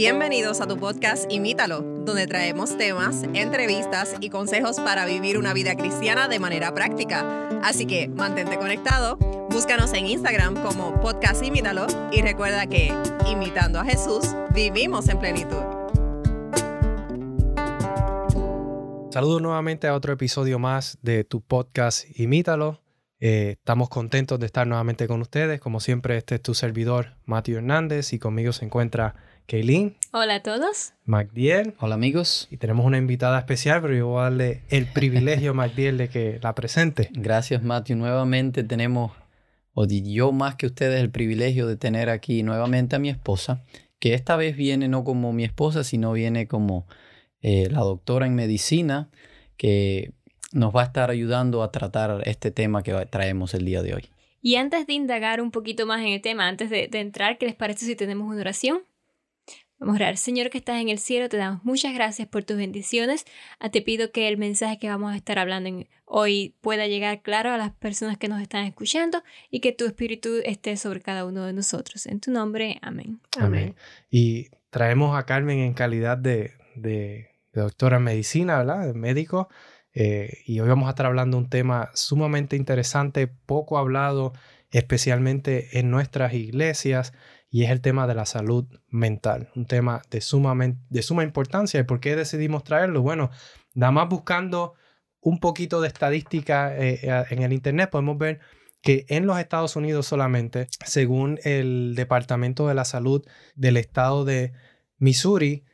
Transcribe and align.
Bienvenidos 0.00 0.62
a 0.62 0.66
tu 0.66 0.78
podcast 0.78 1.30
Imítalo, 1.30 1.82
donde 1.82 2.26
traemos 2.26 2.78
temas, 2.78 3.22
entrevistas 3.34 4.16
y 4.18 4.30
consejos 4.30 4.80
para 4.80 5.04
vivir 5.04 5.36
una 5.36 5.52
vida 5.52 5.76
cristiana 5.76 6.26
de 6.26 6.38
manera 6.38 6.72
práctica. 6.72 7.50
Así 7.62 7.84
que 7.84 8.08
mantente 8.08 8.56
conectado, 8.56 9.18
búscanos 9.50 9.92
en 9.92 10.06
Instagram 10.06 10.54
como 10.62 10.98
podcast 11.02 11.44
Imítalo 11.44 11.86
y 12.12 12.22
recuerda 12.22 12.66
que, 12.66 12.94
imitando 13.30 13.78
a 13.78 13.84
Jesús, 13.84 14.34
vivimos 14.54 15.06
en 15.10 15.18
plenitud. 15.18 15.62
Saludos 19.10 19.42
nuevamente 19.42 19.86
a 19.86 19.94
otro 19.94 20.14
episodio 20.14 20.58
más 20.58 20.96
de 21.02 21.24
tu 21.24 21.42
podcast 21.42 22.06
Imítalo. 22.18 22.80
Eh, 23.20 23.56
estamos 23.58 23.90
contentos 23.90 24.40
de 24.40 24.46
estar 24.46 24.66
nuevamente 24.66 25.06
con 25.06 25.20
ustedes. 25.20 25.60
Como 25.60 25.78
siempre, 25.78 26.16
este 26.16 26.36
es 26.36 26.40
tu 26.40 26.54
servidor, 26.54 27.18
Matthew 27.26 27.58
Hernández, 27.58 28.14
y 28.14 28.18
conmigo 28.18 28.54
se 28.54 28.64
encuentra 28.64 29.14
Kaylin. 29.50 29.96
Hola 30.12 30.36
a 30.36 30.42
todos. 30.44 30.92
MacDiel. 31.06 31.74
Hola 31.80 31.96
amigos. 31.96 32.46
Y 32.52 32.58
tenemos 32.58 32.86
una 32.86 32.98
invitada 32.98 33.36
especial, 33.36 33.82
pero 33.82 33.94
yo 33.96 34.06
voy 34.06 34.20
a 34.20 34.22
darle 34.22 34.62
el 34.68 34.86
privilegio 34.86 35.50
a 35.50 35.54
MacDiel 35.54 35.98
de 35.98 36.08
que 36.08 36.38
la 36.40 36.54
presente. 36.54 37.10
Gracias 37.12 37.60
Matthew. 37.60 37.96
Nuevamente 37.96 38.62
tenemos, 38.62 39.10
o 39.74 39.88
yo 39.88 40.30
más 40.30 40.54
que 40.54 40.66
ustedes, 40.66 41.00
el 41.00 41.10
privilegio 41.10 41.66
de 41.66 41.76
tener 41.76 42.10
aquí 42.10 42.44
nuevamente 42.44 42.94
a 42.94 43.00
mi 43.00 43.08
esposa, 43.08 43.64
que 43.98 44.14
esta 44.14 44.36
vez 44.36 44.56
viene 44.56 44.86
no 44.86 45.02
como 45.02 45.32
mi 45.32 45.42
esposa, 45.42 45.82
sino 45.82 46.12
viene 46.12 46.46
como 46.46 46.86
eh, 47.42 47.68
la 47.72 47.80
doctora 47.80 48.26
en 48.26 48.36
medicina, 48.36 49.10
que 49.56 50.12
nos 50.52 50.72
va 50.74 50.82
a 50.82 50.84
estar 50.84 51.10
ayudando 51.10 51.64
a 51.64 51.72
tratar 51.72 52.22
este 52.24 52.52
tema 52.52 52.84
que 52.84 52.94
traemos 53.06 53.54
el 53.54 53.64
día 53.64 53.82
de 53.82 53.94
hoy. 53.94 54.10
Y 54.42 54.54
antes 54.54 54.86
de 54.86 54.92
indagar 54.92 55.40
un 55.40 55.50
poquito 55.50 55.86
más 55.86 56.02
en 56.02 56.12
el 56.12 56.22
tema, 56.22 56.46
antes 56.46 56.70
de, 56.70 56.86
de 56.86 57.00
entrar, 57.00 57.36
¿qué 57.36 57.46
les 57.46 57.56
parece 57.56 57.84
si 57.84 57.96
tenemos 57.96 58.28
una 58.28 58.42
oración? 58.42 58.82
Vamos 59.80 59.94
a 59.94 59.96
orar. 59.96 60.16
Señor 60.18 60.50
que 60.50 60.58
estás 60.58 60.78
en 60.78 60.90
el 60.90 60.98
cielo, 60.98 61.30
te 61.30 61.38
damos 61.38 61.64
muchas 61.64 61.94
gracias 61.94 62.28
por 62.28 62.44
tus 62.44 62.58
bendiciones. 62.58 63.24
Ah, 63.58 63.70
te 63.70 63.80
pido 63.80 64.12
que 64.12 64.28
el 64.28 64.36
mensaje 64.36 64.78
que 64.78 64.90
vamos 64.90 65.14
a 65.14 65.16
estar 65.16 65.38
hablando 65.38 65.86
hoy 66.04 66.54
pueda 66.60 66.86
llegar 66.86 67.22
claro 67.22 67.50
a 67.50 67.56
las 67.56 67.72
personas 67.72 68.18
que 68.18 68.28
nos 68.28 68.42
están 68.42 68.66
escuchando 68.66 69.22
y 69.50 69.60
que 69.60 69.72
tu 69.72 69.86
espíritu 69.86 70.34
esté 70.44 70.76
sobre 70.76 71.00
cada 71.00 71.24
uno 71.24 71.46
de 71.46 71.54
nosotros. 71.54 72.04
En 72.04 72.20
tu 72.20 72.30
nombre, 72.30 72.78
amén. 72.82 73.20
Amén. 73.38 73.74
Y 74.10 74.48
traemos 74.68 75.18
a 75.18 75.24
Carmen 75.24 75.60
en 75.60 75.72
calidad 75.72 76.18
de, 76.18 76.52
doctora 77.54 77.96
en 77.96 78.02
medicina, 78.02 78.58
¿verdad? 78.58 78.86
De 78.86 78.92
médico. 78.92 79.48
Eh, 79.94 80.42
y 80.44 80.60
hoy 80.60 80.68
vamos 80.68 80.88
a 80.88 80.90
estar 80.90 81.06
hablando 81.06 81.38
de 81.38 81.44
un 81.44 81.48
tema 81.48 81.90
sumamente 81.94 82.54
interesante, 82.54 83.28
poco 83.28 83.78
hablado, 83.78 84.34
especialmente 84.70 85.78
en 85.78 85.90
nuestras 85.90 86.34
iglesias 86.34 87.14
y 87.50 87.64
es 87.64 87.70
el 87.70 87.80
tema 87.80 88.06
de 88.06 88.14
la 88.14 88.26
salud 88.26 88.66
mental, 88.88 89.50
un 89.56 89.66
tema 89.66 90.02
de 90.10 90.20
suma, 90.20 90.54
de 90.88 91.02
suma 91.02 91.24
importancia. 91.24 91.80
¿Y 91.80 91.84
por 91.84 91.98
qué 91.98 92.14
decidimos 92.14 92.62
traerlo? 92.62 93.02
Bueno, 93.02 93.30
nada 93.74 93.90
más 93.90 94.08
buscando 94.08 94.74
un 95.20 95.40
poquito 95.40 95.80
de 95.80 95.88
estadística 95.88 96.76
eh, 96.76 97.00
eh, 97.02 97.24
en 97.30 97.42
el 97.42 97.52
Internet, 97.52 97.90
podemos 97.90 98.16
ver 98.18 98.38
que 98.82 99.04
en 99.08 99.26
los 99.26 99.38
Estados 99.38 99.74
Unidos 99.76 100.06
solamente, 100.06 100.68
según 100.86 101.40
el 101.42 101.94
Departamento 101.96 102.68
de 102.68 102.74
la 102.74 102.84
Salud 102.84 103.26
del 103.56 103.76
estado 103.76 104.24
de 104.24 104.52
Missouri, 104.98 105.64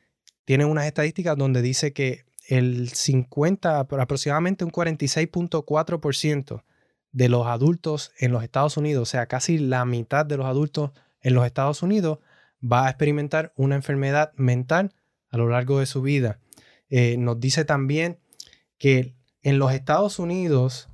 tienen 0.45 0.69
unas 0.69 0.87
estadísticas 0.87 1.37
donde 1.37 1.61
dice 1.61 1.93
que 1.93 2.25
el 2.49 2.89
50, 2.89 3.81
aproximadamente 3.81 4.65
un 4.65 4.73
46.4% 4.73 6.65
de 7.13 7.29
los 7.29 7.47
adultos 7.47 8.13
en 8.19 8.33
los 8.33 8.43
Estados 8.43 8.77
Unidos, 8.77 9.03
o 9.03 9.11
sea, 9.11 9.27
casi 9.27 9.59
la 9.59 9.85
mitad 9.85 10.25
de 10.25 10.37
los 10.37 10.47
adultos 10.47 10.93
en 11.27 11.35
los 11.35 11.45
Estados 11.45 11.83
Unidos 11.83 12.21
va 12.63 12.87
a 12.87 12.91
experimentar 12.91 13.53
una 13.57 13.75
enfermedad 13.75 14.33
mental 14.37 14.95
a 15.29 15.37
lo 15.37 15.49
largo 15.49 15.81
de 15.81 15.87
su 15.87 16.01
vida. 16.01 16.39
Eh, 16.89 17.17
nos 17.19 17.41
dice 17.41 17.65
también 17.65 18.21
que 18.79 19.17
en 19.43 19.59
los 19.59 19.73
Estados 19.73 20.21
Unidos 20.21 20.89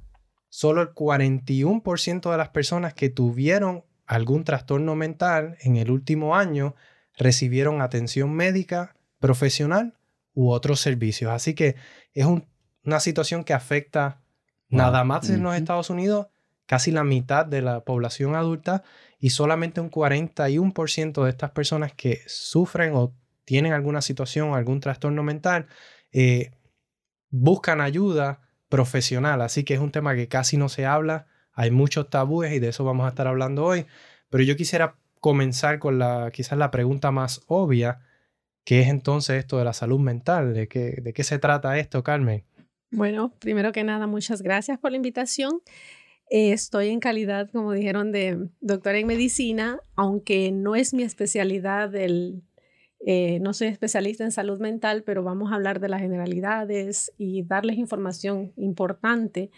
solo 0.48 0.80
el 0.80 0.94
41% 0.94 2.30
de 2.30 2.36
las 2.38 2.48
personas 2.48 2.94
que 2.94 3.10
tuvieron 3.10 3.84
algún 4.06 4.44
trastorno 4.44 4.96
mental 4.96 5.58
en 5.60 5.76
el 5.76 5.90
último 5.90 6.34
año 6.34 6.76
recibieron 7.14 7.82
atención 7.82 8.32
médica 8.32 8.96
profesional 9.18 9.98
u 10.32 10.50
otros 10.50 10.80
servicios. 10.80 11.30
Así 11.30 11.52
que 11.52 11.76
es 12.14 12.26
una 12.84 13.00
situación 13.00 13.44
que 13.44 13.52
afecta 13.52 14.22
nada 14.70 15.04
más 15.04 15.28
en 15.28 15.42
los 15.42 15.54
Estados 15.54 15.90
Unidos 15.90 16.28
casi 16.64 16.90
la 16.90 17.04
mitad 17.04 17.44
de 17.44 17.60
la 17.60 17.80
población 17.80 18.34
adulta 18.34 18.82
y 19.22 19.30
solamente 19.30 19.80
un 19.80 19.88
41% 19.88 21.22
de 21.22 21.30
estas 21.30 21.52
personas 21.52 21.92
que 21.94 22.22
sufren 22.26 22.92
o 22.96 23.14
tienen 23.44 23.72
alguna 23.72 24.02
situación 24.02 24.52
algún 24.52 24.80
trastorno 24.80 25.22
mental 25.22 25.68
eh, 26.10 26.50
buscan 27.30 27.80
ayuda 27.80 28.40
profesional. 28.68 29.40
Así 29.40 29.62
que 29.62 29.74
es 29.74 29.80
un 29.80 29.92
tema 29.92 30.16
que 30.16 30.26
casi 30.26 30.56
no 30.56 30.68
se 30.68 30.86
habla, 30.86 31.28
hay 31.52 31.70
muchos 31.70 32.10
tabúes 32.10 32.52
y 32.52 32.58
de 32.58 32.70
eso 32.70 32.82
vamos 32.82 33.06
a 33.06 33.10
estar 33.10 33.28
hablando 33.28 33.64
hoy. 33.64 33.86
Pero 34.28 34.42
yo 34.42 34.56
quisiera 34.56 34.96
comenzar 35.20 35.78
con 35.78 36.00
la 36.00 36.32
quizás 36.32 36.58
la 36.58 36.72
pregunta 36.72 37.12
más 37.12 37.42
obvia, 37.46 38.00
que 38.64 38.80
es 38.80 38.88
entonces 38.88 39.36
esto 39.36 39.56
de 39.56 39.64
la 39.64 39.72
salud 39.72 40.00
mental, 40.00 40.52
de 40.52 40.66
qué, 40.66 41.00
de 41.00 41.12
qué 41.12 41.22
se 41.22 41.38
trata 41.38 41.78
esto, 41.78 42.02
Carmen. 42.02 42.42
Bueno, 42.90 43.32
primero 43.38 43.70
que 43.70 43.84
nada, 43.84 44.08
muchas 44.08 44.42
gracias 44.42 44.80
por 44.80 44.90
la 44.90 44.96
invitación. 44.96 45.62
Eh, 46.34 46.52
estoy 46.52 46.88
en 46.88 46.98
calidad, 46.98 47.50
como 47.50 47.72
dijeron, 47.72 48.10
de 48.10 48.48
doctora 48.62 48.96
en 48.96 49.06
medicina, 49.06 49.80
aunque 49.96 50.50
no 50.50 50.74
es 50.76 50.94
mi 50.94 51.02
especialidad. 51.02 51.94
Eh, 51.94 53.38
no 53.42 53.52
soy 53.52 53.68
especialista 53.68 54.24
en 54.24 54.32
salud 54.32 54.58
mental, 54.58 55.02
pero 55.02 55.22
vamos 55.22 55.52
a 55.52 55.56
hablar 55.56 55.78
de 55.78 55.90
las 55.90 56.00
generalidades 56.00 57.12
y 57.18 57.42
darles 57.42 57.76
información 57.76 58.54
importante 58.56 59.50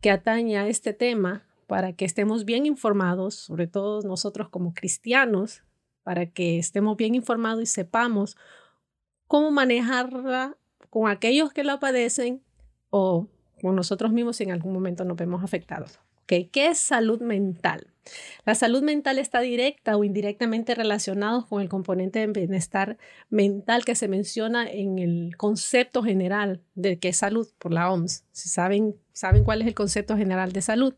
que 0.00 0.10
atañe 0.10 0.58
a 0.58 0.66
este 0.66 0.92
tema 0.92 1.46
para 1.68 1.92
que 1.92 2.04
estemos 2.04 2.44
bien 2.44 2.66
informados, 2.66 3.36
sobre 3.36 3.68
todo 3.68 4.02
nosotros 4.02 4.48
como 4.48 4.74
cristianos, 4.74 5.62
para 6.02 6.26
que 6.26 6.58
estemos 6.58 6.96
bien 6.96 7.14
informados 7.14 7.62
y 7.62 7.66
sepamos 7.66 8.36
cómo 9.28 9.52
manejarla 9.52 10.56
con 10.90 11.08
aquellos 11.08 11.52
que 11.52 11.62
la 11.62 11.78
padecen 11.78 12.42
o 12.90 13.28
con 13.62 13.76
nosotros 13.76 14.12
mismos 14.12 14.38
si 14.38 14.42
en 14.42 14.50
algún 14.50 14.72
momento 14.72 15.04
nos 15.04 15.16
vemos 15.16 15.44
afectados. 15.44 16.00
¿Qué 16.28 16.50
es 16.52 16.78
salud 16.78 17.22
mental? 17.22 17.86
La 18.44 18.54
salud 18.54 18.82
mental 18.82 19.18
está 19.18 19.40
directa 19.40 19.96
o 19.96 20.04
indirectamente 20.04 20.74
relacionada 20.74 21.44
con 21.48 21.62
el 21.62 21.70
componente 21.70 22.18
de 22.20 22.26
bienestar 22.26 22.98
mental 23.30 23.84
que 23.84 23.94
se 23.94 24.08
menciona 24.08 24.70
en 24.70 24.98
el 24.98 25.36
concepto 25.36 26.02
general 26.02 26.62
de 26.74 26.98
qué 26.98 27.08
es 27.08 27.16
salud 27.16 27.48
por 27.58 27.72
la 27.72 27.90
OMS. 27.90 28.24
Saben, 28.32 28.96
saben 29.12 29.42
cuál 29.42 29.62
es 29.62 29.68
el 29.68 29.74
concepto 29.74 30.16
general 30.16 30.52
de 30.52 30.60
salud, 30.60 30.94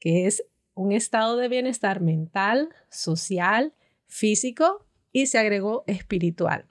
que 0.00 0.26
es 0.26 0.44
un 0.74 0.92
estado 0.92 1.36
de 1.36 1.48
bienestar 1.48 2.00
mental, 2.00 2.68
social, 2.90 3.74
físico 4.08 4.86
y 5.12 5.26
se 5.26 5.38
agregó 5.38 5.84
espiritual. 5.86 6.66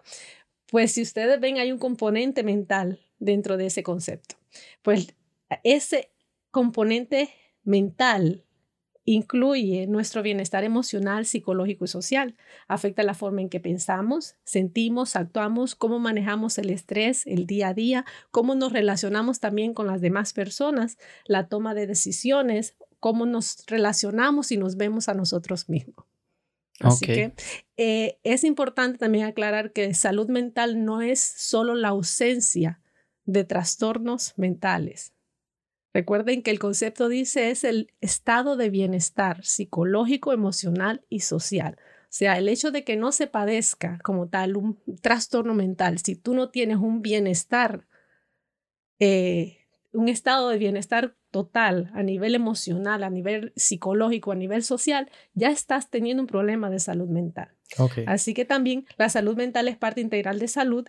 Pues 0.69 0.91
si 0.93 1.01
ustedes 1.01 1.39
ven, 1.39 1.57
hay 1.57 1.71
un 1.71 1.79
componente 1.79 2.43
mental 2.43 2.99
dentro 3.19 3.55
de 3.55 3.67
ese 3.67 3.83
concepto. 3.83 4.35
Pues 4.81 5.13
ese 5.63 6.11
componente 6.51 7.29
mental 7.67 8.43
incluye 9.07 9.87
nuestro 9.87 10.21
bienestar 10.21 10.65
emocional, 10.65 11.25
psicológico 11.25 11.85
y 11.85 11.87
social. 11.87 12.35
Afecta 12.67 13.03
la 13.03 13.13
forma 13.13 13.39
en 13.39 13.47
que 13.47 13.61
pensamos, 13.61 14.35
sentimos, 14.43 15.15
actuamos, 15.15 15.75
cómo 15.75 15.97
manejamos 15.97 16.57
el 16.57 16.69
estrés, 16.69 17.25
el 17.25 17.45
día 17.45 17.69
a 17.69 17.73
día, 17.73 18.05
cómo 18.31 18.53
nos 18.53 18.73
relacionamos 18.73 19.39
también 19.39 19.73
con 19.73 19.87
las 19.87 20.01
demás 20.01 20.33
personas, 20.33 20.97
la 21.25 21.47
toma 21.47 21.73
de 21.73 21.87
decisiones, 21.87 22.75
cómo 22.99 23.25
nos 23.25 23.65
relacionamos 23.67 24.51
y 24.51 24.57
nos 24.57 24.75
vemos 24.75 25.07
a 25.07 25.13
nosotros 25.13 25.69
mismos. 25.69 26.05
Así 26.81 27.05
que 27.05 27.33
eh, 27.77 28.19
es 28.23 28.43
importante 28.43 28.97
también 28.97 29.25
aclarar 29.25 29.71
que 29.71 29.93
salud 29.93 30.27
mental 30.27 30.83
no 30.83 31.01
es 31.01 31.19
solo 31.19 31.75
la 31.75 31.89
ausencia 31.89 32.81
de 33.25 33.45
trastornos 33.45 34.33
mentales, 34.37 35.13
Recuerden 35.97 36.43
que 36.43 36.51
el 36.51 36.59
concepto 36.59 37.09
dice 37.09 37.49
es 37.49 37.63
el 37.63 37.91
estado 38.01 38.55
de 38.55 38.69
bienestar 38.69 39.43
psicológico, 39.43 40.31
emocional 40.31 41.03
y 41.09 41.21
social. 41.21 41.77
O 42.03 42.11
sea, 42.11 42.37
el 42.37 42.49
hecho 42.49 42.69
de 42.69 42.83
que 42.83 42.95
no 42.95 43.11
se 43.11 43.25
padezca 43.25 43.97
como 44.03 44.27
tal 44.27 44.57
un 44.57 44.79
trastorno 45.01 45.55
mental, 45.55 45.97
si 45.97 46.15
tú 46.15 46.35
no 46.35 46.51
tienes 46.51 46.77
un 46.77 47.01
bienestar, 47.01 47.87
eh, 48.99 49.65
un 49.91 50.07
estado 50.07 50.49
de 50.49 50.59
bienestar 50.59 51.15
total 51.31 51.89
a 51.95 52.03
nivel 52.03 52.35
emocional, 52.35 53.03
a 53.03 53.09
nivel 53.09 53.51
psicológico, 53.55 54.31
a 54.31 54.35
nivel 54.35 54.61
social, 54.61 55.09
ya 55.33 55.49
estás 55.49 55.89
teniendo 55.89 56.21
un 56.21 56.27
problema 56.27 56.69
de 56.69 56.77
salud 56.77 57.09
mental. 57.09 57.49
Así 58.05 58.35
que 58.35 58.45
también 58.45 58.85
la 58.97 59.09
salud 59.09 59.35
mental 59.35 59.67
es 59.67 59.77
parte 59.77 60.01
integral 60.01 60.37
de 60.37 60.47
salud. 60.47 60.87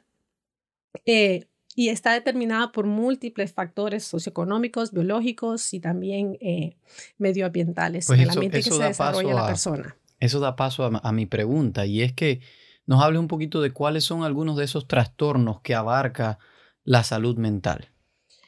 Eh, 1.07 1.47
y 1.79 1.91
está 1.91 2.13
determinada 2.13 2.73
por 2.73 2.87
múltiples 2.87 3.53
factores 3.53 4.03
socioeconómicos, 4.03 4.91
biológicos 4.91 5.73
y 5.73 5.79
también 5.79 6.37
eh, 6.41 6.77
medioambientales 7.19 8.09
pues 8.09 8.19
el 8.19 8.31
ambiente 8.31 8.65
que 8.65 8.71
se 8.73 8.83
desarrolla 8.83 9.33
la 9.33 9.47
persona. 9.47 9.97
Eso 10.19 10.41
da 10.41 10.57
paso 10.57 10.91
a, 10.93 11.13
mi 11.13 11.27
pregunta 11.27 11.87
y 11.87 12.03
es 12.03 12.13
que 12.13 12.41
nos 12.87 13.01
hable 13.01 13.21
un 13.21 13.29
poquito 13.29 13.63
de 13.63 13.71
cuáles 13.71 14.03
son 14.03 14.25
algunos 14.25 14.57
de 14.57 14.65
esos 14.65 14.89
trastornos 14.89 15.61
que 15.61 15.77
abarca 15.77 16.41
la 16.83 17.05
salud 17.05 17.37
mental. 17.37 17.91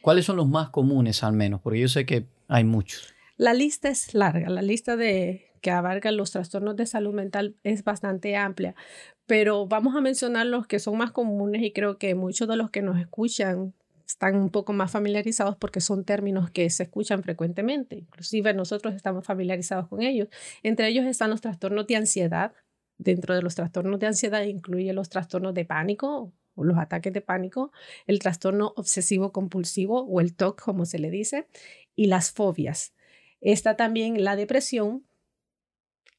¿Cuáles 0.02 0.24
son 0.24 0.34
los 0.34 0.48
más 0.48 0.70
comunes 0.70 1.22
al 1.22 1.34
menos? 1.34 1.60
Porque 1.60 1.78
yo 1.78 1.86
sé 1.86 2.04
que 2.06 2.26
hay 2.48 2.64
muchos. 2.64 3.14
La 3.36 3.54
lista 3.54 3.90
es 3.90 4.12
larga, 4.12 4.50
la 4.50 4.62
lista 4.62 4.96
de 4.96 5.52
que 5.60 5.70
abarca 5.70 6.10
los 6.10 6.32
trastornos 6.32 6.74
de 6.74 6.86
salud 6.86 7.14
mental 7.14 7.54
es 7.62 7.84
bastante 7.84 8.34
amplia, 8.34 8.74
pero 9.30 9.68
vamos 9.68 9.94
a 9.94 10.00
mencionar 10.00 10.44
los 10.46 10.66
que 10.66 10.80
son 10.80 10.98
más 10.98 11.12
comunes 11.12 11.62
y 11.62 11.70
creo 11.70 11.98
que 11.98 12.16
muchos 12.16 12.48
de 12.48 12.56
los 12.56 12.70
que 12.70 12.82
nos 12.82 12.98
escuchan 12.98 13.72
están 14.04 14.34
un 14.34 14.50
poco 14.50 14.72
más 14.72 14.90
familiarizados 14.90 15.54
porque 15.54 15.80
son 15.80 16.04
términos 16.04 16.50
que 16.50 16.68
se 16.68 16.82
escuchan 16.82 17.22
frecuentemente. 17.22 17.94
Inclusive 17.94 18.52
nosotros 18.54 18.92
estamos 18.92 19.24
familiarizados 19.24 19.86
con 19.86 20.02
ellos. 20.02 20.26
Entre 20.64 20.88
ellos 20.88 21.06
están 21.06 21.30
los 21.30 21.40
trastornos 21.40 21.86
de 21.86 21.94
ansiedad. 21.94 22.54
Dentro 22.98 23.36
de 23.36 23.42
los 23.42 23.54
trastornos 23.54 24.00
de 24.00 24.08
ansiedad 24.08 24.42
incluye 24.42 24.92
los 24.92 25.08
trastornos 25.08 25.54
de 25.54 25.64
pánico 25.64 26.32
o 26.56 26.64
los 26.64 26.76
ataques 26.76 27.12
de 27.12 27.20
pánico, 27.20 27.70
el 28.08 28.18
trastorno 28.18 28.72
obsesivo 28.74 29.30
compulsivo 29.30 30.02
o 30.06 30.20
el 30.20 30.34
TOC 30.34 30.60
como 30.60 30.86
se 30.86 30.98
le 30.98 31.08
dice, 31.08 31.46
y 31.94 32.06
las 32.06 32.32
fobias. 32.32 32.94
Está 33.40 33.76
también 33.76 34.24
la 34.24 34.34
depresión, 34.34 35.04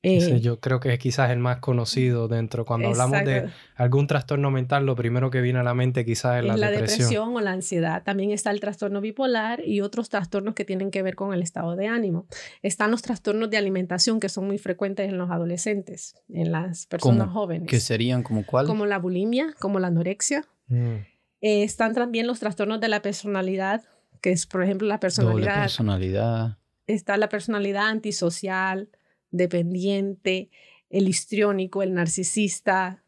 eh, 0.03 0.39
yo 0.39 0.59
creo 0.59 0.79
que 0.79 0.93
es 0.93 0.99
quizás 0.99 1.29
el 1.29 1.37
más 1.37 1.59
conocido 1.59 2.27
dentro. 2.27 2.65
Cuando 2.65 2.87
hablamos 2.87 3.23
de 3.23 3.49
algún 3.75 4.07
trastorno 4.07 4.49
mental, 4.49 4.85
lo 4.85 4.95
primero 4.95 5.29
que 5.29 5.41
viene 5.41 5.59
a 5.59 5.63
la 5.63 5.75
mente 5.75 6.03
quizás 6.05 6.39
es, 6.39 6.45
la, 6.45 6.57
la 6.57 6.71
depresión. 6.71 7.35
o 7.35 7.39
la 7.39 7.51
ansiedad. 7.51 8.01
También 8.03 8.31
está 8.31 8.49
el 8.49 8.59
trastorno 8.59 8.99
bipolar 8.99 9.61
y 9.65 9.81
otros 9.81 10.09
trastornos 10.09 10.55
que 10.55 10.65
tienen 10.65 10.89
que 10.89 11.03
ver 11.03 11.15
con 11.15 11.33
el 11.33 11.43
estado 11.43 11.75
de 11.75 11.87
ánimo. 11.87 12.25
Están 12.63 12.89
los 12.89 13.03
trastornos 13.03 13.51
de 13.51 13.57
alimentación 13.57 14.19
que 14.19 14.29
son 14.29 14.47
muy 14.47 14.57
frecuentes 14.57 15.07
en 15.07 15.19
los 15.19 15.29
adolescentes, 15.29 16.15
en 16.29 16.51
las 16.51 16.87
personas 16.87 17.29
jóvenes. 17.29 17.67
¿Que 17.67 17.79
serían 17.79 18.23
como 18.23 18.43
cuáles? 18.43 18.69
Como 18.69 18.87
la 18.87 18.97
bulimia, 18.97 19.53
como 19.59 19.79
la 19.79 19.87
anorexia. 19.87 20.45
Mm. 20.67 20.95
Eh, 21.41 21.63
están 21.63 21.93
también 21.93 22.25
los 22.25 22.39
trastornos 22.39 22.79
de 22.81 22.87
la 22.87 23.03
personalidad, 23.03 23.83
que 24.19 24.31
es, 24.31 24.47
por 24.47 24.63
ejemplo, 24.63 24.87
la 24.87 24.99
personalidad. 24.99 25.47
Doble 25.47 25.61
personalidad. 25.61 26.57
Está 26.87 27.17
la 27.17 27.29
personalidad 27.29 27.87
antisocial 27.87 28.89
dependiente, 29.31 30.49
el 30.89 31.07
histriónico, 31.07 31.83
el 31.83 31.93
narcisista, 31.93 33.03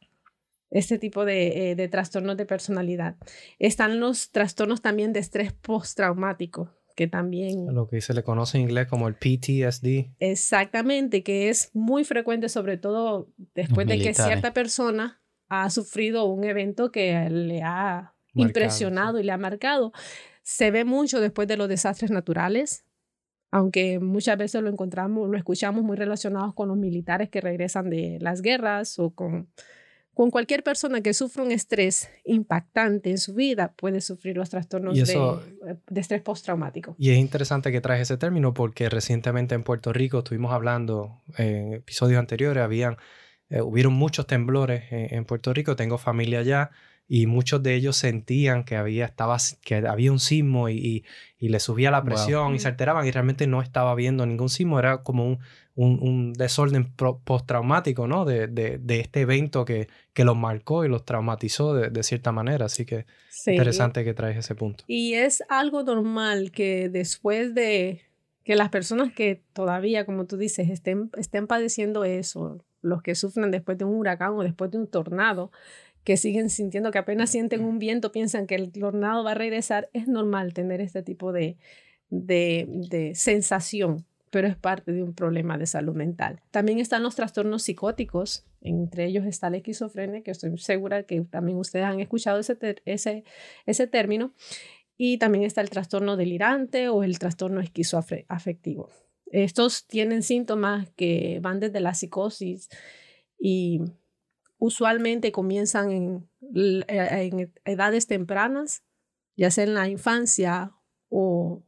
este 0.71 0.97
tipo 0.97 1.25
de, 1.25 1.71
eh, 1.71 1.75
de, 1.75 1.87
trastornos 1.87 2.35
de 2.35 2.45
personalidad. 2.45 3.15
Están 3.59 3.99
los 3.99 4.31
trastornos 4.31 4.81
también 4.81 5.13
de 5.13 5.19
estrés 5.19 5.53
postraumático, 5.53 6.71
que 6.95 7.07
también... 7.07 7.73
Lo 7.73 7.87
que 7.87 8.01
se 8.01 8.13
le 8.13 8.23
conoce 8.23 8.57
en 8.57 8.63
inglés 8.63 8.87
como 8.87 9.07
el 9.07 9.15
PTSD. 9.15 10.13
Exactamente, 10.19 11.23
que 11.23 11.49
es 11.49 11.69
muy 11.73 12.03
frecuente, 12.03 12.49
sobre 12.49 12.77
todo 12.77 13.29
después 13.53 13.87
de 13.87 13.99
que 13.99 14.13
cierta 14.13 14.53
persona 14.53 15.21
ha 15.49 15.69
sufrido 15.69 16.25
un 16.25 16.43
evento 16.43 16.91
que 16.91 17.29
le 17.29 17.61
ha 17.61 18.15
impresionado 18.33 19.19
y 19.19 19.23
le 19.23 19.31
ha 19.31 19.37
marcado. 19.37 19.91
Se 20.41 20.71
ve 20.71 20.85
mucho 20.85 21.21
después 21.21 21.47
de 21.47 21.57
los 21.57 21.69
desastres 21.69 22.09
naturales, 22.09 22.85
aunque 23.53 23.99
muchas 23.99 24.35
veces 24.35 24.63
lo 24.63 24.69
encontramos, 24.69 25.29
lo 25.29 25.37
escuchamos 25.37 25.83
muy 25.83 25.95
relacionados 25.95 26.55
con 26.55 26.69
los 26.69 26.75
militares 26.75 27.29
que 27.29 27.39
regresan 27.39 27.87
de 27.87 28.17
las 28.19 28.41
guerras 28.41 28.97
o 28.97 29.11
con, 29.11 29.47
con 30.15 30.31
cualquier 30.31 30.63
persona 30.63 31.01
que 31.01 31.13
sufra 31.13 31.43
un 31.43 31.51
estrés 31.51 32.09
impactante 32.25 33.11
en 33.11 33.19
su 33.19 33.35
vida, 33.35 33.71
puede 33.73 34.01
sufrir 34.01 34.37
los 34.37 34.49
trastornos 34.49 34.95
de, 34.95 35.13
eh, 35.13 35.75
de, 35.87 36.01
estrés 36.01 36.23
postraumático. 36.23 36.95
Y 36.97 37.11
es 37.11 37.19
interesante 37.19 37.71
que 37.71 37.79
traes 37.79 38.01
ese 38.01 38.17
término 38.17 38.55
porque 38.55 38.89
recientemente 38.89 39.53
en 39.53 39.61
Puerto 39.61 39.93
Rico 39.93 40.17
estuvimos 40.17 40.51
hablando 40.51 41.21
en 41.37 41.73
episodios 41.73 42.17
anteriores, 42.17 42.63
habían, 42.63 42.97
eh, 43.49 43.61
hubieron 43.61 43.93
muchos 43.93 44.25
temblores 44.25 44.91
en, 44.91 45.13
en 45.13 45.25
Puerto 45.25 45.53
Rico, 45.53 45.75
tengo 45.75 45.99
familia 45.99 46.39
allá 46.39 46.71
y 47.07 47.27
muchos 47.27 47.61
de 47.61 47.75
ellos 47.75 47.97
sentían 47.97 48.63
que 48.63 48.75
había, 48.75 49.05
estaba, 49.05 49.37
que 49.61 49.75
había 49.75 50.11
un 50.11 50.19
sismo 50.19 50.69
y, 50.69 51.03
y, 51.37 51.49
le 51.49 51.59
subía 51.59 51.91
la 51.91 52.03
presión 52.03 52.55
y 52.55 52.59
se 52.59 52.69
alteraban 52.69 53.05
y 53.05 53.11
realmente 53.11 53.45
no 53.45 53.61
estaba 53.61 53.93
viendo 53.95 54.25
ningún 54.25 54.49
sismo, 54.49 54.79
era 54.79 55.03
como 55.03 55.27
un, 55.27 55.39
un, 55.75 56.33
desorden 56.33 56.93
postraumático, 56.93 58.07
¿no? 58.07 58.25
De, 58.25 58.47
de, 58.47 58.77
de, 58.77 58.99
este 59.01 59.21
evento 59.21 59.65
que, 59.65 59.89
que 60.13 60.23
los 60.23 60.37
marcó 60.37 60.85
y 60.85 60.89
los 60.89 61.03
traumatizó 61.03 61.73
de, 61.73 61.89
de 61.89 62.03
cierta 62.03 62.31
manera, 62.31 62.65
así 62.65 62.85
que 62.85 63.05
interesante 63.47 64.03
que 64.03 64.13
traes 64.13 64.37
ese 64.37 64.55
punto. 64.55 64.85
Y 64.87 65.13
es 65.13 65.43
algo 65.49 65.83
normal 65.83 66.51
que 66.51 66.89
después 66.89 67.53
de 67.53 68.01
que 68.43 68.55
las 68.55 68.69
personas 68.69 69.13
que 69.13 69.41
todavía, 69.53 70.05
como 70.05 70.25
tú 70.25 70.37
dices, 70.37 70.69
estén, 70.69 71.09
estén 71.17 71.47
padeciendo 71.47 72.03
eso, 72.03 72.63
los 72.81 73.01
que 73.01 73.15
sufren 73.15 73.51
después 73.51 73.77
de 73.77 73.85
un 73.85 73.95
huracán 73.95 74.33
o 74.33 74.43
después 74.43 74.69
de 74.71 74.77
un 74.77 74.87
tornado, 74.87 75.51
que 76.03 76.17
siguen 76.17 76.49
sintiendo 76.49 76.91
que 76.91 76.97
apenas 76.97 77.29
sienten 77.29 77.63
un 77.63 77.79
viento, 77.79 78.11
piensan 78.11 78.47
que 78.47 78.55
el 78.55 78.71
tornado 78.71 79.23
va 79.23 79.31
a 79.31 79.35
regresar, 79.35 79.89
es 79.93 80.07
normal 80.07 80.53
tener 80.53 80.81
este 80.81 81.03
tipo 81.03 81.31
de, 81.31 81.57
de, 82.09 82.65
de 82.89 83.15
sensación, 83.15 84.05
pero 84.29 84.47
es 84.47 84.57
parte 84.57 84.91
de 84.91 85.03
un 85.03 85.13
problema 85.13 85.57
de 85.57 85.65
salud 85.65 85.95
mental. 85.95 86.41
También 86.51 86.79
están 86.79 87.03
los 87.03 87.15
trastornos 87.15 87.63
psicóticos, 87.63 88.45
entre 88.61 89.05
ellos 89.05 89.25
está 89.25 89.49
la 89.49 89.57
esquizofrenia, 89.57 90.23
que 90.23 90.31
estoy 90.31 90.57
segura 90.57 91.03
que 91.03 91.21
también 91.21 91.57
ustedes 91.57 91.85
han 91.85 91.99
escuchado 91.99 92.39
ese, 92.39 92.57
ese, 92.85 93.23
ese 93.65 93.87
término, 93.87 94.33
y 94.97 95.17
también 95.17 95.43
está 95.43 95.61
el 95.61 95.69
trastorno 95.69 96.17
delirante 96.17 96.89
o 96.89 97.03
el 97.03 97.19
trastorno 97.19 97.61
esquizoafectivo. 97.61 98.89
Estos 99.27 99.87
tienen 99.87 100.21
síntomas 100.21 100.89
que 100.91 101.39
van 101.41 101.59
desde 101.59 101.79
la 101.79 101.93
psicosis 101.93 102.69
y 103.39 103.81
usualmente 104.63 105.33
comienzan 105.33 105.91
en, 105.91 106.29
en, 106.87 107.53
edades 107.65 108.07
tempranas, 108.07 108.81
ya 109.35 109.51
sea 109.51 109.65
en 109.65 109.73
la 109.73 109.89
infancia 109.89 110.71
o, 111.09 111.61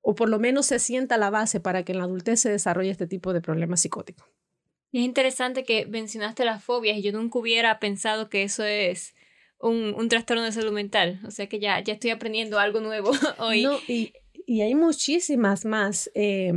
o 0.00 0.14
por 0.16 0.28
lo 0.28 0.40
menos 0.40 0.66
se 0.66 0.80
sienta 0.80 1.16
la 1.16 1.30
base 1.30 1.60
para 1.60 1.84
que 1.84 1.92
en 1.92 1.98
la 1.98 2.04
adultez 2.04 2.40
se 2.40 2.50
desarrolle 2.50 2.90
este 2.90 3.06
tipo 3.06 3.32
de 3.32 3.40
problemas 3.40 3.82
psicóticos. 3.82 4.26
Y 4.90 4.98
es 4.98 5.04
interesante 5.04 5.62
que 5.62 5.86
mencionaste 5.86 6.44
las 6.44 6.64
fobias 6.64 6.98
y 6.98 7.02
yo 7.02 7.12
nunca 7.12 7.38
hubiera 7.38 7.78
pensado 7.78 8.28
que 8.28 8.42
eso 8.42 8.64
es 8.64 9.14
un, 9.60 9.94
un 9.96 10.08
trastorno 10.08 10.42
de 10.42 10.50
salud 10.50 10.72
mental. 10.72 11.20
O 11.24 11.30
sea 11.30 11.48
que 11.48 11.60
ya, 11.60 11.78
ya 11.78 11.92
estoy 11.92 12.10
aprendiendo 12.10 12.58
algo 12.58 12.80
nuevo 12.80 13.12
hoy. 13.38 13.62
No, 13.62 13.78
y, 13.86 14.12
y 14.44 14.62
hay 14.62 14.74
muchísimas 14.74 15.64
más. 15.64 16.10
Eh, 16.14 16.52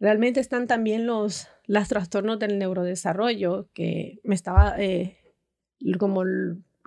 realmente 0.00 0.40
están 0.40 0.66
también 0.66 1.06
los, 1.06 1.48
los 1.68 1.86
trastornos 1.86 2.38
del 2.38 2.58
neurodesarrollo, 2.58 3.68
que 3.74 4.20
me 4.24 4.34
estaba 4.34 4.74
eh, 4.78 5.17
como 5.98 6.24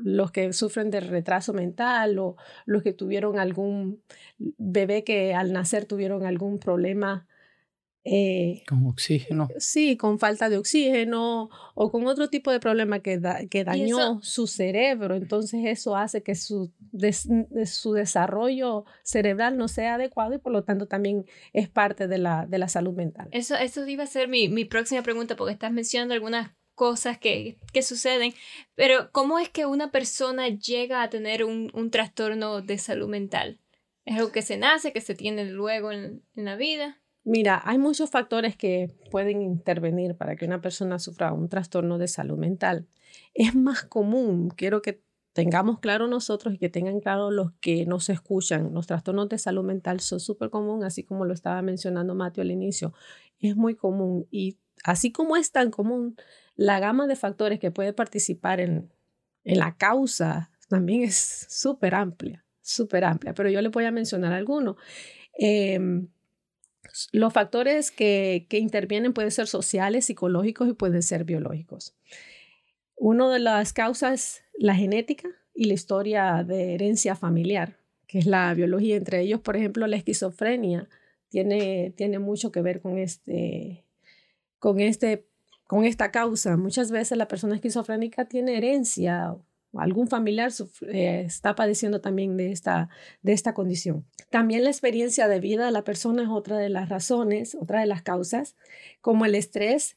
los 0.03 0.31
que 0.31 0.51
sufren 0.53 0.89
de 0.89 0.99
retraso 0.99 1.53
mental 1.53 2.19
o 2.19 2.35
los 2.65 2.83
que 2.83 2.93
tuvieron 2.93 3.39
algún 3.39 4.01
bebé 4.37 5.03
que 5.03 5.33
al 5.33 5.53
nacer 5.53 5.85
tuvieron 5.85 6.25
algún 6.25 6.59
problema. 6.59 7.27
Eh, 8.03 8.63
con 8.67 8.87
oxígeno. 8.87 9.47
Sí, 9.59 9.95
con 9.95 10.17
falta 10.17 10.49
de 10.49 10.57
oxígeno 10.57 11.51
o 11.75 11.91
con 11.91 12.07
otro 12.07 12.31
tipo 12.31 12.51
de 12.51 12.59
problema 12.59 12.99
que, 12.99 13.21
que 13.47 13.63
dañó 13.63 14.19
su 14.23 14.47
cerebro. 14.47 15.15
Entonces 15.15 15.61
eso 15.65 15.95
hace 15.95 16.23
que 16.23 16.33
su, 16.33 16.71
su 17.65 17.93
desarrollo 17.93 18.85
cerebral 19.03 19.55
no 19.55 19.67
sea 19.67 19.95
adecuado 19.95 20.33
y 20.33 20.39
por 20.39 20.51
lo 20.51 20.63
tanto 20.63 20.87
también 20.87 21.25
es 21.53 21.69
parte 21.69 22.07
de 22.07 22.17
la, 22.17 22.47
de 22.47 22.57
la 22.57 22.69
salud 22.69 22.93
mental. 22.95 23.27
Eso, 23.31 23.55
eso 23.55 23.85
iba 23.85 24.03
a 24.03 24.07
ser 24.07 24.27
mi, 24.27 24.49
mi 24.49 24.65
próxima 24.65 25.03
pregunta 25.03 25.35
porque 25.35 25.53
estás 25.53 25.71
mencionando 25.71 26.15
algunas 26.15 26.53
cosas 26.81 27.19
que, 27.19 27.59
que, 27.73 27.83
suceden, 27.83 28.33
pero 28.73 29.11
¿cómo 29.11 29.37
es 29.37 29.49
que 29.49 29.67
una 29.67 29.91
persona 29.91 30.47
llega 30.47 31.03
a 31.03 31.11
tener 31.11 31.43
un, 31.43 31.69
un, 31.75 31.91
trastorno 31.91 32.63
de 32.63 32.79
salud 32.79 33.07
mental? 33.07 33.59
¿Es 34.03 34.17
algo 34.17 34.31
que 34.31 34.41
se 34.41 34.57
nace, 34.57 34.91
que 34.91 34.99
se 34.99 35.13
tiene 35.13 35.45
luego 35.45 35.91
en, 35.91 36.23
en 36.35 36.45
la 36.45 36.55
vida? 36.55 36.97
Mira, 37.23 37.61
hay 37.65 37.77
muchos 37.77 38.09
factores 38.09 38.55
que 38.57 38.89
pueden 39.11 39.43
intervenir 39.43 40.15
para 40.15 40.35
que 40.35 40.45
una 40.45 40.59
persona 40.59 40.97
sufra 40.97 41.31
un 41.33 41.49
trastorno 41.49 41.99
de 41.99 42.07
salud 42.07 42.39
mental. 42.39 42.87
Es 43.35 43.53
más 43.53 43.83
común, 43.83 44.49
quiero 44.49 44.81
que 44.81 45.03
tengamos 45.33 45.81
claro 45.81 46.07
nosotros 46.07 46.55
y 46.55 46.57
que 46.57 46.69
tengan 46.69 46.99
claro 46.99 47.29
los 47.29 47.51
que 47.61 47.85
nos 47.85 48.09
escuchan. 48.09 48.73
Los 48.73 48.87
trastornos 48.87 49.29
de 49.29 49.37
salud 49.37 49.63
mental 49.63 49.99
son 49.99 50.19
súper 50.19 50.49
comunes, 50.49 50.87
así 50.87 51.03
como 51.03 51.25
lo 51.25 51.33
estaba 51.35 51.61
mencionando 51.61 52.15
Mateo 52.15 52.41
al 52.41 52.49
inicio. 52.49 52.91
Es 53.39 53.55
muy 53.55 53.75
común 53.75 54.25
y 54.31 54.57
así 54.83 55.11
como 55.11 55.35
es 55.35 55.51
tan 55.51 55.71
común, 55.71 56.15
la 56.61 56.79
gama 56.79 57.07
de 57.07 57.15
factores 57.15 57.59
que 57.59 57.71
puede 57.71 57.91
participar 57.91 58.59
en, 58.59 58.93
en 59.43 59.57
la 59.57 59.75
causa 59.77 60.51
también 60.69 61.01
es 61.01 61.47
súper 61.49 61.95
amplia, 61.95 62.45
súper 62.61 63.03
amplia, 63.03 63.33
pero 63.33 63.49
yo 63.49 63.61
le 63.61 63.69
voy 63.69 63.85
a 63.85 63.91
mencionar 63.91 64.31
algunos. 64.31 64.75
Em, 65.39 66.07
los 67.11 67.33
factores 67.33 67.89
que, 67.89 68.45
que, 68.47 68.59
intervienen 68.59 69.13
pueden 69.13 69.31
ser 69.31 69.47
sociales, 69.47 70.05
psicológicos 70.05 70.69
y 70.69 70.73
pueden 70.73 71.01
ser 71.01 71.23
biológicos. 71.23 71.95
Una 72.95 73.31
de 73.31 73.39
las 73.39 73.73
causas 73.73 74.43
la 74.53 74.75
genética 74.75 75.29
y 75.55 75.65
la 75.65 75.73
historia 75.73 76.43
de 76.43 76.75
herencia 76.75 77.15
familiar, 77.15 77.79
que 78.05 78.19
es 78.19 78.27
la 78.27 78.53
biología. 78.53 78.97
Entre 78.97 79.21
ellos, 79.21 79.41
por 79.41 79.57
ejemplo, 79.57 79.87
la 79.87 79.95
esquizofrenia 79.95 80.87
tiene, 81.29 81.91
tiene 81.97 82.19
mucho 82.19 82.51
que 82.51 82.61
ver 82.61 82.81
con 82.81 82.99
este, 82.99 83.83
con 84.59 84.79
este 84.79 85.30
con 85.71 85.85
esta 85.85 86.11
causa. 86.11 86.57
Muchas 86.57 86.91
veces 86.91 87.17
la 87.17 87.29
persona 87.29 87.55
esquizofrénica 87.55 88.25
tiene 88.25 88.57
herencia 88.57 89.37
algún 89.77 90.09
familiar 90.09 90.51
eh, 90.81 91.23
está 91.25 91.55
padeciendo 91.55 92.01
también 92.01 92.35
de 92.35 92.51
esta, 92.51 92.89
de 93.21 93.31
esta 93.31 93.53
condición. 93.53 94.05
También 94.29 94.65
la 94.65 94.69
experiencia 94.69 95.29
de 95.29 95.39
vida 95.39 95.65
de 95.65 95.71
la 95.71 95.85
persona 95.85 96.23
es 96.23 96.27
otra 96.27 96.57
de 96.57 96.67
las 96.67 96.89
razones, 96.89 97.55
otra 97.55 97.79
de 97.79 97.85
las 97.85 98.01
causas, 98.01 98.57
como 98.99 99.23
el 99.23 99.33
estrés, 99.33 99.95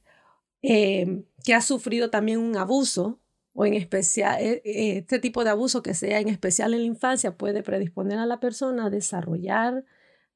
eh, 0.62 1.24
que 1.42 1.54
ha 1.54 1.60
sufrido 1.60 2.08
también 2.08 2.38
un 2.38 2.56
abuso 2.56 3.18
o 3.52 3.66
en 3.66 3.74
especial 3.74 4.40
eh, 4.40 4.62
este 4.64 5.18
tipo 5.18 5.42
de 5.42 5.50
abuso 5.50 5.82
que 5.82 5.94
sea 5.94 6.20
en 6.20 6.28
especial 6.28 6.72
en 6.72 6.82
la 6.82 6.86
infancia 6.86 7.36
puede 7.36 7.64
predisponer 7.64 8.18
a 8.18 8.26
la 8.26 8.38
persona 8.38 8.86
a 8.86 8.90
desarrollar 8.90 9.84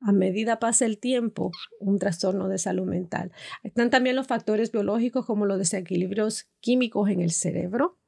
a 0.01 0.13
medida 0.13 0.59
pasa 0.59 0.87
el 0.87 0.99
tiempo, 0.99 1.51
un 1.81 1.99
trastorno 1.99 2.49
de 2.49 2.59
salud 2.59 2.87
mental. 2.87 3.33
Están 3.63 3.91
también 3.91 4.17
los 4.17 4.27
factores 4.27 4.73
biológicos 4.73 5.27
como 5.27 5.47
los 5.47 5.59
desequilibrios 5.59 6.49
químicos 6.61 7.11
en 7.11 7.21
el 7.21 7.31
cerebro, 7.31 7.99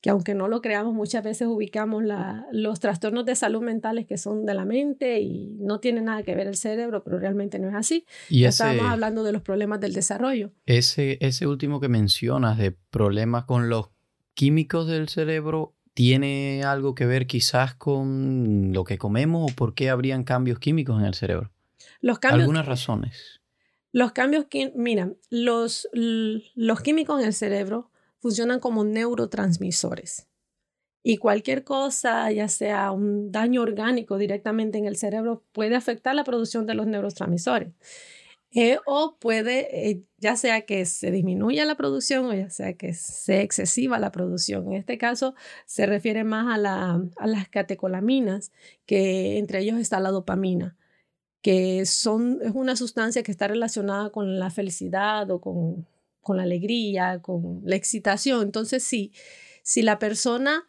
que 0.00 0.10
aunque 0.10 0.34
no 0.34 0.48
lo 0.48 0.60
creamos, 0.60 0.94
muchas 0.94 1.22
veces 1.22 1.46
ubicamos 1.48 2.02
los 2.50 2.80
trastornos 2.80 3.24
de 3.24 3.36
salud 3.36 3.62
mentales 3.62 4.06
que 4.06 4.18
son 4.18 4.44
de 4.44 4.54
la 4.54 4.64
mente 4.64 5.20
y 5.20 5.56
no 5.60 5.78
tienen 5.78 6.06
nada 6.06 6.22
que 6.24 6.34
ver 6.34 6.48
el 6.48 6.56
cerebro, 6.56 7.04
pero 7.04 7.18
realmente 7.18 7.58
no 7.58 7.68
es 7.68 7.74
así. 7.74 8.04
Y 8.28 8.44
Estábamos 8.44 8.86
hablando 8.86 9.22
de 9.22 9.32
los 9.32 9.42
problemas 9.42 9.80
del 9.80 9.92
desarrollo. 9.92 10.52
Ese, 10.66 11.18
ese 11.20 11.46
último 11.46 11.80
que 11.80 11.88
mencionas 11.88 12.58
de 12.58 12.72
problemas 12.72 13.44
con 13.44 13.68
los 13.68 13.90
químicos 14.34 14.86
del 14.88 15.08
cerebro, 15.08 15.74
¿Tiene 15.98 16.62
algo 16.62 16.94
que 16.94 17.06
ver 17.06 17.26
quizás 17.26 17.74
con 17.74 18.72
lo 18.72 18.84
que 18.84 18.98
comemos 18.98 19.50
o 19.50 19.56
por 19.56 19.74
qué 19.74 19.90
habrían 19.90 20.22
cambios 20.22 20.60
químicos 20.60 21.00
en 21.00 21.06
el 21.06 21.14
cerebro? 21.14 21.50
Los 22.00 22.20
cambios, 22.20 22.42
Algunas 22.42 22.66
razones. 22.66 23.40
Los 23.90 24.12
cambios, 24.12 24.46
mira, 24.76 25.12
los, 25.28 25.88
los 25.92 26.80
químicos 26.82 27.20
en 27.20 27.26
el 27.26 27.34
cerebro 27.34 27.90
funcionan 28.20 28.60
como 28.60 28.84
neurotransmisores. 28.84 30.28
Y 31.02 31.16
cualquier 31.16 31.64
cosa, 31.64 32.30
ya 32.30 32.46
sea 32.46 32.92
un 32.92 33.32
daño 33.32 33.62
orgánico 33.62 34.18
directamente 34.18 34.78
en 34.78 34.86
el 34.86 34.94
cerebro, 34.94 35.42
puede 35.50 35.74
afectar 35.74 36.14
la 36.14 36.22
producción 36.22 36.64
de 36.64 36.74
los 36.74 36.86
neurotransmisores. 36.86 37.72
Eh, 38.60 38.80
o 38.86 39.16
puede, 39.20 39.88
eh, 39.88 40.02
ya 40.16 40.34
sea 40.34 40.62
que 40.62 40.84
se 40.84 41.12
disminuya 41.12 41.64
la 41.64 41.76
producción 41.76 42.26
o 42.26 42.34
ya 42.34 42.50
sea 42.50 42.72
que 42.72 42.92
sea 42.92 43.40
excesiva 43.40 44.00
la 44.00 44.10
producción. 44.10 44.66
En 44.66 44.72
este 44.72 44.98
caso 44.98 45.36
se 45.64 45.86
refiere 45.86 46.24
más 46.24 46.52
a, 46.52 46.58
la, 46.58 47.00
a 47.18 47.26
las 47.28 47.48
catecolaminas, 47.48 48.50
que 48.84 49.38
entre 49.38 49.60
ellos 49.60 49.78
está 49.78 50.00
la 50.00 50.10
dopamina, 50.10 50.76
que 51.40 51.86
son, 51.86 52.40
es 52.42 52.50
una 52.52 52.74
sustancia 52.74 53.22
que 53.22 53.30
está 53.30 53.46
relacionada 53.46 54.10
con 54.10 54.40
la 54.40 54.50
felicidad 54.50 55.30
o 55.30 55.40
con, 55.40 55.86
con 56.20 56.36
la 56.36 56.42
alegría, 56.42 57.20
con 57.22 57.60
la 57.62 57.76
excitación. 57.76 58.42
Entonces, 58.42 58.82
sí, 58.82 59.12
si 59.62 59.82
la 59.82 60.00
persona 60.00 60.68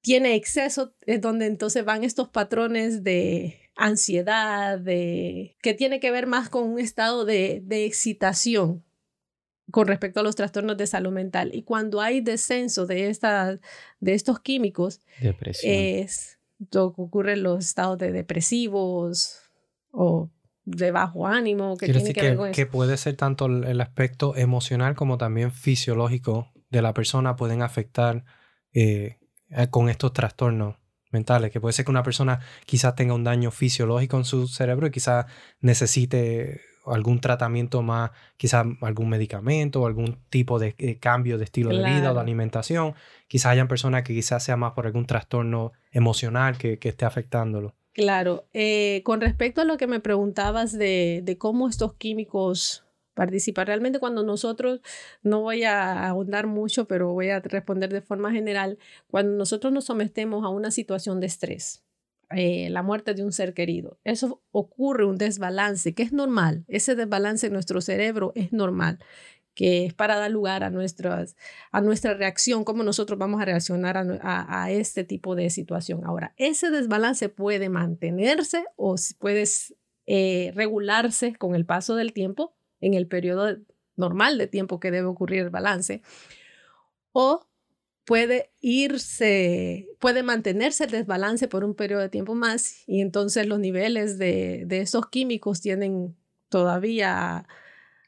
tiene 0.00 0.36
exceso, 0.36 0.94
es 1.06 1.20
donde 1.20 1.46
entonces 1.46 1.84
van 1.84 2.04
estos 2.04 2.28
patrones 2.28 3.02
de 3.02 3.65
ansiedad, 3.76 4.78
de, 4.78 5.56
que 5.62 5.74
tiene 5.74 6.00
que 6.00 6.10
ver 6.10 6.26
más 6.26 6.48
con 6.48 6.64
un 6.64 6.80
estado 6.80 7.24
de, 7.24 7.62
excitación 7.68 8.82
con 9.70 9.86
respecto 9.86 10.20
a 10.20 10.22
los 10.22 10.36
trastornos 10.36 10.76
de 10.76 10.86
salud 10.86 11.12
mental. 11.12 11.50
Y 11.52 11.62
cuando 11.62 12.00
hay 12.00 12.20
descenso 12.20 12.86
de, 12.86 13.08
esta, 13.08 13.58
de 14.00 14.14
estos 14.14 14.40
químicos, 14.40 15.00
es 15.62 16.38
lo 16.72 16.94
que 16.94 17.02
ocurre 17.02 17.32
en 17.34 17.42
los 17.42 17.64
estados 17.64 17.98
de 17.98 18.12
depresivos 18.12 19.40
o 19.90 20.30
de 20.64 20.90
bajo 20.92 21.26
ánimo. 21.26 21.76
Que, 21.76 21.92
tiene 21.92 22.12
que, 22.12 22.52
que, 22.52 22.66
puede 22.66 22.96
ser 22.96 23.16
tanto 23.16 23.46
el 23.46 23.80
aspecto 23.80 24.36
emocional 24.36 24.94
como 24.94 25.18
también 25.18 25.52
fisiológico 25.52 26.52
de 26.70 26.82
la 26.82 26.94
persona 26.94 27.36
pueden 27.36 27.62
afectar 27.62 28.24
eh, 28.72 29.18
con 29.70 29.88
estos 29.88 30.12
trastornos 30.12 30.76
mentales, 31.10 31.50
que 31.50 31.60
puede 31.60 31.72
ser 31.72 31.84
que 31.84 31.90
una 31.90 32.02
persona 32.02 32.40
quizás 32.64 32.94
tenga 32.94 33.14
un 33.14 33.24
daño 33.24 33.50
fisiológico 33.50 34.16
en 34.16 34.24
su 34.24 34.48
cerebro 34.48 34.86
y 34.86 34.90
quizás 34.90 35.26
necesite 35.60 36.60
algún 36.86 37.20
tratamiento 37.20 37.82
más, 37.82 38.10
quizás 38.36 38.66
algún 38.80 39.08
medicamento 39.08 39.82
o 39.82 39.86
algún 39.86 40.18
tipo 40.30 40.58
de 40.58 40.74
eh, 40.78 40.98
cambio 40.98 41.38
de 41.38 41.44
estilo 41.44 41.70
de 41.70 41.84
vida 41.84 42.12
o 42.12 42.14
de 42.14 42.20
alimentación. 42.20 42.94
Quizás 43.28 43.52
hayan 43.52 43.68
personas 43.68 44.04
que 44.04 44.14
quizás 44.14 44.44
sea 44.44 44.56
más 44.56 44.72
por 44.72 44.86
algún 44.86 45.06
trastorno 45.06 45.72
emocional 45.90 46.58
que, 46.58 46.78
esté 46.80 47.04
afectándolo. 47.04 47.74
Claro, 47.92 48.46
eh, 48.52 49.02
con 49.04 49.20
respecto 49.20 49.62
a 49.62 49.64
lo 49.64 49.78
que 49.78 49.86
me 49.86 50.00
preguntabas 50.00 50.76
de, 50.76 51.22
de 51.24 51.38
cómo 51.38 51.68
estos 51.68 51.94
químicos 51.94 52.85
participar. 53.16 53.66
Realmente 53.66 53.98
cuando 53.98 54.22
nosotros, 54.22 54.80
no 55.24 55.40
voy 55.40 55.64
a 55.64 56.06
ahondar 56.06 56.46
mucho, 56.46 56.86
pero 56.86 57.12
voy 57.12 57.30
a 57.30 57.40
responder 57.40 57.92
de 57.92 58.02
forma 58.02 58.30
general, 58.30 58.78
cuando 59.10 59.32
nosotros 59.36 59.72
nos 59.72 59.86
sometemos 59.86 60.44
a 60.44 60.50
una 60.50 60.70
situación 60.70 61.18
de 61.18 61.26
estrés, 61.26 61.82
eh, 62.30 62.68
la 62.70 62.82
muerte 62.82 63.14
de 63.14 63.24
un 63.24 63.32
ser 63.32 63.54
querido, 63.54 63.98
eso 64.04 64.42
ocurre 64.52 65.06
un 65.06 65.16
desbalance 65.16 65.94
que 65.94 66.02
es 66.02 66.12
normal, 66.12 66.64
ese 66.68 66.94
desbalance 66.94 67.46
en 67.46 67.52
nuestro 67.52 67.80
cerebro 67.80 68.32
es 68.36 68.52
normal 68.52 68.98
que 69.54 69.86
es 69.86 69.94
para 69.94 70.16
dar 70.16 70.30
lugar 70.30 70.64
a, 70.64 70.70
nuestras, 70.70 71.34
a 71.72 71.80
nuestra 71.80 72.12
reacción, 72.12 72.62
cómo 72.62 72.82
nosotros 72.82 73.18
vamos 73.18 73.40
a 73.40 73.46
reaccionar 73.46 73.96
a, 73.96 74.70
este 74.70 75.02
tipo 75.02 75.34
de 75.34 75.48
situación. 75.48 76.04
Ahora, 76.04 76.34
ese 76.36 76.70
desbalance 76.70 77.30
puede 77.30 77.70
mantenerse 77.70 78.66
o 78.76 78.96
puede 79.18 79.44
eh, 80.06 80.52
regularse 80.54 81.34
con 81.36 81.54
el 81.54 81.64
paso 81.64 81.96
del 81.96 82.12
tiempo 82.12 82.54
en 82.80 82.94
el 82.94 83.06
periodo 83.06 83.56
normal 83.96 84.38
de 84.38 84.46
tiempo 84.46 84.80
que 84.80 84.90
debe 84.90 85.06
ocurrir 85.06 85.40
el 85.40 85.50
balance, 85.50 86.02
o 87.12 87.46
puede 88.06 88.50
irse, 88.60 89.88
puede 89.98 90.22
mantenerse 90.22 90.84
el 90.84 90.92
desbalance 90.92 91.48
por 91.48 91.64
un 91.64 91.74
periodo 91.74 92.02
de 92.02 92.08
tiempo 92.08 92.34
más 92.34 92.84
y 92.86 93.00
entonces 93.00 93.46
los 93.46 93.58
niveles 93.58 94.16
de, 94.16 94.66
esos 94.70 95.08
químicos 95.08 95.60
tienden 95.60 96.16
todavía 96.48 97.46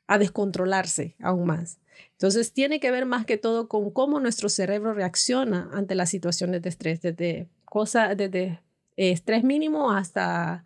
a, 0.07 0.19
descontrolarse 0.19 1.17
aún 1.21 1.47
más. 1.47 1.81
Entonces 2.13 2.53
tiene 2.53 2.81
que 2.81 2.91
ver 2.91 3.07
más 3.07 3.27
que 3.27 3.39
todo 3.39 3.69
con 3.69 3.91
cómo 3.91 4.21
nuestro 4.21 4.49
cerebro 4.49 4.95
reacciona 4.95 5.69
ante 5.73 5.97
las 5.97 6.11
situaciones 6.11 6.63
de 6.63 6.69
estrés, 6.69 7.03
desde 7.03 7.49
cosas, 7.65 8.17
desde 8.17 8.61
estrés 8.97 9.43
mínimo 9.43 9.91
hasta 9.91 10.65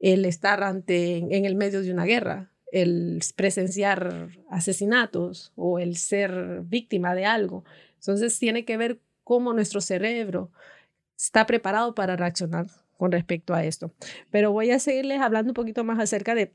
el 0.00 0.24
estar 0.24 0.62
ante, 0.62 1.18
en 1.18 1.44
el 1.44 1.54
medio 1.54 1.82
de 1.82 1.92
una 1.92 2.04
guerra 2.04 2.50
el 2.82 3.22
presenciar 3.36 4.28
asesinatos 4.50 5.52
o 5.56 5.78
el 5.78 5.96
ser 5.96 6.60
víctima 6.64 7.14
de 7.14 7.24
algo. 7.24 7.64
Entonces 7.94 8.38
tiene 8.38 8.64
que 8.66 8.76
ver 8.76 9.00
cómo 9.24 9.54
nuestro 9.54 9.80
cerebro 9.80 10.50
está 11.16 11.46
preparado 11.46 11.94
para 11.94 12.16
reaccionar 12.16 12.66
con 12.98 13.12
respecto 13.12 13.54
a 13.54 13.64
esto. 13.64 13.92
Pero 14.30 14.52
voy 14.52 14.70
a 14.70 14.78
seguirles 14.78 15.20
hablando 15.22 15.50
un 15.50 15.54
poquito 15.54 15.84
más 15.84 15.98
acerca 15.98 16.34
de, 16.34 16.54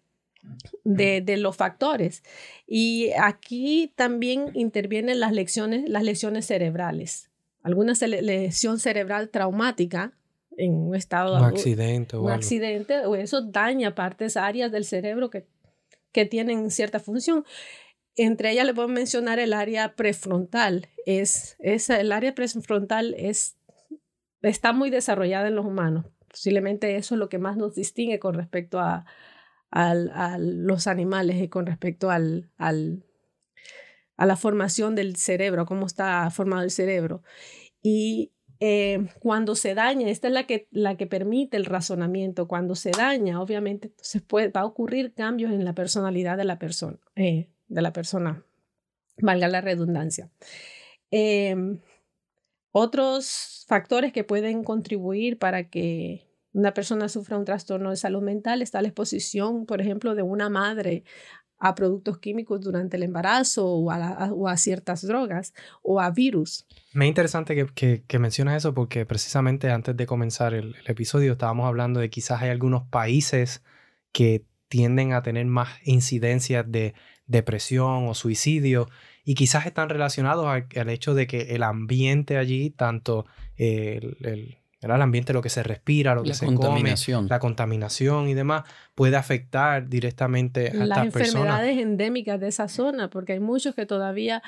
de, 0.83 1.37
los 1.37 1.55
factores. 1.55 2.23
Y 2.67 3.09
aquí 3.19 3.91
también 3.95 4.51
intervienen 4.53 5.19
las 5.19 5.31
lecciones, 5.31 5.89
las 5.89 6.03
lesiones 6.03 6.45
cerebrales. 6.45 7.31
Alguna 7.63 7.93
lesión 7.93 8.79
cerebral 8.79 9.29
traumática 9.29 10.13
en 10.55 10.73
un 10.73 10.95
estado... 10.95 11.35
Un 11.35 11.45
accidente 11.45 12.15
o 12.15 12.21
Un 12.21 12.31
accidente 12.31 13.05
o 13.07 13.15
eso 13.15 13.41
daña 13.41 13.95
partes, 13.95 14.37
áreas 14.37 14.71
del 14.71 14.85
cerebro 14.85 15.31
que 15.31 15.47
que 16.11 16.25
tienen 16.25 16.71
cierta 16.71 16.99
función. 16.99 17.45
Entre 18.15 18.51
ellas 18.51 18.65
le 18.65 18.73
puedo 18.73 18.87
mencionar 18.87 19.39
el 19.39 19.53
área 19.53 19.95
prefrontal. 19.95 20.89
Es, 21.05 21.55
el 21.59 22.11
área 22.11 22.35
prefrontal 22.35 23.15
es, 23.17 23.57
está 24.41 24.73
muy 24.73 24.89
desarrollada 24.89 25.47
en 25.47 25.55
los 25.55 25.65
humanos. 25.65 26.05
Posiblemente 26.27 26.95
eso 26.95 27.15
es 27.15 27.19
lo 27.19 27.29
que 27.29 27.39
más 27.39 27.57
nos 27.57 27.75
distingue 27.75 28.19
con 28.19 28.35
respecto 28.35 28.79
a, 28.79 29.05
los 30.37 30.87
animales 30.87 31.41
y 31.41 31.47
con 31.47 31.65
respecto 31.65 32.11
al, 32.11 32.51
al, 32.57 33.05
a 34.17 34.25
la 34.25 34.35
formación 34.35 34.95
del 34.95 35.15
cerebro, 35.15 35.65
cómo 35.65 35.85
está 35.85 36.29
formado 36.29 36.63
el 36.63 36.71
cerebro. 36.71 37.23
Y 37.81 38.33
eh, 38.63 39.07
cuando 39.19 39.55
se 39.55 39.73
daña, 39.73 40.07
esta 40.07 40.27
es 40.27 40.33
la 40.35 40.45
que, 40.45 40.67
la 40.69 40.95
que 40.95 41.07
permite 41.07 41.57
el 41.57 41.65
razonamiento, 41.65 42.47
cuando 42.47 42.75
se 42.75 42.91
daña, 42.91 43.41
obviamente, 43.41 43.87
entonces 43.87 44.21
puede, 44.21 44.49
va 44.49 44.61
a 44.61 44.65
ocurrir 44.65 45.15
cambios 45.15 45.51
en 45.51 45.65
la 45.65 45.73
personalidad 45.73 46.37
de 46.37 46.45
la 46.45 46.59
persona, 46.59 46.99
eh, 47.15 47.49
de 47.67 47.81
la 47.81 47.91
persona, 47.91 48.45
valga 49.17 49.47
la 49.47 49.61
redundancia. 49.61 50.29
Em, 51.09 51.79
otros 52.71 53.65
factores 53.67 54.13
que 54.13 54.23
pueden 54.23 54.63
contribuir 54.63 55.39
para 55.39 55.67
que 55.67 56.27
una 56.53 56.75
persona 56.75 57.09
sufra 57.09 57.39
un 57.39 57.45
trastorno 57.45 57.89
de 57.89 57.95
salud 57.95 58.21
mental 58.21 58.61
está 58.61 58.79
la 58.83 58.89
exposición, 58.89 59.65
por 59.65 59.81
ejemplo, 59.81 60.13
de 60.13 60.21
una 60.21 60.49
madre 60.49 61.03
a 61.61 61.75
productos 61.75 62.17
químicos 62.17 62.59
durante 62.61 62.97
el 62.97 63.03
embarazo 63.03 63.67
o 63.67 63.91
a, 63.91 64.57
ciertas 64.57 65.05
drogas 65.05 65.53
o 65.83 66.01
a 66.01 66.09
virus. 66.09 66.65
Me 66.93 67.05
es 67.05 67.09
interesante 67.09 67.55
que, 67.73 68.03
que, 68.05 68.19
mencionas 68.19 68.57
eso 68.57 68.73
porque 68.73 69.05
precisamente 69.05 69.69
antes 69.69 69.95
de 69.95 70.05
comenzar 70.07 70.55
el, 70.55 70.75
episodio 70.87 71.33
estábamos 71.33 71.67
hablando 71.67 71.99
de 71.99 72.09
quizás 72.09 72.41
hay 72.41 72.49
algunos 72.49 72.83
países 72.87 73.63
que 74.11 74.43
tienden 74.67 75.13
a 75.13 75.21
tener 75.21 75.45
más 75.45 75.69
incidencias 75.83 76.65
de, 76.67 76.95
depresión 77.27 78.07
o 78.07 78.13
suicidio 78.13 78.89
y 79.23 79.35
quizás 79.35 79.65
están 79.65 79.87
relacionados 79.87 80.45
al, 80.47 80.89
hecho 80.89 81.13
de 81.13 81.27
que 81.27 81.55
el 81.55 81.63
ambiente 81.63 82.37
allí, 82.37 82.71
tanto 82.71 83.25
el, 83.55 84.17
el, 84.21 84.60
el, 84.81 84.91
ambiente, 85.01 85.33
lo 85.33 85.41
que 85.41 85.49
se 85.49 85.63
respira, 85.63 86.15
lo 86.15 86.23
que 86.23 86.33
se 86.33 86.45
come, 86.45 86.95
la 87.29 87.39
contaminación 87.39 88.27
y 88.27 88.33
demás, 88.33 88.63
puede 88.95 89.15
afectar 89.15 89.87
directamente 89.87 90.69
a 90.69 90.73
las 90.73 90.97
estas 90.97 91.13
personas. 91.13 91.35
enfermedades 91.35 91.77
endémicas 91.77 92.39
de 92.39 92.47
esa 92.47 92.67
zona, 92.67 93.09
porque 93.09 93.33
hay 93.33 93.39
muchos 93.39 93.75
que 93.75 93.85
todavía 93.85 94.41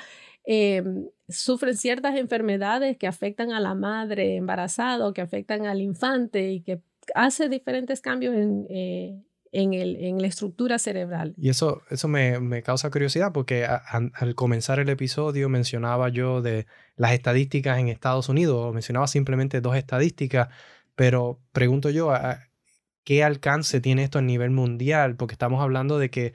em, 0.44 1.06
sufren 1.28 1.76
ciertas 1.76 2.16
enfermedades 2.16 2.96
que 2.96 3.06
afectan 3.06 3.52
a 3.52 3.60
la 3.60 3.74
madre 3.74 4.36
embarazada 4.36 5.06
o 5.06 5.14
que 5.14 5.22
afectan 5.22 5.66
al 5.66 5.80
infante 5.80 6.50
y 6.50 6.60
que 6.60 6.82
hace 7.14 7.48
diferentes 7.48 8.00
cambios 8.00 8.34
en, 8.34 8.66
eh, 8.68 9.22
en, 9.54 9.72
el, 9.72 9.96
en 9.96 10.20
la 10.20 10.26
estructura 10.26 10.78
cerebral. 10.78 11.34
Y 11.38 11.48
eso, 11.48 11.82
eso 11.90 12.08
me, 12.08 12.40
me 12.40 12.62
causa 12.62 12.90
curiosidad 12.90 13.32
porque 13.32 13.64
al 13.64 14.34
comenzar 14.34 14.80
el 14.80 14.88
episodio 14.88 15.48
mencionaba 15.48 16.08
yo 16.08 16.42
de 16.42 16.66
las 16.96 17.12
estadísticas 17.12 17.78
en 17.78 17.88
Estados 17.88 18.28
Unidos, 18.28 18.74
mencionaba 18.74 19.06
simplemente 19.06 19.60
dos 19.60 19.76
estadísticas, 19.76 20.48
pero 20.94 21.40
pregunto 21.52 21.90
yo, 21.90 22.12
¿qué 23.04 23.22
alcance 23.22 23.80
tiene 23.80 24.04
esto 24.04 24.18
a 24.18 24.22
nivel 24.22 24.50
mundial? 24.50 25.16
Porque 25.16 25.34
estamos 25.34 25.62
hablando 25.62 25.98
de 25.98 26.10
que 26.10 26.32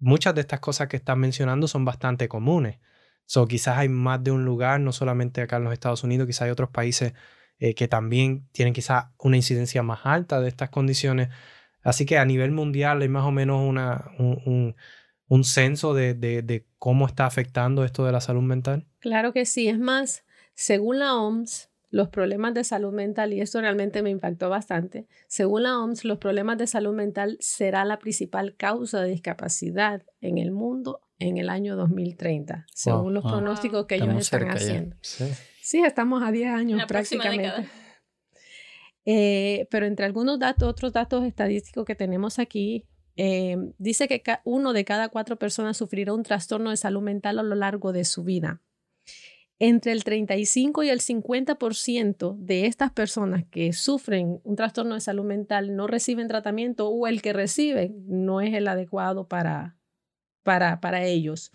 muchas 0.00 0.34
de 0.34 0.40
estas 0.40 0.60
cosas 0.60 0.88
que 0.88 0.96
están 0.96 1.20
mencionando 1.20 1.68
son 1.68 1.84
bastante 1.84 2.28
comunes. 2.28 2.78
So, 3.26 3.46
quizás 3.46 3.78
hay 3.78 3.88
más 3.88 4.24
de 4.24 4.32
un 4.32 4.44
lugar, 4.44 4.80
no 4.80 4.92
solamente 4.92 5.40
acá 5.40 5.58
en 5.58 5.64
los 5.64 5.72
Estados 5.72 6.02
Unidos, 6.02 6.26
quizás 6.26 6.42
hay 6.42 6.50
otros 6.50 6.70
países 6.70 7.12
eh, 7.60 7.74
que 7.74 7.86
también 7.86 8.48
tienen 8.50 8.74
quizás 8.74 9.06
una 9.18 9.36
incidencia 9.36 9.82
más 9.84 10.00
alta 10.04 10.40
de 10.40 10.48
estas 10.48 10.70
condiciones. 10.70 11.28
Así 11.82 12.06
que 12.06 12.18
a 12.18 12.24
nivel 12.24 12.50
mundial 12.50 13.02
hay 13.02 13.08
más 13.08 13.24
o 13.24 13.30
menos 13.30 13.66
una, 13.66 14.10
un, 14.18 14.74
un, 15.28 15.44
censo 15.44 15.94
de, 15.94 16.14
de, 16.14 16.66
cómo 16.78 17.06
está 17.06 17.26
afectando 17.26 17.84
esto 17.84 18.04
de 18.04 18.12
la 18.12 18.20
salud 18.20 18.42
mental. 18.42 18.86
Claro 18.98 19.32
que 19.32 19.46
sí. 19.46 19.68
Es 19.68 19.78
más, 19.78 20.24
según 20.54 20.98
la 20.98 21.14
OMS, 21.14 21.70
los 21.90 22.08
problemas 22.08 22.54
de 22.54 22.64
salud 22.64 22.92
mental, 22.92 23.32
y 23.32 23.40
esto 23.40 23.60
realmente 23.60 24.02
me 24.02 24.10
impactó 24.10 24.48
bastante, 24.48 25.06
según 25.26 25.64
la 25.64 25.78
OMS, 25.78 26.04
los 26.04 26.18
problemas 26.18 26.58
de 26.58 26.66
salud 26.66 26.94
mental 26.94 27.36
será 27.40 27.84
la 27.84 27.98
principal 27.98 28.54
causa 28.56 29.00
de 29.00 29.10
discapacidad 29.10 30.02
en 30.20 30.38
el 30.38 30.52
mundo 30.52 31.00
en 31.18 31.36
el 31.36 31.50
año 31.50 31.76
2030, 31.76 32.66
según 32.72 33.14
los 33.14 33.22
pronósticos 33.22 33.86
que 33.86 33.96
ellos 33.96 34.16
están 34.16 34.48
haciendo. 34.50 34.96
Sí. 35.02 35.82
estamos 35.84 36.22
a 36.22 36.30
10 36.32 36.50
años 36.50 36.82
prácticamente. 36.86 37.68
Eh, 39.04 39.66
pero 39.70 39.86
entre 39.86 40.06
algunos 40.06 40.38
datos, 40.38 40.68
otros 40.68 40.92
datos 40.92 41.24
estadísticos 41.24 41.84
que 41.84 41.94
tenemos 41.94 42.38
aquí, 42.38 42.84
eh, 43.16 43.56
dice 43.78 44.08
que 44.08 44.22
uno 44.44 44.72
de 44.72 44.84
cada 44.84 45.08
cuatro 45.08 45.36
personas 45.36 45.76
sufrirá 45.76 46.12
un 46.12 46.22
trastorno 46.22 46.70
de 46.70 46.76
salud 46.76 47.02
mental 47.02 47.38
a 47.38 47.42
lo 47.42 47.54
largo 47.54 47.92
de 47.92 48.04
su 48.04 48.24
vida. 48.24 48.62
Entre 49.58 49.92
el 49.92 50.04
35 50.04 50.84
y 50.84 50.88
el 50.88 51.00
50% 51.00 52.34
de 52.38 52.64
estas 52.64 52.92
personas 52.92 53.44
que 53.50 53.74
sufren 53.74 54.40
un 54.42 54.56
trastorno 54.56 54.94
de 54.94 55.02
salud 55.02 55.24
mental 55.24 55.76
no 55.76 55.86
reciben 55.86 56.28
tratamiento 56.28 56.88
o 56.88 57.06
el 57.06 57.20
que 57.20 57.34
reciben 57.34 58.02
no 58.06 58.40
es 58.40 58.54
el 58.54 58.66
adecuado 58.68 59.28
para, 59.28 59.76
para, 60.42 60.80
para 60.80 61.04
ellos. 61.04 61.52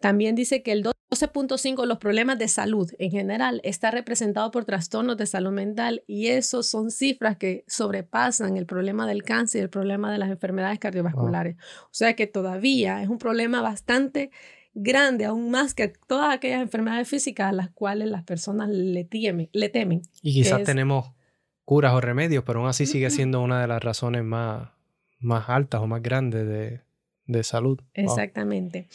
También 0.00 0.34
dice 0.34 0.62
que 0.62 0.72
el 0.72 0.82
12.5 1.20 1.86
los 1.86 1.98
problemas 1.98 2.38
de 2.38 2.48
salud 2.48 2.90
en 2.98 3.10
general 3.10 3.60
está 3.64 3.90
representado 3.90 4.50
por 4.50 4.64
trastornos 4.64 5.16
de 5.16 5.26
salud 5.26 5.52
mental 5.52 6.02
y 6.06 6.28
esos 6.28 6.66
son 6.66 6.90
cifras 6.90 7.36
que 7.36 7.64
sobrepasan 7.68 8.56
el 8.56 8.66
problema 8.66 9.06
del 9.06 9.22
cáncer 9.22 9.60
y 9.60 9.62
el 9.64 9.70
problema 9.70 10.10
de 10.10 10.18
las 10.18 10.30
enfermedades 10.30 10.78
cardiovasculares. 10.78 11.56
O 11.84 11.92
sea 11.92 12.14
que 12.14 12.26
todavía 12.26 13.02
es 13.02 13.08
un 13.08 13.18
problema 13.18 13.62
bastante 13.62 14.30
grande, 14.74 15.24
aún 15.24 15.50
más 15.50 15.74
que 15.74 15.88
todas 15.88 16.34
aquellas 16.34 16.60
enfermedades 16.60 17.08
físicas 17.08 17.50
a 17.50 17.52
las 17.52 17.70
cuales 17.70 18.08
las 18.08 18.24
personas 18.24 18.68
le 18.68 19.04
temen. 19.04 19.48
Le 19.52 19.68
temen 19.68 20.02
y 20.22 20.34
quizás 20.34 20.64
tenemos 20.64 21.12
curas 21.64 21.94
o 21.94 22.00
remedios, 22.00 22.44
pero 22.44 22.60
aún 22.60 22.68
así 22.68 22.86
sigue 22.86 23.10
siendo 23.10 23.40
una 23.40 23.60
de 23.60 23.68
las 23.68 23.82
razones 23.82 24.24
más, 24.24 24.70
más 25.18 25.48
altas 25.48 25.80
o 25.80 25.86
más 25.86 26.02
grandes 26.02 26.46
de, 26.46 26.83
de 27.26 27.42
salud. 27.42 27.80
Exactamente. 27.94 28.88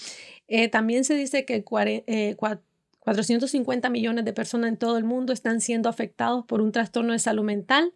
Eh, 0.47 0.69
también 0.69 1.03
se 1.03 1.15
dice 1.15 1.45
que 1.45 1.63
450 1.63 3.87
eh, 3.87 3.91
millones 3.91 4.25
de 4.25 4.33
personas 4.33 4.69
en 4.69 4.77
todo 4.77 4.97
el 4.97 5.03
mundo 5.03 5.33
están 5.33 5.61
siendo 5.61 5.89
afectados 5.89 6.45
por 6.45 6.61
un 6.61 6.71
trastorno 6.71 7.13
de 7.13 7.19
salud 7.19 7.43
mental, 7.43 7.93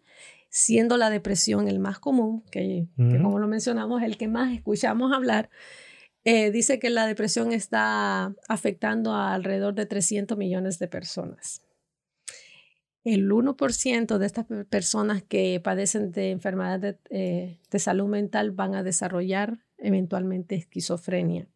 siendo 0.48 0.96
la 0.96 1.10
depresión 1.10 1.68
el 1.68 1.80
más 1.80 1.98
común, 1.98 2.44
que, 2.50 2.86
como 2.96 3.38
lo 3.38 3.48
mencionamos, 3.48 4.02
el 4.02 4.16
que 4.16 4.28
más 4.28 4.52
escuchamos 4.52 5.12
hablar. 5.12 5.50
Eh, 6.24 6.50
dice 6.50 6.78
que 6.78 6.90
la 6.90 7.06
depresión 7.06 7.52
está 7.52 8.34
afectando 8.48 9.12
a 9.12 9.34
alrededor 9.34 9.74
de 9.74 9.86
300 9.86 10.38
millones 10.38 10.78
de 10.78 10.88
personas. 10.88 11.62
El 13.02 13.30
1% 13.30 14.16
de 14.16 14.26
estas 14.26 14.46
personas 14.70 15.22
que 15.22 15.60
padecen 15.62 16.12
de 16.12 16.30
enfermedades 16.30 16.96
de, 17.10 17.58
de 17.70 17.78
salud 17.78 18.08
mental 18.08 18.52
van 18.52 18.74
a 18.74 18.82
desarrollar 18.82 19.63
eventualmente 19.78 20.54
esquizofrenia. 20.54 21.48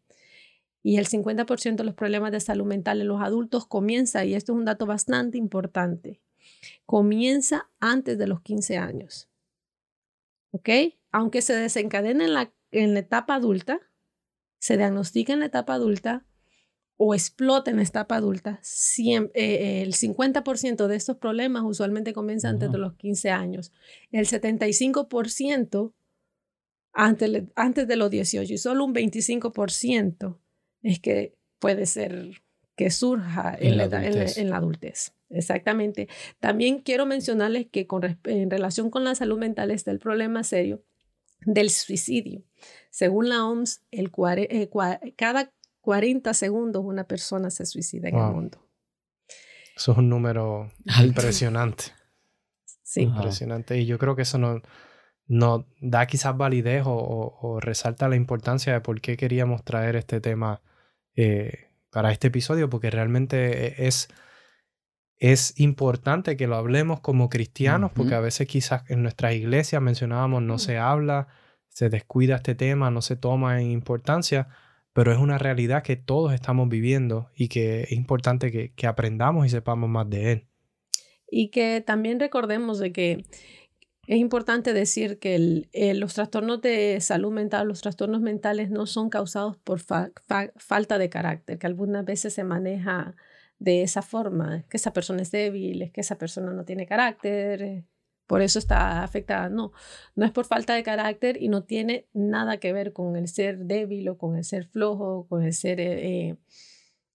Y 0.81 0.97
el 0.97 1.07
50% 1.07 1.75
de 1.75 1.83
los 1.83 1.95
problemas 1.95 2.31
de 2.31 2.39
salud 2.39 2.65
mental 2.65 3.01
en 3.01 3.07
los 3.07 3.21
adultos 3.21 3.65
comienza, 3.65 4.23
y 4.25 4.33
esto 4.33 4.53
es 4.53 4.57
un 4.57 4.65
dato 4.65 4.85
bastante 4.85 5.37
importante, 5.37 6.21
comienza 6.85 7.69
antes 7.79 8.17
de 8.17 8.27
los 8.27 8.41
15 8.41 8.77
años. 8.77 9.29
¿Ok? 10.51 10.69
Aunque 11.11 11.41
se 11.41 11.53
desencadene 11.53 12.25
en 12.25 12.33
la, 12.33 12.53
en 12.71 12.93
la 12.93 13.01
etapa 13.01 13.35
adulta, 13.35 13.81
se 14.59 14.77
diagnostica 14.77 15.33
en 15.33 15.39
la 15.39 15.45
etapa 15.47 15.73
adulta 15.73 16.25
o 17.01 17.13
explota 17.13 17.71
en 17.71 17.77
la 17.77 17.83
etapa 17.83 18.17
adulta, 18.17 18.59
eh, 19.33 19.81
el 19.81 19.93
50% 19.93 20.87
de 20.87 20.95
estos 20.97 21.15
problemas 21.15 21.63
usualmente 21.65 22.11
comienza 22.11 22.49
antes 22.49 22.69
de 22.69 22.77
los 22.77 22.93
15 22.95 23.31
años. 23.31 23.71
El 24.11 24.27
75% 24.27 25.93
antes, 26.93 27.43
antes 27.55 27.87
de 27.87 27.95
los 27.95 28.09
18 28.09 28.53
y 28.53 28.57
solo 28.57 28.85
un 28.85 28.93
25% 28.93 30.39
es 30.81 30.99
que 30.99 31.37
puede 31.59 31.85
ser 31.85 32.41
que 32.75 32.89
surja 32.91 33.57
en, 33.59 33.77
la, 33.77 34.55
adultez. 34.55 35.13
Exactamente. 35.29 36.07
También 36.39 36.79
quiero 36.79 37.05
mencionarles 37.05 37.67
que 37.67 37.87
con, 37.87 38.17
en 38.23 38.49
relación 38.49 38.89
con 38.89 39.03
la 39.03 39.15
salud 39.15 39.37
mental 39.37 39.71
está 39.71 39.91
el 39.91 39.99
problema 39.99 40.43
serio 40.43 40.83
del 41.41 41.69
suicidio. 41.69 42.43
Según 42.89 43.29
la 43.29 43.45
OMS, 43.45 43.81
el 43.91 44.11
eh, 44.37 44.69
cada 45.17 45.53
40 45.81 46.33
segundos 46.33 46.83
una 46.85 47.05
persona 47.05 47.49
se 47.49 47.65
suicida 47.65 48.09
en 48.09 48.17
el 48.17 48.31
mundo. 48.31 48.65
Eso 49.75 49.91
es 49.91 49.97
un 49.97 50.09
número 50.09 50.71
impresionante. 51.03 51.85
Sí. 52.83 53.01
Impresionante. 53.01 53.77
Y 53.77 53.85
yo 53.85 53.97
creo 53.99 54.15
que 54.15 54.23
eso 54.23 54.37
no, 54.37 54.61
no 55.29 55.67
da 55.79 56.07
quizás 56.07 56.35
validez 56.35 56.83
o, 56.85 57.59
resalta 57.61 58.09
la 58.09 58.15
importancia 58.15 58.73
de 58.73 58.81
por 58.81 58.99
qué 58.99 59.15
queríamos 59.15 59.63
traer 59.63 59.95
este 59.95 60.19
tema 60.19 60.61
eh, 61.15 61.67
para 61.91 62.11
este 62.11 62.27
episodio, 62.27 62.69
porque 62.69 62.89
realmente 62.89 63.67
e, 63.67 63.87
es, 63.87 64.09
es 65.17 65.57
importante 65.59 66.35
que 66.35 66.47
lo 66.47 66.55
hablemos 66.55 66.99
como 66.99 67.29
cristianos, 67.29 67.91
porque 67.93 68.15
a 68.15 68.19
veces 68.19 68.47
quizás 68.47 68.89
en 68.89 69.03
nuestras 69.03 69.35
iglesias 69.35 69.81
mencionábamos 69.81 70.41
no 70.41 70.57
se 70.57 70.79
habla, 70.79 71.27
se 71.67 71.89
descuida 71.89 72.37
este 72.37 72.55
tema, 72.55 72.89
no 72.89 73.03
se 73.03 73.15
toma 73.15 73.61
en 73.61 73.69
importancia, 73.69 74.47
pero 74.93 75.11
es 75.11 75.19
una 75.19 75.37
realidad 75.37 75.83
que 75.83 75.95
todos 75.95 76.33
estamos 76.33 76.67
viviendo 76.69 77.29
y 77.35 77.49
que 77.49 77.81
es 77.81 77.91
importante 77.91 78.51
que, 78.51 78.73
que 78.73 78.87
aprendamos 78.87 79.45
y 79.45 79.49
sepamos 79.49 79.89
más 79.91 80.09
de 80.09 80.31
él. 80.31 80.47
Y 81.31 81.51
que 81.51 81.83
también 81.85 82.19
recordemos 82.19 82.79
de 82.79 82.91
que 82.91 83.25
es 84.09 84.17
importante 84.17 84.73
decir 84.73 85.19
que 85.19 85.67
eh, 85.71 85.93
los 85.93 86.15
trastornos 86.15 86.61
de 86.61 86.99
salud 86.99 87.31
mental, 87.31 87.67
los 87.67 87.81
trastornos 87.81 88.21
mentales 88.21 88.71
no 88.71 88.87
son 88.87 89.11
causados 89.11 89.57
por 89.57 89.81
falta 89.81 90.97
de 90.97 91.09
carácter, 91.11 91.59
que 91.59 91.67
algunas 91.67 92.05
veces 92.05 92.33
se 92.33 92.43
maneja 92.43 93.15
de 93.59 93.83
esa 93.83 94.01
forma, 94.01 94.63
que 94.67 94.77
esa 94.77 94.93
persona 94.93 95.21
es 95.21 95.29
débil, 95.29 95.83
es 95.83 95.91
que 95.91 96.01
esa 96.01 96.17
persona 96.17 96.51
no 96.53 96.65
tiene 96.65 96.87
carácter, 96.87 97.61
eh, 97.61 97.85
por 98.25 98.41
eso 98.41 98.57
está 98.57 99.03
afectada. 99.03 99.47
No, 99.49 99.73
no 100.15 100.25
es 100.25 100.31
por 100.31 100.45
falta 100.45 100.73
de 100.73 100.81
carácter 100.81 101.39
y 101.39 101.47
no 101.47 101.63
tiene 101.63 102.07
nada 102.11 102.57
que 102.57 102.73
ver 102.73 102.93
con 102.93 103.15
el 103.15 103.27
ser 103.27 103.59
débil 103.59 104.09
o 104.09 104.17
con 104.17 104.35
el 104.35 104.43
ser 104.43 104.65
flojo, 104.65 105.27
con 105.29 105.43
el 105.43 105.53
ser 105.53 105.79
eh, 105.79 106.35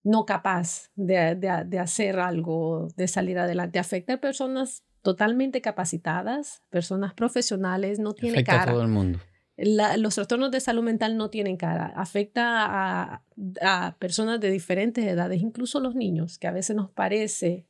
no 0.05 0.27
capaz 0.27 0.93
de, 0.95 1.35
de, 1.35 1.79
hacer 1.81 2.21
algo, 2.21 2.87
de 2.97 3.09
salir 3.09 3.37
adelante. 3.37 3.81
Afecta 3.81 4.15
a 4.15 4.21
personas 4.21 4.85
totalmente 5.05 5.61
capacitadas, 5.61 6.65
personas 6.71 7.15
profesionales, 7.15 8.01
no 8.01 8.15
tiene 8.15 8.39
Afecta 8.39 8.59
cara. 8.59 8.71
a 8.73 8.75
todo 8.75 8.83
el 8.83 8.89
mundo. 8.89 9.21
los 9.57 10.17
trastornos 10.17 10.51
de 10.51 10.59
salud 10.59 10.83
mental 10.83 11.17
no 11.17 11.31
tienen 11.31 11.57
cara. 11.57 11.93
Afecta 11.95 13.23
a, 13.63 13.97
personas 14.01 14.41
de 14.41 14.51
diferentes 14.51 15.05
edades, 15.05 15.41
incluso 15.41 15.79
los 15.79 15.95
niños, 15.95 16.39
que 16.39 16.49
a 16.49 16.53
veces 16.53 16.75
nos 16.75 16.91
parece 16.91 17.67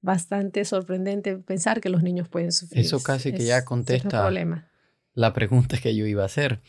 bastante 0.00 0.64
sorprendente 0.64 1.36
pensar 1.36 1.80
que 1.80 1.90
los 1.90 2.02
niños 2.02 2.28
pueden 2.28 2.50
sufrir. 2.50 2.80
Eso 2.80 3.02
casi 3.02 3.32
que 3.32 3.44
ya 3.44 3.64
contesta 3.64 4.28
la 5.14 5.32
pregunta 5.32 5.76
que 5.78 5.94
yo 5.94 6.06
iba 6.06 6.22
a 6.22 6.26
hacer. 6.26 6.60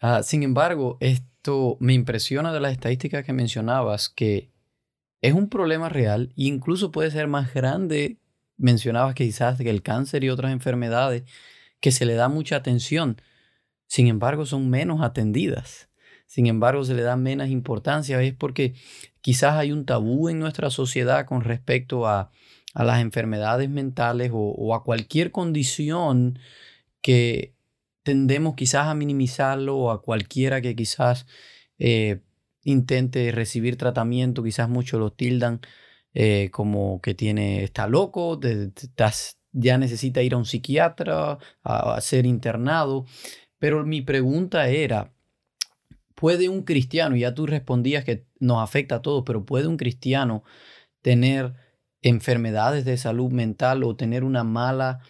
Ah, 0.00 0.22
sin 0.22 0.42
embargo, 0.42 0.98
es 1.00 1.22
esto 1.42 1.76
me 1.80 1.92
impresiona 1.92 2.52
de 2.52 2.60
las 2.60 2.70
estadísticas 2.70 3.24
que 3.24 3.32
mencionabas, 3.32 4.08
que 4.08 4.52
es 5.22 5.34
un 5.34 5.48
problema 5.48 5.88
real 5.88 6.32
e 6.36 6.44
incluso 6.44 6.92
puede 6.92 7.10
ser 7.10 7.26
más 7.26 7.52
grande. 7.52 8.18
Mencionabas 8.62 9.14
que 9.14 9.24
quizás 9.24 9.60
el 9.60 9.82
cáncer 9.82 10.24
y 10.24 10.30
otras 10.30 10.52
enfermedades 10.52 11.24
que 11.80 11.92
se 11.92 12.06
le 12.06 12.14
da 12.14 12.28
mucha 12.28 12.56
atención, 12.56 13.20
sin 13.86 14.06
embargo 14.06 14.46
son 14.46 14.70
menos 14.70 15.02
atendidas. 15.02 15.88
Sin 16.32 16.46
embargo, 16.46 16.82
se 16.82 16.94
le 16.94 17.02
da 17.02 17.14
menos 17.14 17.50
importancia. 17.50 18.22
Es 18.22 18.32
porque 18.32 18.72
quizás 19.20 19.56
hay 19.56 19.70
un 19.70 19.84
tabú 19.84 20.30
en 20.30 20.38
nuestra 20.38 20.70
sociedad 20.70 21.26
con 21.26 21.42
respecto 21.42 22.06
a, 22.06 22.30
las 22.74 23.02
enfermedades 23.02 23.68
mentales 23.68 24.30
o, 24.32 24.74
a 24.74 24.82
cualquier 24.82 25.30
condición 25.30 26.38
que 27.02 27.52
tendemos 28.02 28.54
quizás 28.54 28.86
a 28.86 28.94
minimizarlo 28.94 29.76
o 29.76 29.90
a 29.90 30.00
cualquiera 30.00 30.62
que 30.62 30.74
quizás 30.74 31.26
eh, 31.78 32.22
intente 32.64 33.30
recibir 33.30 33.76
tratamiento, 33.76 34.42
quizás 34.42 34.70
muchos 34.70 35.00
lo 35.00 35.12
tildan 35.12 35.60
eh, 36.14 36.50
como 36.50 37.00
que 37.00 37.14
tiene, 37.14 37.64
está 37.64 37.86
loco, 37.86 38.38
ya 39.52 39.78
necesita 39.78 40.22
ir 40.22 40.34
a 40.34 40.38
un 40.38 40.44
psiquiatra, 40.44 41.38
a, 41.62 42.00
ser 42.00 42.26
internado. 42.26 43.06
Pero 43.58 43.84
mi 43.86 44.02
pregunta 44.02 44.68
era, 44.68 45.12
¿puede 46.14 46.48
un 46.48 46.62
cristiano, 46.62 47.16
ya 47.16 47.34
tú 47.34 47.46
respondías 47.46 48.04
que 48.04 48.26
nos 48.40 48.62
afecta 48.62 48.96
a 48.96 49.02
todos, 49.02 49.24
pero 49.26 49.44
¿puede 49.44 49.66
un 49.68 49.76
cristiano 49.76 50.42
tener 51.02 51.54
enfermedades 52.02 52.84
de 52.84 52.96
salud 52.96 53.30
mental 53.30 53.84
o 53.84 53.96
tener 53.96 54.24
una 54.24 54.44
mala, 54.44 55.00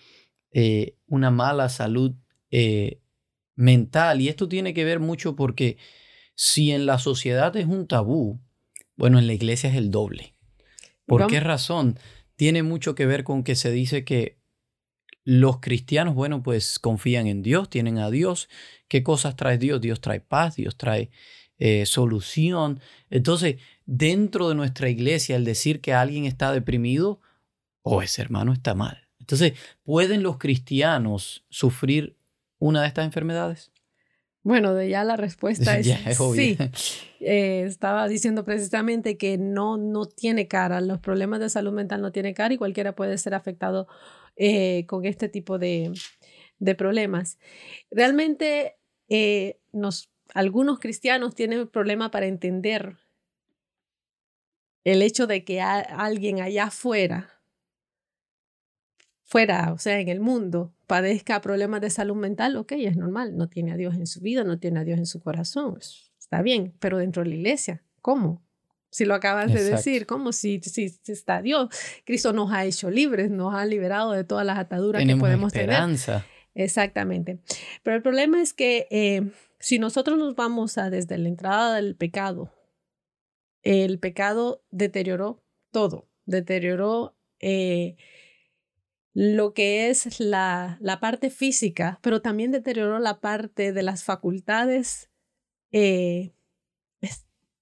eh, 0.53 0.97
una 1.07 1.31
mala 1.31 1.69
salud 1.69 2.15
eh, 2.51 3.01
mental? 3.57 4.21
Y 4.21 4.29
esto 4.29 4.49
tiene 4.49 4.75
que 4.75 4.85
ver 4.85 5.01
mucho 5.01 5.37
porque 5.37 5.79
si 6.35 6.73
en 6.73 6.87
la 6.87 6.99
sociedad 6.99 7.57
es 7.57 7.67
un 7.67 7.87
tabú, 7.87 8.41
bueno, 8.97 9.19
en 9.19 9.27
la 9.27 9.33
iglesia 9.33 9.71
es 9.71 9.77
el 9.77 9.91
doble. 9.91 10.32
¿Por 11.19 11.27
qué 11.27 11.41
razón? 11.41 11.99
Tiene 12.37 12.63
mucho 12.63 12.95
que 12.95 13.07
ver 13.07 13.25
con 13.25 13.45
que 13.45 13.55
se 13.55 13.71
dice 13.71 14.05
que 14.05 14.39
los 15.25 15.61
cristianos, 15.61 16.15
bueno, 16.15 16.43
pues 16.43 16.79
confían 16.79 17.27
en 17.27 17.43
Dios, 17.43 17.71
tienen 17.71 17.99
a 17.99 18.11
Dios. 18.11 18.49
¿Qué 18.89 19.03
cosas 19.03 19.37
trae 19.37 19.59
Dios? 19.59 19.81
Dios 19.81 20.01
trae 20.01 20.21
paz, 20.21 20.57
Dios 20.57 20.77
trae 20.77 21.11
eh, 21.59 21.87
solución. 21.87 22.81
Entonces, 23.11 23.57
dentro 23.87 24.49
de 24.49 24.55
nuestra 24.55 24.89
iglesia, 24.89 25.37
el 25.37 25.45
decir 25.45 25.81
que 25.81 25.95
alguien 25.95 26.25
está 26.25 26.53
deprimido, 26.53 27.21
o 27.83 27.97
oh, 27.97 28.03
ese 28.03 28.23
hermano 28.23 28.53
está 28.53 28.75
mal. 28.75 29.09
Entonces, 29.21 29.53
¿pueden 29.85 30.23
los 30.23 30.39
cristianos 30.39 31.45
sufrir 31.49 32.17
una 32.59 32.83
de 32.83 32.89
estas 32.89 33.05
enfermedades? 33.05 33.71
Bueno, 34.43 34.75
de 34.75 34.89
ya 34.89 35.05
la 35.05 35.17
respuesta 35.17 35.79
es, 35.79 35.87
sí. 36.35 36.59
Eh, 37.21 37.65
estaba 37.67 38.09
diciendo 38.09 38.45
precisamente 38.45 39.17
que 39.17 39.39
no, 39.39 39.77
no 39.77 40.07
tiene 40.07 40.49
cara. 40.49 40.81
Los 40.81 40.99
problemas 40.99 41.41
de 41.41 41.49
salud 41.49 41.73
mental 41.73 42.03
no 42.03 42.13
tienen 42.13 42.35
cara 42.35 42.55
y 42.55 42.59
cualquiera 42.59 42.95
puede 42.95 43.19
ser 43.19 43.35
afectado 43.35 43.87
eh, 44.37 44.87
con 44.87 45.05
este 45.05 45.29
tipo 45.29 45.59
de, 45.59 45.93
de 46.59 46.75
problemas. 46.75 47.39
Realmente 47.91 48.77
eh, 49.09 49.61
nos, 49.73 50.11
algunos 50.35 50.81
cristianos 50.81 51.35
tienen 51.35 51.69
problema 51.69 52.11
para 52.11 52.27
entender 52.27 52.97
el 54.85 55.03
hecho 55.03 55.29
de 55.29 55.45
que 55.45 55.61
alguien 55.61 56.41
allá 56.41 56.65
afuera 56.65 57.42
fuera, 59.33 59.73
o 59.73 59.79
sea, 59.79 59.99
en 59.99 60.11
el 60.11 60.21
mundo, 60.21 60.75
padezca 60.87 61.41
problemas 61.41 61.81
de 61.81 61.89
salud 61.89 62.17
mental, 62.17 62.55
ok, 62.55 62.73
es 62.73 62.99
normal, 62.99 63.35
no 63.35 63.49
tiene 63.49 63.73
a 63.73 63.79
Dios 63.79 63.95
en 63.95 64.07
su 64.07 64.21
vida, 64.21 64.45
no 64.45 64.59
tiene 64.59 64.81
a 64.81 64.85
Dios 64.85 64.99
en 64.99 65.07
su 65.07 65.23
corazón, 65.23 65.79
está 66.19 66.43
bien, 66.43 66.75
pero 66.81 66.99
dentro 66.99 67.23
de 67.23 67.31
la 67.31 67.37
iglesia, 67.37 67.83
¿cómo? 68.03 68.43
Si 68.91 69.07
lo 69.07 69.15
acabas 69.15 69.51
de 69.51 69.65
decir, 69.65 70.05
¿cómo? 70.05 70.33
Si, 70.33 70.61
si, 70.61 70.95
está 71.07 71.41
Dios, 71.41 71.71
Cristo 72.05 72.35
nos 72.35 72.53
ha 72.53 72.67
hecho 72.67 72.91
libres, 72.91 73.31
nos 73.31 73.55
ha 73.55 73.65
liberado 73.65 74.13
de 74.13 74.23
todas 74.23 74.45
las 74.45 74.59
ataduras 74.59 75.03
que 75.03 75.17
podemos 75.17 75.55
esperanza. 75.55 76.27
tener. 76.53 76.67
Exactamente. 76.67 77.39
Pero 77.83 77.97
el 77.97 78.03
problema 78.03 78.43
es 78.43 78.53
que 78.53 78.87
eh, 78.91 79.31
si 79.59 79.79
nosotros 79.79 80.19
nos 80.19 80.37
vamos 80.37 80.77
a 80.77 80.91
desde 80.91 81.17
la 81.17 81.29
entrada 81.29 81.77
del 81.77 81.97
pecado, 81.97 82.53
el 83.63 83.99
pecado 83.99 84.63
deterioró 84.71 85.43
todo, 85.71 86.11
deterioró 86.27 87.17
eh, 87.41 87.97
lo 89.15 89.53
que 89.53 89.91
es 89.91 90.21
la, 90.21 90.79
la, 90.81 91.01
parte 91.01 91.31
física, 91.31 91.99
pero 92.03 92.23
también 92.23 92.51
deterioró 92.51 92.99
la 92.99 93.21
parte 93.21 93.73
de 93.73 93.83
las 93.83 94.05
facultades, 94.05 95.11
eh, 95.71 96.33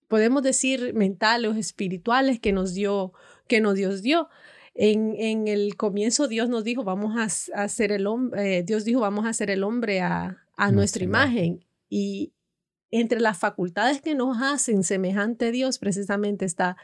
podemos 0.09 0.43
decir, 0.43 0.95
mentales 0.95 1.51
o 1.51 1.55
espirituales 1.55 2.41
que 2.41 2.53
nos 2.53 2.75
dio, 2.75 3.13
que 3.49 3.61
nos 3.61 3.75
Dios 3.75 4.03
dio. 4.03 4.29
En, 4.75 5.15
en 5.17 5.49
el 5.49 5.77
comienzo 5.77 6.29
Dios 6.29 6.49
nos 6.49 6.63
dijo, 6.63 6.85
vamos 6.85 7.17
a, 7.17 7.63
hacer 7.63 7.91
el 7.93 8.07
hombre, 8.07 8.59
eh, 8.59 8.63
Dios 8.63 8.85
dijo, 8.85 9.01
vamos 9.01 9.27
a 9.27 9.31
hacer 9.31 9.51
el 9.51 9.65
hombre 9.65 10.01
a, 10.01 10.45
a 10.57 10.71
nuestra 10.71 11.03
imagen. 11.03 11.65
Y 11.89 12.33
entre 12.91 13.21
las 13.21 13.39
facultades 13.39 14.01
que 14.01 14.15
nos 14.15 14.41
hacen 14.41 14.85
semejante 14.85 15.47
a 15.47 15.51
Dios, 15.51 15.79
precisamente 15.79 16.45
está 16.45 16.77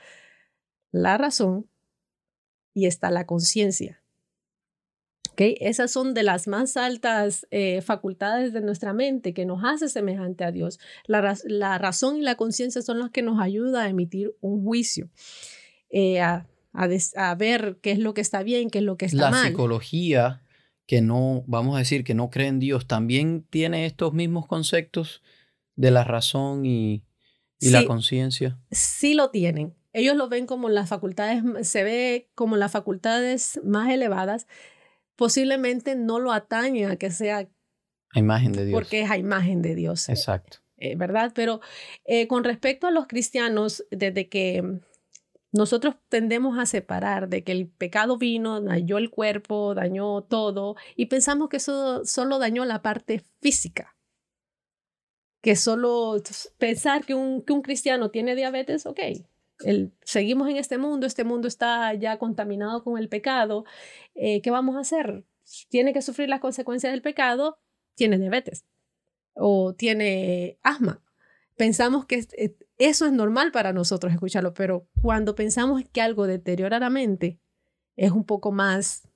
la 0.90 1.18
razón 1.18 1.68
y 2.74 2.87
está 2.87 3.11
la 3.11 3.26
conciencia. 3.26 4.02
Esas 5.38 5.90
son 5.90 6.14
de 6.14 6.22
las 6.22 6.49
más 6.49 6.77
altas 6.77 7.46
eh, 7.51 7.83
facultades 7.83 8.53
de 8.53 8.61
nuestra 8.61 8.92
mente 8.92 9.35
que 9.35 9.44
nos 9.44 9.62
hace 9.64 9.88
semejante 9.88 10.44
a 10.44 10.53
Dios. 10.53 10.79
La, 11.07 11.37
la 11.44 11.79
razón 11.79 12.16
y 12.16 12.22
la 12.22 12.37
conciencia 12.37 12.83
son 12.83 12.99
las 12.99 13.11
que 13.11 13.22
nos 13.22 13.40
ayudan 13.40 13.87
a 13.87 13.88
emitir 13.88 14.35
un 14.40 14.64
juicio, 14.64 15.11
eh, 15.90 16.20
a, 16.20 16.46
a, 16.72 17.35
ver 17.35 17.79
qué 17.83 17.92
es 17.92 17.99
lo 17.99 18.14
que 18.14 18.20
está 18.20 18.42
bien, 18.42 18.70
qué 18.70 18.79
es 18.79 18.85
lo 18.85 18.96
que 18.96 19.07
está 19.07 19.31
mal. 19.31 19.42
La 19.42 19.49
psicología 19.49 20.42
que 20.87 21.01
no, 21.01 21.42
vamos 21.46 21.75
a 21.77 21.79
decir, 21.79 22.05
que 22.05 22.14
no 22.14 22.31
cree 22.31 22.49
en 22.49 22.61
Dios, 22.61 22.87
también 22.87 23.44
tiene 23.51 23.87
estos 23.87 24.12
mismos 24.12 24.46
conceptos 24.46 25.22
de 25.75 25.90
la 25.90 26.05
razón 26.05 26.64
y, 26.64 27.03
y 27.59 27.70
la 27.70 27.85
conciencia. 27.85 28.59
Sí 28.70 29.14
lo 29.14 29.31
tienen. 29.31 29.75
Ellos 29.92 30.14
lo 30.14 30.29
ven 30.29 30.46
como 30.46 30.68
las 30.68 30.90
facultades, 30.90 31.42
se 31.68 31.83
ve 31.83 32.29
como 32.35 32.57
las 32.57 32.70
facultades 32.70 33.61
más 33.64 33.90
elevadas 33.90 34.46
posiblemente 35.16 35.96
no 35.96 36.20
lo 36.20 36.33
atañe 36.33 36.87
a 36.87 36.96
que 36.96 37.11
sea 37.11 37.48
a 38.14 38.18
imagen 38.18 38.52
de 38.52 38.66
Dios. 38.66 38.79
Porque 38.79 39.02
es 39.02 39.11
a 39.11 39.18
imagen 39.18 39.62
de 39.62 39.74
Dios. 39.74 40.09
Exacto. 40.09 40.59
Eh, 40.79 40.94
¿Verdad? 40.96 41.33
Pero 41.35 41.61
eh, 42.05 42.26
con 42.29 42.44
respecto 42.44 42.87
a 42.87 42.90
los 42.90 43.07
cristianos, 43.07 43.85
desde 43.90 44.29
que 44.29 44.81
nosotros 45.52 45.96
tendemos 46.09 46.59
a 46.59 46.66
separar 46.66 47.29
de 47.29 47.44
que 47.44 47.52
el 47.52 47.68
pecado 47.68 48.18
vino, 48.18 48.61
dañó 48.61 48.98
el 48.98 49.11
cuerpo, 49.11 49.74
dañó 49.74 50.22
todo, 50.22 50.76
y 50.94 51.07
pensamos 51.07 51.48
que 51.48 51.57
eso 51.57 52.05
solo 52.05 52.38
dañó 52.38 52.64
la 52.64 52.83
parte 52.83 53.22
física. 53.40 53.96
Que 55.42 55.57
solo 55.57 56.16
pensar 56.59 57.05
que 57.05 57.14
un, 57.14 57.42
que 57.42 57.52
un 57.52 57.62
cristiano 57.62 58.11
tiene 58.11 58.35
diabetes, 58.35 58.85
ok, 58.85 59.00
seguimos 60.03 60.49
en 60.49 60.57
este 60.57 60.79
mundo, 60.79 61.07
este 61.07 61.25
mundo 61.25 61.49
está 61.49 61.92
ya 61.95 62.19
contaminado 62.19 62.83
con 62.85 62.99
el 62.99 63.09
pecado, 63.09 63.64
eh, 64.14 64.42
¿qué 64.42 64.51
vamos 64.51 64.77
a 64.77 64.81
hacer? 64.81 65.25
Tiene 65.69 65.92
que 65.92 66.03
sufrir 66.03 66.29
las 66.29 66.40
consecuencias 66.40 66.92
del 66.92 67.03
pecado, 67.03 67.59
tiene 67.95 68.19
diabetes 68.19 68.64
o 69.35 69.75
tiene 69.75 70.59
asma. 70.62 71.03
Pensamos 71.57 72.05
que 72.05 72.27
eh, 72.37 72.57
eso 72.79 73.07
es 73.07 73.12
normal 73.12 73.53
para 73.53 73.73
nosotros 73.73 74.12
escucharlo, 74.12 74.53
pero 74.53 74.87
cuando 75.01 75.35
pensamos 75.35 75.83
que 75.90 76.03
algo 76.03 76.27
deteriora 76.27 76.79
la 76.79 76.90
mente, 76.90 77.38
es 77.97 78.12
un 78.12 78.25
poco 78.25 78.53
más, 78.53 79.09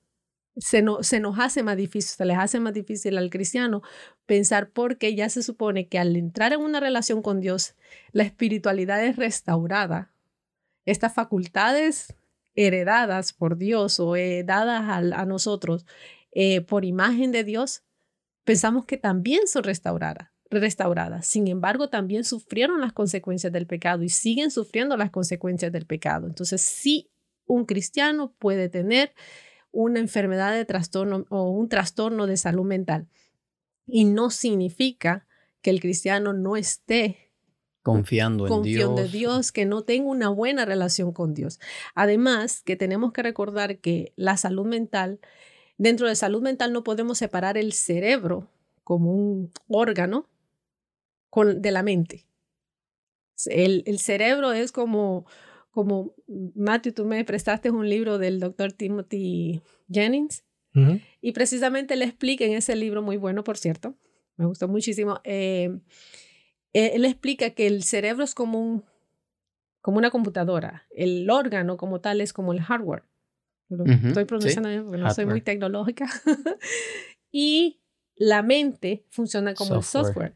se, 0.56 0.82
se 1.02 1.20
nos 1.20 1.38
hace 1.38 1.62
más 1.62 1.76
difícil, 1.76 2.16
se 2.16 2.24
les 2.24 2.38
hace 2.38 2.60
más 2.60 2.72
difícil 2.72 3.18
al 3.18 3.28
cristiano 3.28 3.82
pensar 4.24 4.70
porque 4.70 5.14
ya 5.14 5.28
se 5.28 5.42
supone 5.42 5.88
que 5.88 5.98
al 5.98 6.16
entrar 6.16 6.54
en 6.54 6.60
una 6.60 6.80
relación 6.80 7.20
con 7.20 7.40
Dios, 7.40 7.74
la 8.12 8.22
espiritualidad 8.22 9.04
es 9.04 9.16
restaurada 9.16 10.12
estas 10.86 11.14
facultades 11.14 12.14
heredadas 12.54 13.32
por 13.32 13.56
Dios 13.56 14.00
o 14.00 14.14
dadas 14.44 15.12
a, 15.12 15.24
nosotros 15.24 15.86
eh, 16.32 16.60
por 16.60 16.84
imagen 16.84 17.32
de 17.32 17.44
Dios, 17.44 17.82
pensamos 18.44 18.84
que 18.84 18.96
también 18.96 19.46
son 19.46 19.64
restauradas, 19.64 20.30
restauradas. 20.50 21.26
Sin 21.26 21.48
embargo, 21.48 21.88
también 21.88 22.24
sufrieron 22.24 22.80
las 22.80 22.92
consecuencias 22.92 23.52
del 23.52 23.66
pecado 23.66 24.02
y 24.02 24.08
siguen 24.08 24.50
sufriendo 24.50 24.96
las 24.96 25.10
consecuencias 25.10 25.72
del 25.72 25.86
pecado. 25.86 26.26
Entonces, 26.26 26.60
sí, 26.60 27.10
un 27.46 27.64
cristiano 27.64 28.34
puede 28.38 28.68
tener 28.68 29.12
una 29.72 30.00
enfermedad 30.00 30.52
de 30.52 30.64
trastorno 30.64 31.24
o 31.30 31.50
un 31.50 31.68
trastorno 31.68 32.26
de 32.26 32.36
salud 32.36 32.64
mental. 32.64 33.08
Y 33.86 34.04
no 34.04 34.30
significa 34.30 35.26
que 35.62 35.70
el 35.70 35.80
cristiano 35.80 36.32
no 36.32 36.56
esté 36.56 37.29
Confiando 37.82 38.46
en 38.46 38.62
Dios. 38.62 38.96
de 38.96 39.08
Dios, 39.08 39.52
que 39.52 39.64
no 39.64 39.82
tengo 39.82 40.10
una 40.10 40.28
buena 40.28 40.64
relación 40.64 41.12
con 41.12 41.32
Dios. 41.34 41.60
Además, 41.94 42.62
que 42.62 42.76
tenemos 42.76 43.12
que 43.12 43.22
recordar 43.22 43.78
que 43.78 44.12
la 44.16 44.36
salud 44.36 44.66
mental, 44.66 45.20
dentro 45.78 46.06
de 46.06 46.14
salud 46.14 46.42
mental 46.42 46.72
no 46.72 46.84
podemos 46.84 47.18
separar 47.18 47.56
el 47.56 47.72
cerebro 47.72 48.48
como 48.84 49.12
un 49.12 49.50
órgano 49.68 50.28
con, 51.30 51.62
de 51.62 51.70
la 51.70 51.82
mente. 51.82 52.26
El, 53.46 53.82
el 53.86 53.98
cerebro 53.98 54.52
es 54.52 54.72
como, 54.72 55.24
como, 55.70 56.14
Matthew, 56.54 56.92
tú 56.92 57.04
me 57.06 57.24
prestaste 57.24 57.70
un 57.70 57.88
libro 57.88 58.18
del 58.18 58.40
doctor 58.40 58.72
Timothy 58.72 59.62
Jennings 59.90 60.44
y 61.20 61.32
precisamente 61.32 61.96
le 61.96 62.04
explica 62.04 62.44
en 62.44 62.52
ese 62.52 62.76
libro, 62.76 63.02
muy 63.02 63.16
bueno, 63.16 63.42
por 63.42 63.56
cierto, 63.56 63.96
me 64.36 64.46
gustó 64.46 64.68
muchísimo, 64.68 65.20
eh, 65.24 65.68
eh, 65.68 65.78
él 66.72 67.04
explica 67.04 67.50
que 67.50 67.66
el 67.66 67.82
cerebro 67.82 68.24
es 68.24 68.34
como, 68.34 68.60
un, 68.60 68.84
como 69.80 69.98
una 69.98 70.10
computadora, 70.10 70.86
el 70.90 71.28
órgano 71.30 71.76
como 71.76 72.00
tal 72.00 72.20
es 72.20 72.32
como 72.32 72.52
el 72.52 72.60
hardware. 72.60 73.04
Estoy 73.70 74.24
pronunciando 74.24 74.68
bien 74.68 74.84
porque 74.84 74.98
no 74.98 75.14
soy 75.14 75.26
muy 75.26 75.40
tecnológica. 75.40 76.08
y 77.30 77.80
la 78.16 78.42
mente 78.42 79.04
funciona 79.10 79.54
como 79.54 79.76
el 79.76 79.82
software. 79.82 80.34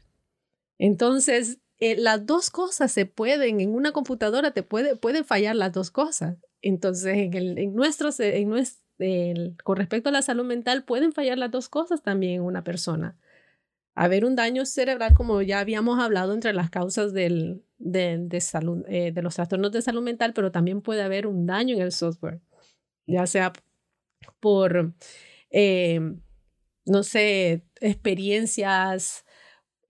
Entonces, 0.78 1.58
eh, 1.78 1.96
las 1.96 2.24
dos 2.26 2.50
cosas 2.50 2.92
se 2.92 3.06
pueden, 3.06 3.60
en 3.60 3.74
una 3.74 3.92
computadora 3.92 4.52
te 4.52 4.62
puede, 4.62 4.96
pueden 4.96 5.24
fallar 5.24 5.56
las 5.56 5.72
dos 5.72 5.90
cosas. 5.90 6.38
Entonces, 6.62 7.16
en, 7.16 7.34
el, 7.34 7.58
en 7.58 7.74
nuestros, 7.74 8.20
en 8.20 8.48
nuestro, 8.48 8.82
con 9.64 9.76
respecto 9.76 10.08
a 10.08 10.12
la 10.12 10.22
salud 10.22 10.44
mental, 10.44 10.84
pueden 10.84 11.12
fallar 11.12 11.36
las 11.36 11.50
dos 11.50 11.68
cosas 11.68 12.02
también 12.02 12.34
en 12.34 12.42
una 12.42 12.62
persona. 12.62 13.18
Haber 13.94 14.24
un 14.24 14.34
daño 14.34 14.66
cerebral, 14.66 15.14
como 15.14 15.40
ya 15.42 15.60
habíamos 15.60 16.00
hablado, 16.00 16.34
entre 16.34 16.52
las 16.52 16.70
causas 16.70 17.12
del, 17.12 17.64
de, 17.78 18.40
salud, 18.40 18.84
eh, 18.88 19.12
de 19.12 19.22
los 19.22 19.34
trastornos 19.34 19.72
de 19.72 19.82
salud 19.82 20.02
mental, 20.02 20.32
pero 20.34 20.50
también 20.50 20.80
puede 20.80 21.02
haber 21.02 21.26
un 21.26 21.46
daño 21.46 21.76
en 21.76 21.82
el 21.82 21.92
software, 21.92 22.40
ya 23.06 23.26
sea 23.26 23.52
por, 24.40 24.94
eh, 25.50 26.00
no 26.86 27.02
sé, 27.02 27.64
experiencias 27.80 29.24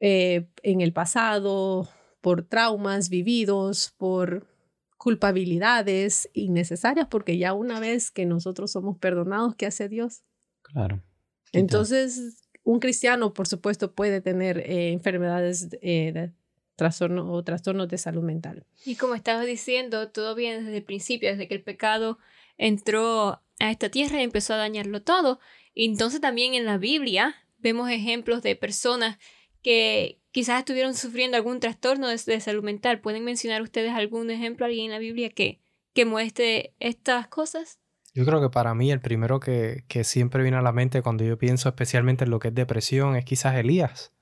eh, 0.01 0.49
en 0.63 0.81
el 0.81 0.93
pasado, 0.93 1.89
por 2.21 2.43
traumas 2.43 3.09
vividos, 3.09 3.95
por 3.97 4.47
culpabilidades 4.97 6.31
innecesarias, 6.33 7.07
porque 7.09 7.37
ya 7.39 7.53
una 7.53 7.81
vez 7.81 8.11
que 8.11 8.27
nosotros 8.27 8.73
somos 8.73 8.99
perdonados, 8.99 9.55
¿qué 9.55 9.67
hace 9.67 9.89
Dios? 9.89 10.25
Claro. 10.63 11.03
Entonces, 11.53 12.44
un 12.65 12.81
cristiano, 12.81 13.33
por 13.33 13.47
supuesto, 13.47 13.93
puede 13.93 14.21
tener 14.21 14.59
eh, 14.59 14.91
enfermedades 14.93 15.69
eh, 15.83 16.13
de 16.13 16.33
trastorno 16.77 17.31
o 17.31 17.45
trastornos 17.45 17.89
de 17.89 17.99
salud 17.99 18.23
mental. 18.23 18.67
Y 18.85 18.97
como 18.97 19.15
estabas 19.15 19.47
diciendo, 19.47 20.11
todo 20.11 20.35
viene 20.35 20.63
desde 20.63 20.79
el 20.79 20.83
principio, 20.83 21.31
desde 21.31 21.47
que 21.47 21.55
el 21.55 21.63
pecado 21.63 22.19
entró 22.57 23.43
a 23.61 23.71
esta 23.71 23.91
tierra 23.91 24.21
y 24.21 24.25
empezó 24.25 24.55
a 24.55 24.59
dañarlo 24.59 25.03
todo. 25.03 25.39
Entonces 25.75 26.21
también 26.21 26.55
en 26.55 26.65
la 26.65 26.79
Biblia 26.79 27.37
vemos 27.59 27.91
ejemplos 27.91 28.43
de 28.43 28.57
personas 28.57 29.19
que 29.63 30.21
quizás 30.31 30.59
estuvieron 30.59 30.95
sufriendo 30.95 31.37
algún 31.37 31.61
trastorno 31.61 32.09
de, 32.09 32.19
salud 32.19 32.65
mental. 32.65 33.01
¿Pueden 33.01 33.25
mencionar 33.25 33.63
ustedes 33.63 33.93
algún 33.93 34.31
ejemplo, 34.31 34.67
alguien 34.67 34.87
en 34.87 34.91
la 34.91 34.99
Biblia 34.99 35.31
que, 35.31 35.61
que 35.93 36.05
muestre 36.05 36.75
estas 36.81 37.29
cosas? 37.29 37.79
Yo 38.15 38.25
creo 38.25 38.41
que 38.41 38.49
para 38.49 38.75
mí 38.75 38.93
el 38.93 39.01
primero 39.01 39.41
que, 39.41 39.85
que, 39.89 40.05
siempre 40.05 40.43
viene 40.43 40.57
a 40.57 40.63
la 40.63 40.73
mente 40.73 41.03
cuando 41.03 41.25
yo 41.25 41.37
pienso 41.37 41.69
especialmente 41.69 42.25
en 42.25 42.31
lo 42.31 42.39
que 42.39 42.49
es 42.49 42.55
depresión 42.55 43.17
es 43.17 43.25
quizás 43.25 43.57
Elías, 43.57 44.13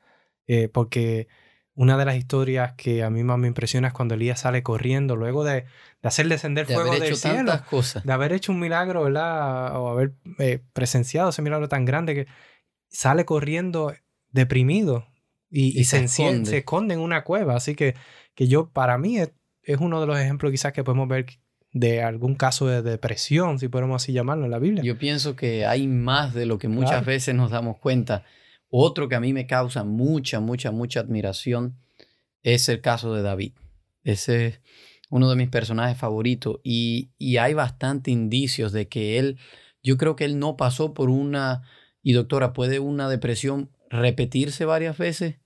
eh, 0.47 0.69
porque 0.69 1.29
una 1.75 1.97
de 1.97 2.05
las 2.05 2.17
historias 2.17 2.75
que 2.75 3.03
a 3.03 3.11
mí 3.11 3.23
más 3.25 3.39
me 3.39 3.49
impresiona 3.49 3.89
es 3.89 3.95
cuando 3.95 4.15
Elías 4.15 4.41
sale 4.41 4.63
corriendo 4.63 5.17
luego 5.17 5.45
de, 5.45 5.63
de 5.63 6.09
hacer 6.09 6.29
descender 6.29 6.67
de 6.67 6.75
fuego 6.75 6.91
haber 6.91 7.05
hecho 7.05 7.21
tantas 7.21 7.63
cosas. 7.63 8.05
de 8.05 8.13
haber 8.13 8.33
hecho 8.33 8.53
un 8.53 8.61
milagro, 8.61 9.05
¿verdad? 9.05 9.79
O 9.79 9.89
haber 9.89 10.13
eh, 10.39 10.63
presenciado 10.73 11.31
ese 11.31 11.43
milagro 11.43 11.69
tan 11.69 11.85
grande 11.85 12.15
que 12.15 12.27
sale 12.89 13.25
corriendo 13.25 13.95
deprimido 14.31 15.07
y, 15.51 15.85
se, 15.85 16.05
esconde. 16.05 16.95
en 16.95 17.01
una 17.01 17.25
cueva. 17.25 17.57
Así 17.57 17.75
que, 17.75 17.95
que 18.35 18.49
yo, 18.49 18.71
para 18.71 18.97
mí, 18.97 19.19
es, 19.19 19.31
uno 19.79 20.01
de 20.01 20.07
los 20.07 20.19
ejemplos 20.19 20.51
quizás 20.51 20.73
que 20.73 20.83
podemos 20.83 21.09
ver 21.09 21.27
de 21.73 22.03
algún 22.03 22.35
caso 22.35 22.67
de 22.67 22.83
depresión, 22.83 23.59
si 23.59 23.69
podemos 23.69 24.03
así 24.03 24.13
llamarlo 24.13 24.45
en 24.45 24.51
la 24.51 24.59
Biblia. 24.59 24.83
Yo 24.83 24.99
pienso 24.99 25.37
que 25.37 25.65
hay 25.65 25.89
más 25.89 26.35
de 26.35 26.47
lo 26.47 26.59
que 26.59 26.69
muchas 26.69 27.05
veces 27.05 27.35
nos 27.35 27.51
damos 27.51 27.79
cuenta. 27.79 28.25
Otro 28.69 29.09
que 29.09 29.15
a 29.15 29.21
mí 29.21 29.33
me 29.33 29.47
causa 29.47 29.83
mucha, 29.83 30.41
mucha, 30.41 30.71
mucha 30.71 31.01
admiración 31.01 31.77
es 32.43 32.69
el 32.69 32.81
caso 32.81 33.15
de 33.15 33.23
David. 33.23 33.53
Ese 34.05 34.47
es 34.47 34.61
uno 35.09 35.31
de 35.31 35.37
mis 35.37 35.49
personajes 35.49 35.97
favoritos 35.97 36.61
y, 36.63 37.11
y 37.19 37.39
hay 37.39 37.55
bastante 37.55 38.11
indicios 38.11 38.73
de 38.73 38.89
que 38.89 39.19
él, 39.19 39.39
yo 39.83 39.97
creo 39.97 40.17
que 40.17 40.25
él 40.25 40.39
no 40.39 40.57
pasó 40.57 40.93
por 40.95 41.09
una, 41.09 41.63
y 42.03 42.13
doctora, 42.13 42.53
¿puede 42.53 42.81
una 42.81 43.09
depresión 43.09 43.71
repetirse 43.89 44.65
varias 44.65 44.99
veces? 44.99 45.37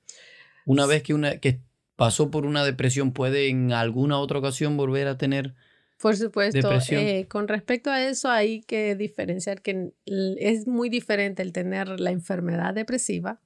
Una 0.64 0.86
vez 0.86 1.02
que, 1.02 1.14
una, 1.14 1.38
que 1.38 1.60
pasó 1.94 2.30
por 2.30 2.46
una 2.46 2.64
depresión, 2.64 3.12
¿puede 3.12 3.48
en 3.48 3.72
alguna 3.72 4.18
otra 4.18 4.38
ocasión 4.38 4.76
volver 4.76 5.06
a 5.06 5.18
tener 5.18 5.54
por 5.98 6.16
supuesto, 6.16 6.70
eh, 6.90 7.26
con 7.28 7.48
respecto 7.48 7.90
a 7.90 8.02
eso 8.02 8.28
hay 8.28 8.60
que 8.62 8.94
diferenciar 8.96 9.62
que 9.62 9.92
es 10.04 10.66
muy 10.66 10.88
diferente 10.88 11.42
el 11.42 11.52
tener 11.52 12.00
la 12.00 12.10
enfermedad 12.10 12.74
depresiva 12.74 13.40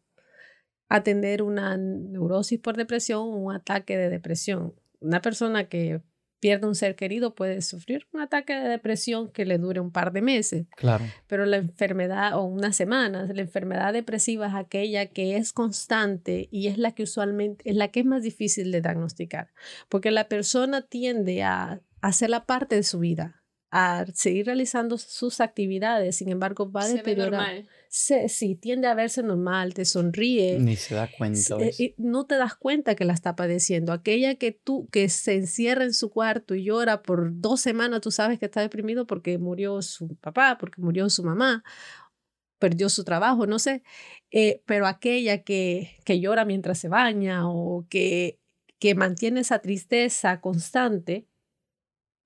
a 0.89 1.03
tener 1.05 1.43
una 1.43 1.77
neurosis 1.77 2.59
por 2.59 2.77
depresión 2.77 3.21
o 3.21 3.37
un 3.37 3.55
ataque 3.55 3.97
de 3.97 4.11
depresión. 4.11 4.75
Una 5.01 5.23
persona 5.23 5.69
que 5.69 6.01
pierde 6.41 6.67
un 6.67 6.75
ser 6.75 6.97
querido 6.97 7.35
puede 7.35 7.63
sufrir 7.63 8.09
un 8.13 8.23
ataque 8.23 8.55
de 8.55 8.69
depresión 8.69 9.31
que 9.31 9.45
le 9.45 9.59
dure 9.59 9.79
un 9.79 9.93
par 9.93 10.13
de 10.13 10.23
meses. 10.23 10.67
Claro. 10.75 11.05
Pero 11.29 11.47
la 11.47 11.59
enfermedad, 11.59 12.37
o 12.37 12.43
unas 12.43 12.75
semanas, 12.75 13.31
la 13.33 13.43
enfermedad 13.43 13.93
depresiva 13.93 14.49
es 14.49 14.55
aquella 14.55 15.07
que 15.07 15.37
es 15.37 15.53
constante 15.53 16.49
y 16.51 16.67
es 16.67 16.79
la 16.79 16.93
que 16.93 17.05
usualmente, 17.05 17.69
es 17.69 17.77
la 17.77 17.89
que 17.89 18.01
es 18.01 18.07
más 18.07 18.23
difícil 18.23 18.73
de 18.73 18.81
diagnosticar. 18.81 19.53
Porque 19.89 20.11
la 20.11 20.29
persona 20.29 20.83
tiende 20.83 21.43
a 21.43 21.81
hacerla 22.01 22.47
parte 22.47 22.77
de 22.77 22.83
su 22.83 22.99
vida, 22.99 23.41
a 23.71 24.05
seguir 24.15 24.47
realizando 24.47 24.99
sus 24.99 25.41
actividades, 25.41 26.17
sin 26.17 26.29
embargo 26.29 26.71
va 26.71 26.83
a 26.83 26.89
deteriorar. 26.89 27.67
Se, 27.89 28.29
sí, 28.29 28.57
tiende 28.57 28.89
a 28.89 28.95
verse 28.95 29.23
normal, 29.23 29.75
te 29.75 29.85
sonríe. 29.85 30.59
Ni 30.59 30.77
se 30.77 30.95
da 30.97 31.09
cuenta. 31.09 31.57
Eh, 31.61 31.95
no 31.97 32.27
te 32.27 32.37
das 32.37 32.57
cuenta 32.57 32.97
que 32.97 33.05
la 33.05 33.13
está 33.13 33.37
padeciendo. 33.37 33.93
Aquella 33.93 34.35
que 34.35 34.53
tú, 34.53 34.89
que 34.91 35.09
se 35.09 35.35
encierra 35.35 35.85
en 35.85 35.95
su 35.95 36.11
cuarto 36.11 36.55
y 36.55 36.65
llora 36.65 37.03
por 37.03 37.41
dos 37.41 37.61
semanas, 37.61 38.01
tú 38.01 38.11
sabes 38.11 38.39
que 38.39 38.47
está 38.47 38.61
deprimido 38.61 39.07
porque 39.07 39.39
murió 39.39 39.83
su 39.83 40.17
papá, 40.17 40.57
porque 40.59 40.81
murió 40.81 41.09
su 41.09 41.23
mamá, 41.23 41.63
perdió 42.59 42.89
su 42.89 43.05
trabajo, 43.05 43.47
no 43.47 43.61
sé. 43.61 43.85
Eh, 44.33 44.63
pero 44.67 44.87
aquella 44.87 45.43
que, 45.43 45.97
que 46.05 46.21
llora 46.21 46.45
mientras 46.45 46.79
se 46.79 46.89
baña 46.89 47.49
o 47.49 47.87
que, 47.89 48.41
que 48.81 48.97
mantiene 48.97 49.41
esa 49.41 49.61
tristeza 49.61 50.41
constante, 50.41 51.27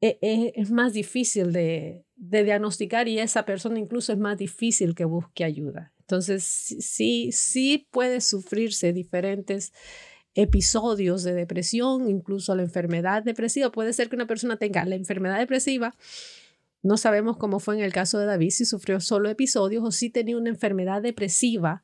e, 0.00 0.18
e, 0.20 0.52
es, 0.56 0.70
más 0.70 0.92
difícil 0.92 1.52
de, 1.52 2.04
diagnosticar 2.16 3.08
y 3.08 3.18
esa 3.18 3.44
persona 3.44 3.78
incluso 3.78 4.12
es 4.12 4.18
más 4.18 4.38
difícil 4.38 4.94
que 4.94 5.04
busque 5.04 5.44
ayuda. 5.44 5.92
Entonces, 6.00 6.44
sí, 6.44 7.30
sí 7.32 7.88
puede 7.90 8.20
sufrirse 8.20 8.92
diferentes 8.92 9.72
episodios 10.34 11.22
de 11.22 11.32
depresión, 11.32 12.08
incluso 12.08 12.54
la 12.54 12.62
enfermedad 12.62 13.22
depresiva. 13.22 13.70
Puede 13.70 13.92
ser 13.92 14.08
que 14.08 14.16
una 14.16 14.26
persona 14.26 14.56
tenga 14.56 14.84
la 14.84 14.96
enfermedad 14.96 15.38
depresiva. 15.38 15.94
No 16.82 16.96
sabemos 16.96 17.36
cómo 17.38 17.60
fue 17.60 17.76
en 17.76 17.82
el 17.82 17.92
caso 17.92 18.18
de 18.18 18.26
David, 18.26 18.50
si 18.50 18.64
sufrió 18.66 19.00
solo 19.00 19.30
episodios 19.30 19.82
o 19.84 19.90
si 19.90 20.10
tenía 20.10 20.36
una 20.36 20.50
enfermedad 20.50 21.00
depresiva 21.00 21.82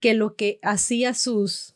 que 0.00 0.14
lo 0.14 0.36
que 0.36 0.60
hacía 0.62 1.12
sus, 1.14 1.74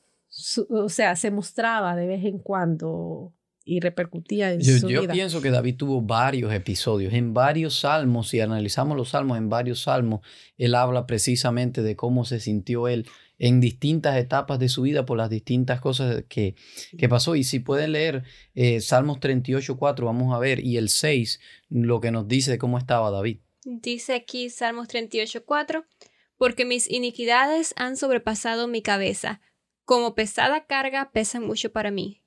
o 0.69 0.89
sea, 0.89 1.17
se 1.17 1.31
mostraba 1.31 1.97
de 1.97 2.07
vez 2.07 2.25
en 2.25 2.39
cuando 2.39 3.33
y 3.65 3.81
repercutía 3.81 4.53
en 4.53 4.61
yo, 4.61 4.79
su 4.79 4.89
yo 4.89 5.07
pienso 5.09 5.41
que 5.41 5.51
David 5.51 5.77
tuvo 5.77 6.01
varios 6.03 6.53
episodios. 6.53 7.13
En 7.13 7.35
varios 7.35 7.81
salmos, 7.81 8.29
si 8.29 8.41
analizamos 8.41 8.97
los 8.97 9.11
salmos, 9.11 9.39
en 9.39 9.49
varios 9.49 9.83
salmos, 9.83 10.21
él 10.57 10.75
habla 10.75 11.07
precisamente 11.07 11.83
de 11.83 11.97
cómo 11.97 12.25
se 12.25 12.41
sintió 12.41 12.89
él 12.89 13.07
en 13.39 13.61
distintas 13.61 14.17
etapas 14.17 14.59
de 14.59 14.69
su 14.69 14.83
vida 14.83 15.05
por 15.05 15.19
las 15.19 15.31
distintas 15.31 15.81
cosas 15.81 16.25
que, 16.29 16.55
que 16.97 17.09
pasó. 17.09 17.35
Y 17.35 17.45
si 17.45 17.59
pueden 17.59 17.93
leer 17.93 18.25
eh, 18.55 18.81
Salmos 18.81 19.21
38, 19.21 19.77
4, 19.77 20.07
vamos 20.07 20.35
a 20.35 20.39
ver, 20.39 20.61
y 20.65 20.77
el 20.77 20.89
6, 20.89 21.41
lo 21.69 22.01
que 22.01 22.11
nos 22.11 22.29
dice 22.29 22.53
de 22.53 22.59
cómo 22.59 22.79
estaba 22.79 23.11
David. 23.11 23.39
Dice 23.65 24.15
aquí 24.15 24.49
Salmos 24.51 24.89
38, 24.89 25.45
4, 25.45 25.85
porque 26.37 26.65
mis 26.65 26.91
iniquidades 26.91 27.75
han 27.77 27.97
sobrepasado 27.97 28.69
mi 28.69 28.83
cabeza, 28.83 29.41
como 29.85 30.15
pesada 30.15 30.67
carga 30.67 31.11
pesan 31.13 31.47
mucho 31.47 31.73
para 31.73 31.91
mí 31.91 32.22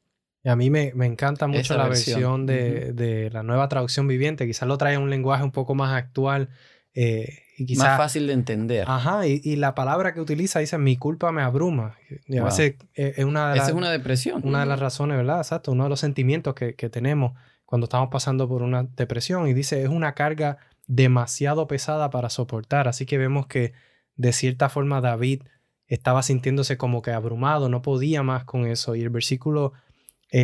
a 0.46 0.56
mí 0.56 0.70
me, 0.70 0.92
encanta 1.06 1.48
mucho 1.48 1.76
la 1.76 1.88
versión, 1.88 2.46
de, 2.46 3.30
la 3.34 3.44
nueva 3.44 3.68
traducción 3.68 4.08
viviente. 4.08 4.46
Quizás 4.46 4.68
lo 4.68 4.78
trae 4.78 4.98
un 4.98 5.10
lenguaje 5.10 5.44
un 5.44 5.52
poco 5.52 5.74
más 5.74 5.94
actual. 5.94 6.50
Eh, 6.94 7.40
y 7.58 7.66
quizás, 7.66 7.88
más 7.88 7.98
fácil 7.98 8.28
de 8.28 8.34
entender. 8.34 8.86
Ajá, 8.88 9.26
y, 9.26 9.56
la 9.56 9.74
palabra 9.74 10.14
que 10.14 10.22
utiliza 10.22 10.60
dice, 10.60 10.78
mi 10.78 10.98
culpa 10.98 11.32
me 11.32 11.42
abruma. 11.42 11.98
Y 12.28 12.38
a 12.38 12.44
veces 12.44 12.76
eh, 12.94 13.14
es 13.18 13.26
una 13.26 13.54
de 13.54 13.58
Esa 13.58 13.70
es 13.70 13.74
una 13.74 13.92
depresión. 13.92 14.42
Una 14.44 14.60
de 14.60 14.66
las 14.68 14.80
razones, 14.80 15.18
¿verdad? 15.18 15.38
Exacto, 15.38 15.72
uno 15.72 15.86
de 15.86 15.90
los 15.90 16.00
sentimientos 16.00 16.54
que, 16.54 16.74
tenemos 16.90 17.34
cuando 17.66 17.86
estamos 17.86 18.10
pasando 18.12 18.48
por 18.48 18.62
una 18.62 18.84
depresión. 18.84 19.48
Y 19.48 19.54
dice, 19.54 19.82
es 19.82 19.90
una 19.90 20.14
carga 20.14 20.58
demasiado 20.86 21.68
pesada 21.68 22.12
para 22.12 22.30
soportar. 22.30 22.88
Así 22.88 23.08
que 23.08 23.18
vemos 23.18 23.48
que 23.48 23.74
de 24.16 24.32
cierta 24.32 24.70
forma 24.70 25.02
David 25.02 25.42
estaba 25.88 26.22
sintiéndose 26.22 26.78
como 26.78 27.02
que 27.02 27.12
abrumado, 27.12 27.68
no 27.68 27.82
podía 27.82 28.22
más 28.22 28.44
con 28.44 28.68
eso. 28.68 28.96
Y 28.96 29.02
el 29.02 29.10
versículo 29.10 29.74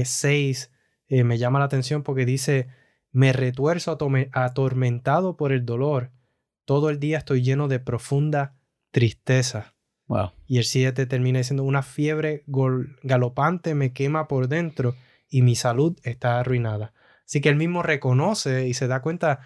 6 0.03 0.71
eh, 1.07 1.23
me 1.23 1.37
llama 1.37 1.59
la 1.59 1.65
atención 1.65 2.03
porque 2.03 2.25
dice, 2.25 2.67
me 3.11 3.33
retuerzo 3.33 3.97
atormentado 4.31 5.35
por 5.35 5.51
el 5.51 5.65
dolor. 5.65 6.11
Todo 6.65 6.89
el 6.89 6.99
día 6.99 7.17
estoy 7.17 7.41
lleno 7.41 7.67
de 7.67 7.79
profunda 7.79 8.55
tristeza. 8.91 9.75
Wow. 10.07 10.31
Y 10.45 10.57
el 10.57 10.65
7 10.65 11.05
termina 11.05 11.39
diciendo, 11.39 11.63
una 11.63 11.83
fiebre 11.83 12.43
galopante 13.03 13.75
me 13.75 13.93
quema 13.93 14.27
por 14.27 14.47
dentro 14.47 14.95
y 15.29 15.41
mi 15.41 15.55
salud 15.55 15.97
está 16.03 16.39
arruinada. 16.39 16.93
Así 17.25 17.39
que 17.39 17.49
él 17.49 17.55
mismo 17.55 17.81
reconoce 17.81 18.67
y 18.67 18.73
se 18.73 18.87
da 18.87 19.01
cuenta, 19.01 19.39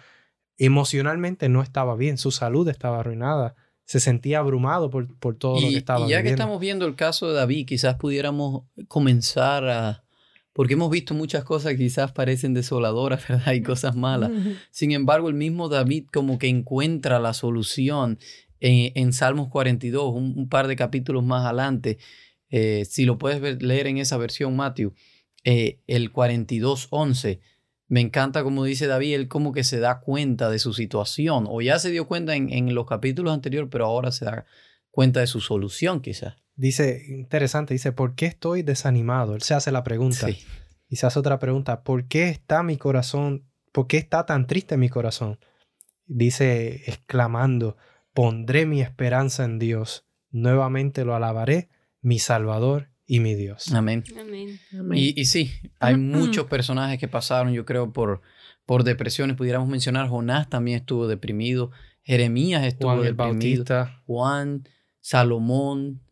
emocionalmente 0.58 1.48
no 1.48 1.62
estaba 1.62 1.94
bien, 1.94 2.18
su 2.18 2.32
salud 2.32 2.68
estaba 2.68 3.00
arruinada, 3.00 3.54
se 3.84 4.00
sentía 4.00 4.40
abrumado 4.40 4.90
por, 4.90 5.16
por 5.18 5.36
todo 5.36 5.60
lo 5.60 5.68
que 5.68 5.76
estaba 5.76 6.04
Y 6.06 6.10
ya 6.10 6.22
que 6.22 6.30
estamos 6.30 6.58
viendo 6.58 6.86
el 6.86 6.96
caso 6.96 7.28
de 7.28 7.34
David, 7.34 7.66
quizás 7.66 7.94
pudiéramos 7.96 8.64
comenzar 8.88 9.68
a... 9.68 10.05
Porque 10.56 10.72
hemos 10.72 10.90
visto 10.90 11.12
muchas 11.12 11.44
cosas 11.44 11.72
que 11.72 11.78
quizás 11.78 12.12
parecen 12.12 12.54
desoladoras, 12.54 13.22
¿verdad? 13.28 13.52
Y 13.52 13.62
cosas 13.62 13.94
malas. 13.94 14.30
Sin 14.70 14.92
embargo, 14.92 15.28
el 15.28 15.34
mismo 15.34 15.68
David 15.68 16.06
como 16.10 16.38
que 16.38 16.48
encuentra 16.48 17.20
la 17.20 17.34
solución 17.34 18.18
en, 18.58 19.12
Salmos 19.12 19.48
42, 19.48 20.14
un, 20.14 20.48
par 20.48 20.66
de 20.66 20.76
capítulos 20.76 21.22
más 21.22 21.44
adelante. 21.44 21.98
Eh, 22.48 22.86
si 22.88 23.04
lo 23.04 23.18
puedes 23.18 23.62
leer 23.62 23.86
en 23.86 23.98
esa 23.98 24.16
versión, 24.16 24.56
Matthew, 24.56 24.94
eh, 25.44 25.80
el 25.86 26.10
42.11 26.10 27.40
me 27.88 28.00
encanta 28.00 28.42
como 28.42 28.64
dice 28.64 28.86
David, 28.86 29.14
él 29.14 29.28
como 29.28 29.52
que 29.52 29.62
se 29.62 29.78
da 29.78 30.00
cuenta 30.00 30.48
de 30.48 30.58
su 30.58 30.72
situación, 30.72 31.46
o 31.48 31.60
ya 31.60 31.78
se 31.78 31.90
dio 31.90 32.08
cuenta 32.08 32.34
en, 32.34 32.74
los 32.74 32.86
capítulos 32.86 33.34
anteriores, 33.34 33.68
pero 33.70 33.84
ahora 33.84 34.10
se 34.10 34.24
da 34.24 34.46
cuenta 34.90 35.20
de 35.20 35.26
su 35.26 35.42
solución 35.42 36.00
quizás. 36.00 36.34
Dice, 36.56 37.04
interesante, 37.08 37.74
dice, 37.74 37.92
¿por 37.92 38.14
qué 38.14 38.26
estoy 38.26 38.62
desanimado? 38.62 39.34
Él 39.34 39.42
se 39.42 39.54
hace 39.54 39.70
la 39.70 39.84
pregunta. 39.84 40.26
Y 40.88 40.96
se 40.96 41.06
hace 41.06 41.18
otra 41.18 41.38
pregunta, 41.38 41.82
¿por 41.82 42.06
qué 42.08 42.28
está 42.30 42.62
mi 42.62 42.78
corazón, 42.78 43.44
por 43.72 43.86
qué 43.86 43.98
está 43.98 44.24
tan 44.24 44.46
triste 44.46 44.76
mi 44.76 44.88
corazón? 44.88 45.38
Dice, 46.06 46.82
exclamando, 46.86 47.76
pondré 48.14 48.64
mi 48.64 48.80
esperanza 48.80 49.44
en 49.44 49.58
Dios, 49.58 50.06
nuevamente 50.30 51.04
lo 51.04 51.14
alabaré, 51.14 51.68
mi 52.00 52.18
Salvador 52.18 52.88
y 53.04 53.20
mi 53.20 53.34
Dios. 53.34 53.72
Amén. 53.74 54.04
Amén. 54.18 54.58
Y, 54.94 55.20
y, 55.20 55.24
sí, 55.26 55.50
hay 55.80 55.96
muchos 55.96 56.46
personajes 56.46 56.98
que 56.98 57.08
pasaron, 57.08 57.52
yo 57.52 57.66
creo, 57.66 57.92
por, 57.92 58.22
por 58.64 58.84
depresiones. 58.84 59.36
Pudiéramos 59.36 59.68
mencionar, 59.68 60.08
Jonás 60.08 60.48
también 60.48 60.78
estuvo 60.78 61.06
deprimido, 61.06 61.70
Jeremías 62.02 62.64
estuvo 62.64 62.92
Juan 62.92 63.02
deprimido, 63.02 63.28
el 63.28 63.32
Bautista. 63.32 64.02
Juan, 64.06 64.68
Salomón. 65.00 66.05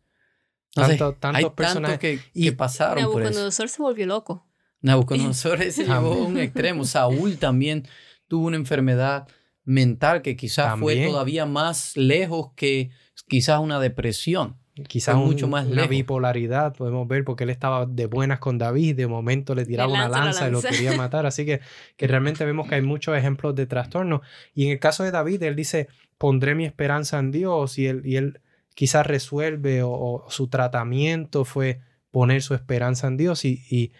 Tanto, 0.75 1.13
tantos 1.13 1.53
personajes 1.53 1.99
que, 1.99 2.19
y, 2.33 2.51
pasaron 2.51 3.03
por 3.05 3.21
eso. 3.21 3.31
Nabucodonosor 3.31 3.69
se 3.69 3.81
volvió 3.81 4.05
loco. 4.05 4.45
Nabucodonosor 4.81 5.59
se 5.71 5.85
llevó 5.85 6.13
a 6.13 6.25
un 6.25 6.37
extremo. 6.37 6.83
Saúl 6.83 7.37
también 7.37 7.87
tuvo 8.27 8.47
una 8.47 8.57
enfermedad 8.57 9.27
mental 9.63 10.21
que 10.21 10.35
quizás 10.35 10.77
fue 10.79 11.07
todavía 11.07 11.45
más 11.45 11.95
lejos 11.95 12.51
que 12.55 12.91
quizás 13.27 13.59
una 13.59 13.79
depresión. 13.79 14.57
Quizás 14.89 15.15
mucho 15.15 15.47
más 15.47 15.65
una 15.67 15.87
bipolaridad 15.87 16.75
podemos 16.75 17.07
ver 17.07 17.23
porque 17.23 17.45
él 17.45 17.49
estaba 17.49 17.85
de 17.85 18.07
buenas 18.07 18.39
con 18.39 18.57
David, 18.57 18.97
de 18.97 19.07
momento 19.07 19.55
le 19.55 19.65
tiraba 19.65 19.93
una 19.93 20.09
lanza, 20.09 20.49
y 20.49 20.51
lo 20.51 20.61
quería 20.61 20.91
matar, 20.97 21.25
así 21.25 21.45
que, 21.45 21.61
que 21.95 22.07
realmente 22.07 22.43
vemos 22.43 22.67
que 22.67 22.75
hay 22.75 22.81
muchos 22.81 23.17
ejemplos 23.17 23.55
de 23.55 23.67
trastorno. 23.67 24.21
Y 24.53 24.65
en 24.65 24.71
el 24.73 24.79
caso 24.79 25.05
de 25.05 25.11
David, 25.11 25.43
él 25.43 25.55
dice, 25.55 25.87
pondré 26.17 26.55
mi 26.55 26.65
esperanza 26.65 27.19
en 27.19 27.31
Dios 27.31 27.79
y 27.79 27.87
él, 27.87 28.01
y 28.03 28.17
él 28.17 28.41
quizás 28.75 29.07
resuelve 29.07 29.81
o, 29.83 30.25
su 30.29 30.47
tratamiento 30.47 31.43
fue 31.43 31.81
poner 32.11 32.43
su 32.43 32.53
esperanza 32.53 33.07
en 33.07 33.17
Dios 33.17 33.43
y, 33.43 33.63
y, 33.69 33.91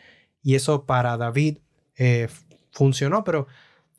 y 0.44 0.56
eso 0.56 0.86
para 0.86 1.18
David 1.18 1.58
eh, 1.98 2.28
funcionó, 2.72 3.24
pero 3.24 3.48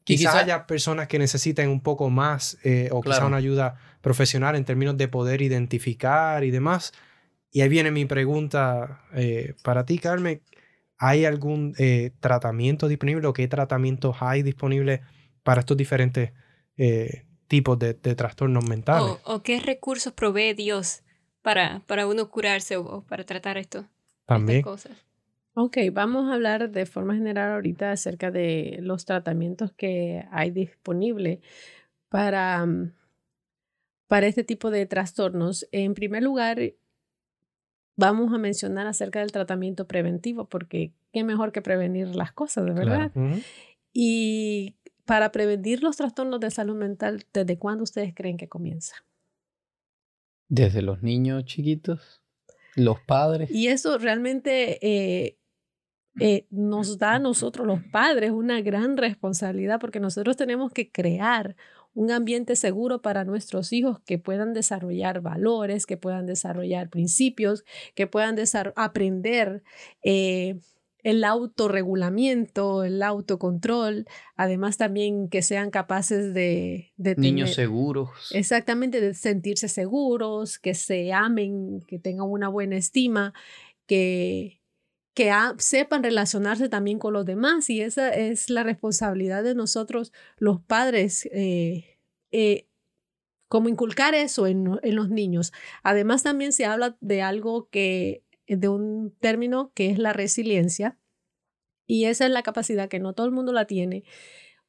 Quizás 0.06 0.36
haya 0.36 0.68
personas 0.68 1.08
que 1.08 1.18
necesiten 1.18 1.68
un 1.68 1.80
poco 1.80 2.10
más 2.10 2.58
eh, 2.62 2.88
o 2.92 3.02
quizás 3.02 3.24
una 3.24 3.38
ayuda 3.38 3.74
profesional 4.02 4.54
en 4.54 4.64
términos 4.64 4.96
de 4.96 5.08
poder 5.08 5.42
identificar 5.42 6.44
y 6.44 6.52
demás. 6.52 6.92
Y 7.50 7.62
ahí 7.62 7.68
viene 7.68 7.90
mi 7.90 8.04
pregunta 8.04 9.02
eh, 9.14 9.54
para 9.64 9.84
ti, 9.84 9.98
Carmen. 9.98 10.42
¿Hay 10.96 11.24
algún 11.24 11.74
eh, 11.78 12.12
tratamiento 12.20 12.86
disponible 12.86 13.26
o 13.26 13.32
qué 13.32 13.48
tratamientos 13.48 14.18
hay 14.20 14.44
disponibles 14.44 15.00
para 15.42 15.60
estos 15.60 15.76
diferentes 15.76 16.30
tipos 17.46 17.78
de, 17.78 17.94
trastornos 17.94 18.68
mentales? 18.68 19.18
O, 19.24 19.42
qué 19.42 19.60
recursos 19.60 20.12
provee 20.12 20.54
Dios 20.54 21.02
para, 21.42 21.80
para 21.86 22.06
uno 22.06 22.28
curarse 22.28 22.76
o, 22.76 23.02
para 23.02 23.24
tratar 23.24 23.58
esto? 23.58 23.86
También. 24.26 24.58
Estas 24.58 24.72
cosas. 24.72 25.06
Ok, 25.54 25.78
vamos 25.90 26.28
a 26.28 26.34
hablar 26.34 26.70
de 26.70 26.84
forma 26.84 27.14
general 27.14 27.52
ahorita 27.52 27.90
acerca 27.90 28.30
de 28.30 28.78
los 28.82 29.06
tratamientos 29.06 29.72
que 29.72 30.26
hay 30.30 30.50
disponibles 30.50 31.38
para, 32.10 32.66
mm, 32.66 32.92
para 34.06 34.26
este 34.26 34.44
tipo 34.44 34.70
de 34.70 34.84
trastornos. 34.84 35.66
En 35.72 35.94
primer 35.94 36.22
lugar, 36.22 36.58
vamos 37.96 38.34
a 38.34 38.38
mencionar 38.38 38.86
acerca 38.86 39.20
del 39.20 39.32
tratamiento 39.32 39.86
preventivo, 39.86 40.44
porque 40.46 40.92
qué 41.12 41.24
mejor 41.24 41.52
que 41.52 41.62
prevenir 41.62 42.14
las 42.14 42.32
cosas, 42.32 42.66
de 42.66 42.72
verdad. 42.72 43.10
Y 43.94 44.76
para 45.06 45.32
prevenir 45.32 45.82
los 45.82 45.96
trastornos 45.96 46.40
de 46.40 46.50
salud 46.50 46.76
mental, 46.76 47.24
¿desde 47.32 47.58
cuándo 47.58 47.84
ustedes 47.84 48.12
creen 48.14 48.36
que 48.36 48.48
comienza? 48.48 48.96
Desde 50.48 50.82
los 50.82 51.02
niños 51.02 51.44
chiquitos, 51.44 52.22
los 52.74 53.00
padres. 53.00 53.50
Y 53.50 53.68
eso 53.68 53.96
realmente 53.98 54.78
eh, 54.86 55.38
eh, 56.20 56.46
nos 56.50 56.98
da 56.98 57.14
a 57.14 57.18
nosotros 57.18 57.66
los 57.66 57.82
padres 57.84 58.32
una 58.32 58.60
gran 58.60 58.96
responsabilidad 58.96 59.80
porque 59.80 60.00
nosotros 60.00 60.36
tenemos 60.36 60.72
que 60.72 60.90
crear 60.90 61.56
un 61.94 62.10
ambiente 62.10 62.56
seguro 62.56 63.00
para 63.00 63.24
nuestros 63.24 63.72
hijos 63.72 64.00
que 64.00 64.18
puedan 64.18 64.52
desarrollar 64.52 65.22
valores, 65.22 65.86
que 65.86 65.96
puedan 65.96 66.26
desarrollar 66.26 66.90
principios, 66.90 67.64
que 67.94 68.06
puedan 68.06 68.36
aprender 68.76 69.62
eh, 70.02 70.58
el 71.06 71.22
autorregulamiento, 71.22 72.82
el 72.82 73.00
autocontrol, 73.00 74.06
además 74.34 74.76
también 74.76 75.28
que 75.28 75.40
sean 75.40 75.70
capaces 75.70 76.34
de, 76.34 76.92
de 76.96 77.14
niños 77.14 77.54
seguros. 77.54 78.10
Exactamente, 78.32 79.00
de 79.00 79.14
sentirse 79.14 79.68
seguros, 79.68 80.58
que 80.58 80.74
se 80.74 81.12
amen, 81.12 81.80
que 81.86 82.00
tengan 82.00 82.28
una 82.28 82.48
buena 82.48 82.76
estima, 82.76 83.34
que 83.86 84.60
que 85.14 85.32
sepan 85.58 86.02
relacionarse 86.02 86.68
también 86.68 86.98
con 86.98 87.14
los 87.14 87.24
demás 87.24 87.70
y 87.70 87.80
esa 87.80 88.10
es 88.10 88.50
la 88.50 88.64
responsabilidad 88.64 89.42
de 89.42 89.54
nosotros 89.54 90.12
los 90.36 90.60
padres, 90.60 91.26
eh, 91.32 91.98
eh, 92.32 92.66
como 93.48 93.70
inculcar 93.70 94.14
eso 94.14 94.46
en, 94.46 94.78
en, 94.82 94.94
los 94.94 95.08
niños. 95.08 95.54
Además 95.82 96.22
también 96.22 96.52
se 96.52 96.66
habla 96.66 96.98
de 97.00 97.22
algo 97.22 97.70
que, 97.70 98.25
de 98.46 98.68
un 98.68 99.14
término 99.20 99.72
que 99.74 99.90
es 99.90 99.98
la 99.98 100.12
resiliencia 100.12 100.98
y 101.86 102.04
esa 102.04 102.26
es 102.26 102.32
la 102.32 102.42
capacidad 102.42 102.88
que 102.88 103.00
no 103.00 103.12
todo 103.12 103.26
el 103.26 103.32
mundo 103.32 103.52
la 103.52 103.66
tiene 103.66 104.04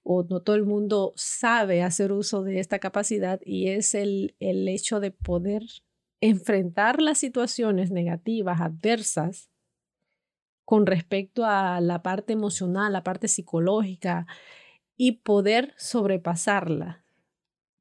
o 0.04 0.24
no 0.24 0.42
todo 0.42 0.56
el 0.56 0.66
mundo 0.66 1.14
sabe 1.16 1.84
hacer 1.84 2.12
uso 2.12 2.44
de 2.44 2.60
esta 2.60 2.80
capacidad 2.80 3.42
y 3.44 3.70
es 3.70 3.94
el, 3.94 4.36
el 4.40 4.68
hecho 4.68 5.00
de 5.00 5.12
poder 5.12 5.64
enfrentar 6.22 7.02
las 7.02 7.18
situaciones 7.18 7.92
negativas, 7.92 8.62
adversas, 8.62 9.50
con 10.68 10.86
respecto 10.86 11.46
a 11.46 11.80
la 11.80 12.04
parte 12.04 12.34
emocional, 12.34 12.92
la 12.92 13.04
parte 13.04 13.30
psicológica 13.30 14.28
y 14.98 15.14
poder 15.14 15.74
sobrepasarla. 15.78 17.06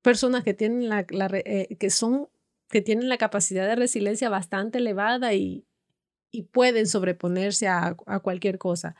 Personas 0.02 0.44
que 0.44 0.54
tienen 0.54 0.88
la, 0.88 1.04
eh, 1.10 1.76
que 1.80 1.90
son 1.90 2.28
que 2.68 2.82
tienen 2.82 3.08
la 3.08 3.18
capacidad 3.18 3.66
de 3.66 3.76
resiliencia 3.76 4.28
bastante 4.28 4.78
elevada 4.78 5.34
y, 5.34 5.66
y 6.30 6.42
pueden 6.42 6.86
sobreponerse 6.86 7.68
a, 7.68 7.96
a, 8.06 8.20
cualquier 8.20 8.58
cosa. 8.58 8.96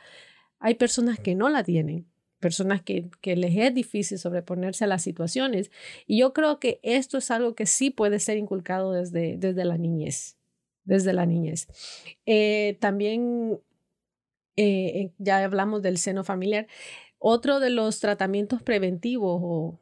Hay 0.59 0.75
personas 0.75 1.19
que 1.19 1.35
no 1.35 1.49
la 1.49 1.63
tienen, 1.63 2.07
personas 2.39 2.81
que, 2.81 3.09
que, 3.21 3.35
les 3.35 3.55
es 3.55 3.73
difícil 3.73 4.17
sobreponerse 4.17 4.83
a 4.83 4.87
las 4.87 5.03
situaciones. 5.03 5.71
Y 6.05 6.19
yo 6.19 6.33
creo 6.33 6.59
que 6.59 6.79
esto 6.83 7.17
es 7.17 7.31
algo 7.31 7.55
que 7.55 7.65
sí 7.65 7.89
puede 7.89 8.19
ser 8.19 8.37
inculcado 8.37 8.91
desde, 8.91 9.37
desde 9.37 9.65
la 9.65 9.77
niñez, 9.77 10.37
desde 10.83 11.13
la 11.13 11.25
niñez. 11.25 11.67
Eh, 12.25 12.77
también 12.79 13.59
eh, 14.55 15.11
ya 15.17 15.43
hablamos 15.43 15.81
del 15.81 15.97
seno 15.97 16.23
familiar. 16.23 16.67
Otro 17.19 17.59
de 17.59 17.69
los 17.69 17.99
tratamientos 17.99 18.61
preventivos 18.61 19.39
o 19.43 19.79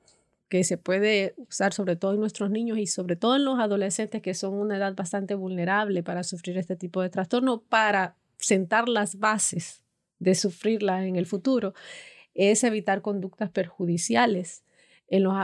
que 0.49 0.63
se 0.63 0.77
puede 0.77 1.33
usar 1.37 1.73
sobre 1.73 1.95
todo 1.95 2.13
en 2.13 2.19
nuestros 2.19 2.49
niños 2.51 2.77
y 2.77 2.87
sobre 2.87 3.15
todo 3.15 3.35
en 3.35 3.45
los 3.45 3.59
adolescentes 3.59 4.21
que 4.21 4.33
son 4.33 4.53
una 4.53 4.77
edad 4.77 4.95
bastante 4.95 5.35
vulnerable 5.35 6.03
para 6.03 6.23
sufrir 6.23 6.57
este 6.57 6.75
tipo 6.75 7.01
de 7.01 7.09
trastorno, 7.09 7.61
para 7.61 8.15
sentar 8.37 8.87
las 8.87 9.17
bases 9.17 9.83
de 10.19 10.35
sufrirla 10.35 11.05
en 11.05 11.15
el 11.15 11.25
futuro, 11.25 11.73
es 12.33 12.63
evitar 12.63 13.01
conductas 13.01 13.49
perjudiciales 13.49 14.63
en 15.07 15.23
los, 15.23 15.35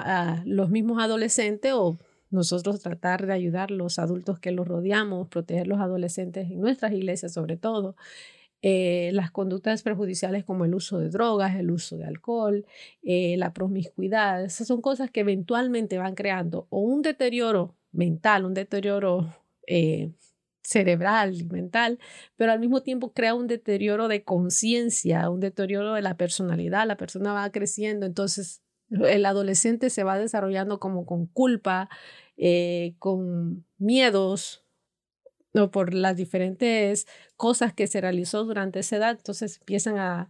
los 0.46 0.70
mismos 0.70 1.02
adolescentes 1.02 1.74
o 1.74 1.98
nosotros 2.30 2.80
tratar 2.80 3.26
de 3.26 3.34
ayudar 3.34 3.72
a 3.72 3.76
los 3.76 4.00
adultos 4.00 4.40
que 4.40 4.52
los 4.52 4.68
rodeamos, 4.68 5.28
proteger 5.28 5.68
los 5.68 5.80
adolescentes 5.80 6.50
en 6.50 6.62
nuestras 6.62 6.94
iglesias 6.94 7.34
sobre 7.34 7.58
todo, 7.58 7.96
eh, 8.64 9.10
las 9.14 9.32
conductas 9.32 9.82
perjudiciales 9.82 10.44
como 10.44 10.66
el 10.66 10.76
uso 10.76 11.00
de 11.00 11.10
drogas, 11.10 11.56
el 11.56 11.72
uso 11.72 11.98
de 11.98 12.06
alcohol, 12.06 12.66
eh, 13.02 13.36
la 13.38 13.54
promiscuidad. 13.54 14.44
Esas 14.44 14.68
son 14.68 14.82
cosas 14.82 15.10
que 15.10 15.22
eventualmente 15.22 15.98
van 15.98 16.14
creando 16.14 16.68
o 16.70 16.82
un 16.82 17.02
deterioro 17.02 17.76
mental, 17.92 18.46
un 18.46 18.54
deterioro 18.54 19.34
eh, 19.66 20.12
cerebral 20.62 21.34
y 21.34 21.44
mental, 21.46 21.98
pero 22.36 22.52
al 22.52 22.60
mismo 22.60 22.84
tiempo 22.84 23.14
crea 23.14 23.34
un 23.34 23.48
deterioro 23.48 24.08
de 24.08 24.24
conciencia, 24.24 25.30
un 25.32 25.40
deterioro 25.40 25.94
de 25.96 26.04
la 26.04 26.16
personalidad. 26.16 26.86
La 26.86 26.98
persona 26.98 27.34
va 27.34 27.52
creciendo, 27.52 28.06
entonces 28.06 28.62
el 28.92 29.26
adolescente 29.26 29.90
se 29.90 30.04
va 30.04 30.20
desarrollando 30.20 30.80
como 30.80 31.06
con 31.08 31.26
culpa, 31.26 31.90
con 33.00 33.66
miedos, 33.78 34.61
no, 35.54 35.72
por 35.72 35.94
las 35.94 36.16
diferentes 36.16 37.08
cosas 37.36 37.74
que 37.74 37.88
se 37.88 38.02
realizó 38.02 38.44
durante 38.46 38.80
esa 38.80 38.98
edad, 38.98 39.12
entonces 39.18 39.58
empiezan 39.60 39.98
a, 39.98 40.30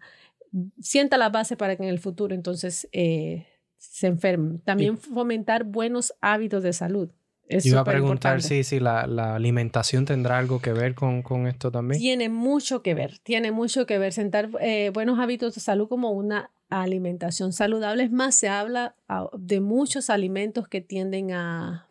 sienta 0.80 1.17
la 1.17 1.30
base 1.30 1.57
para 1.57 1.76
que 1.76 1.84
en 1.84 1.89
el 1.89 1.99
futuro 1.99 2.34
entonces 2.34 2.88
eh, 2.91 3.47
se 3.78 4.07
enfermen. 4.07 4.59
También 4.59 4.97
fomentar 4.97 5.63
buenos 5.63 6.13
hábitos 6.22 6.63
de 6.63 6.74
salud. 6.74 7.09
Es 7.47 7.65
Iba 7.65 7.82
a 7.82 7.84
preguntar 7.84 8.41
si, 8.41 8.63
si 8.63 8.80
la, 8.80 9.05
la, 9.07 9.36
alimentación 9.36 10.05
tendrá 10.05 10.38
algo 10.38 10.61
que 10.61 10.72
ver 10.72 10.95
con, 10.95 11.22
con, 11.22 11.47
esto 11.47 11.69
también. 11.69 11.99
Tiene 11.99 12.30
mucho 12.30 12.82
que 12.82 12.93
ver, 12.93 13.19
tiene 13.19 13.51
mucho 13.51 13.86
que 13.86 13.97
ver. 13.97 14.13
Sentar 14.13 14.49
eh, 14.61 14.89
buenos 14.93 15.19
hábitos 15.19 15.55
de 15.55 15.61
salud 15.61 15.89
como 15.89 16.11
una 16.11 16.51
alimentación 16.69 17.51
saludable. 17.51 18.03
Es 18.03 18.11
más, 18.11 18.36
se 18.36 18.47
habla 18.47 18.95
ah, 19.09 19.30
de 19.38 19.59
muchos 19.59 20.09
alimentos 20.09 20.69
que 20.69 20.80
tienden 20.80 21.34
a, 21.34 21.89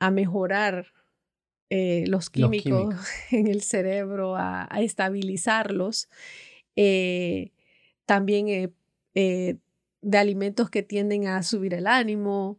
a 0.00 0.10
mejorar 0.10 0.86
eh, 1.70 2.04
los, 2.06 2.30
químicos 2.30 2.94
en 3.30 3.46
el 3.46 3.62
cerebro, 3.62 4.36
a, 4.36 4.68
estabilizarlos. 4.80 6.08
Eh, 6.76 7.52
también 8.06 8.72
eh, 9.14 9.56
de 10.00 10.18
alimentos 10.18 10.70
que 10.70 10.82
tienden 10.82 11.26
a 11.26 11.42
subir 11.42 11.74
el 11.74 11.86
ánimo. 11.86 12.58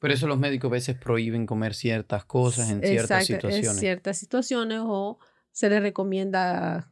Por 0.00 0.10
eso 0.10 0.26
los 0.26 0.38
médicos 0.38 0.70
a 0.70 0.72
veces 0.72 0.96
prohíben 0.96 1.44
comer 1.44 1.74
ciertas 1.74 2.24
cosas 2.24 2.70
en 2.70 2.80
ciertas 2.80 3.26
situaciones. 3.26 3.74
En 3.74 3.78
ciertas 3.78 4.16
situaciones 4.16 4.80
o 4.82 5.18
se 5.52 5.68
les 5.68 5.82
recomienda 5.82 6.90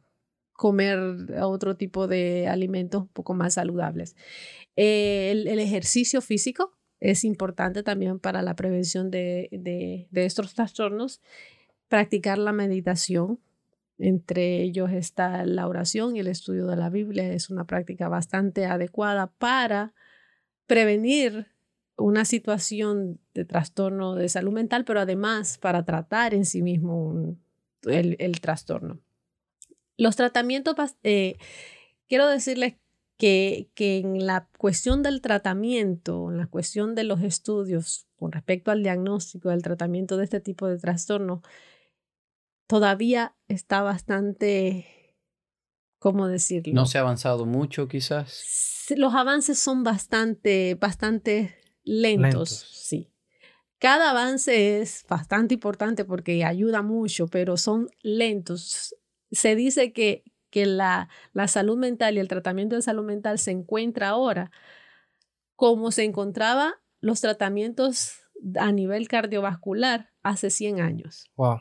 comer 0.53 0.99
otro 1.41 1.77
tipo 1.77 2.07
de 2.07 2.47
alimentos 2.47 3.03
un 3.03 3.07
poco 3.07 3.33
más 3.33 3.55
saludables. 3.55 4.15
el, 4.75 5.47
ejercicio 5.47 6.21
físico 6.21 6.78
es 6.99 7.23
importante 7.23 7.83
también 7.83 8.19
para 8.19 8.41
la 8.41 8.55
prevención 8.55 9.09
de, 9.09 9.49
de, 9.51 10.25
estos 10.25 10.53
trastornos. 10.53 11.21
Practicar 11.87 12.37
la 12.37 12.51
meditación, 12.51 13.39
entre 13.97 14.61
ellos 14.61 14.91
está 14.91 15.45
la 15.45 15.67
oración 15.67 16.15
y 16.15 16.19
el 16.19 16.27
estudio 16.27 16.67
de 16.67 16.75
la 16.75 16.89
Biblia. 16.89 17.31
Es 17.31 17.49
una 17.49 17.65
práctica 17.65 18.09
bastante 18.09 18.65
adecuada 18.65 19.27
para 19.27 19.93
prevenir 20.67 21.47
una 21.97 22.25
situación 22.25 23.19
de 23.33 23.45
trastorno 23.45 24.15
de 24.15 24.29
salud 24.29 24.51
mental, 24.51 24.85
pero 24.85 24.99
además 24.99 25.57
para 25.57 25.83
tratar 25.83 26.33
en 26.33 26.45
sí 26.45 26.61
mismo 26.61 27.35
el, 27.83 28.15
el, 28.19 28.39
trastorno. 28.39 28.99
Los 29.97 30.15
tratamientos, 30.15 30.75
eh, 31.03 31.37
quiero 32.07 32.27
decirles 32.27 32.75
que, 33.19 33.69
en 33.75 34.25
la 34.25 34.47
cuestión 34.57 35.03
del 35.03 35.19
tratamiento, 35.21 36.31
en 36.31 36.37
la 36.37 36.47
cuestión 36.47 36.95
de 36.95 37.03
los 37.03 37.21
estudios 37.21 38.07
con 38.15 38.31
respecto 38.31 38.71
al 38.71 38.81
diagnóstico, 38.81 39.49
del 39.49 39.61
tratamiento 39.61 40.15
de 40.15 40.23
este 40.23 40.39
tipo 40.39 40.67
de 40.67 40.77
trastorno, 40.77 41.41
todavía 42.65 43.35
está 43.49 43.81
bastante, 43.81 45.17
¿cómo 45.99 46.29
decirlo? 46.29 46.73
No 46.73 46.85
se 46.85 46.97
ha 46.97 47.01
avanzado 47.01 47.45
mucho 47.45 47.89
quizás. 47.89 48.85
Los 48.95 49.13
avances 49.13 49.59
son 49.59 49.83
bastante, 49.83 50.75
bastante 50.75 51.55
lentos, 51.83 52.49
sí. 52.71 53.11
Cada 53.79 54.11
avance 54.11 54.79
es 54.79 55.05
bastante 55.09 55.55
importante 55.55 56.05
porque 56.05 56.45
ayuda 56.45 56.81
mucho, 56.81 57.27
pero 57.27 57.57
son 57.57 57.89
lentos. 58.01 58.95
Se 59.31 59.55
dice 59.55 59.91
que, 59.91 60.23
que 60.49 60.65
la, 60.65 61.09
la 61.33 61.47
salud 61.47 61.77
mental 61.77 62.15
y 62.15 62.19
el 62.19 62.27
tratamiento 62.27 62.75
de 62.75 62.81
salud 62.81 63.05
mental 63.05 63.39
se 63.39 63.51
encuentra 63.51 64.09
ahora 64.09 64.51
como 65.55 65.91
se 65.91 66.05
encontraba 66.05 66.75
los 67.01 67.19
tratamientos 67.19 68.21
a 68.57 68.71
nivel 68.71 69.09
cardiovascular 69.09 70.09
hace 70.23 70.49
100 70.49 70.79
años. 70.79 71.29
Wow. 71.35 71.59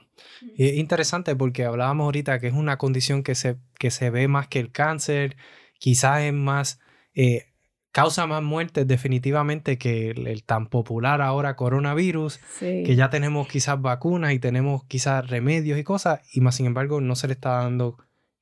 interesante 0.56 1.34
porque 1.34 1.64
hablábamos 1.64 2.04
ahorita 2.04 2.38
que 2.38 2.46
es 2.46 2.54
una 2.54 2.78
condición 2.78 3.22
que 3.22 3.34
se, 3.34 3.58
que 3.78 3.90
se 3.90 4.10
ve 4.10 4.28
más 4.28 4.48
que 4.48 4.60
el 4.60 4.70
cáncer, 4.70 5.36
quizás 5.78 6.22
es 6.22 6.32
más, 6.32 6.78
eh, 7.14 7.46
causa 7.90 8.26
más 8.28 8.42
muertes 8.42 8.86
definitivamente 8.86 9.78
que 9.78 10.10
el, 10.10 10.44
tan 10.44 10.68
popular 10.68 11.20
ahora 11.20 11.56
coronavirus, 11.56 12.38
que 12.60 12.94
ya 12.94 13.10
tenemos 13.10 13.48
quizás 13.48 13.80
vacunas 13.80 14.32
y 14.32 14.38
tenemos 14.38 14.84
quizás 14.84 15.28
remedios 15.28 15.78
y 15.78 15.84
cosas, 15.84 16.20
y 16.32 16.40
más 16.40 16.54
sin 16.54 16.66
embargo 16.66 17.00
no 17.00 17.16
se 17.16 17.26
le 17.26 17.32
está 17.32 17.50
dando 17.62 17.96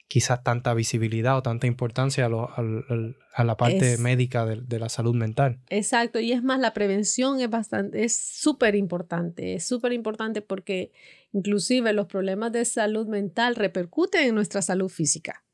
quizás 0.08 0.42
tanta 0.42 0.72
visibilidad 0.74 1.36
o 1.36 1.42
tanta 1.42 1.66
importancia 1.66 2.26
a, 2.26 3.44
la 3.44 3.56
parte 3.56 3.98
médica 3.98 4.46
de, 4.46 4.78
la 4.78 4.88
salud 4.88 5.14
mental. 5.14 5.60
Exacto, 5.68 6.20
y 6.20 6.32
es 6.32 6.42
más, 6.42 6.60
la 6.60 6.72
prevención 6.72 7.40
es 7.40 7.50
bastante, 7.50 8.04
es 8.04 8.16
súper 8.16 8.76
importante, 8.76 9.54
es 9.54 9.66
súper 9.66 9.92
importante 9.92 10.42
porque 10.42 10.92
inclusive 11.32 11.92
los 11.92 12.06
problemas 12.06 12.52
de 12.52 12.64
salud 12.64 13.06
mental 13.08 13.56
repercuten 13.56 14.28
en 14.28 14.34
nuestra 14.34 14.62
salud 14.62 14.88
física. 14.88 15.44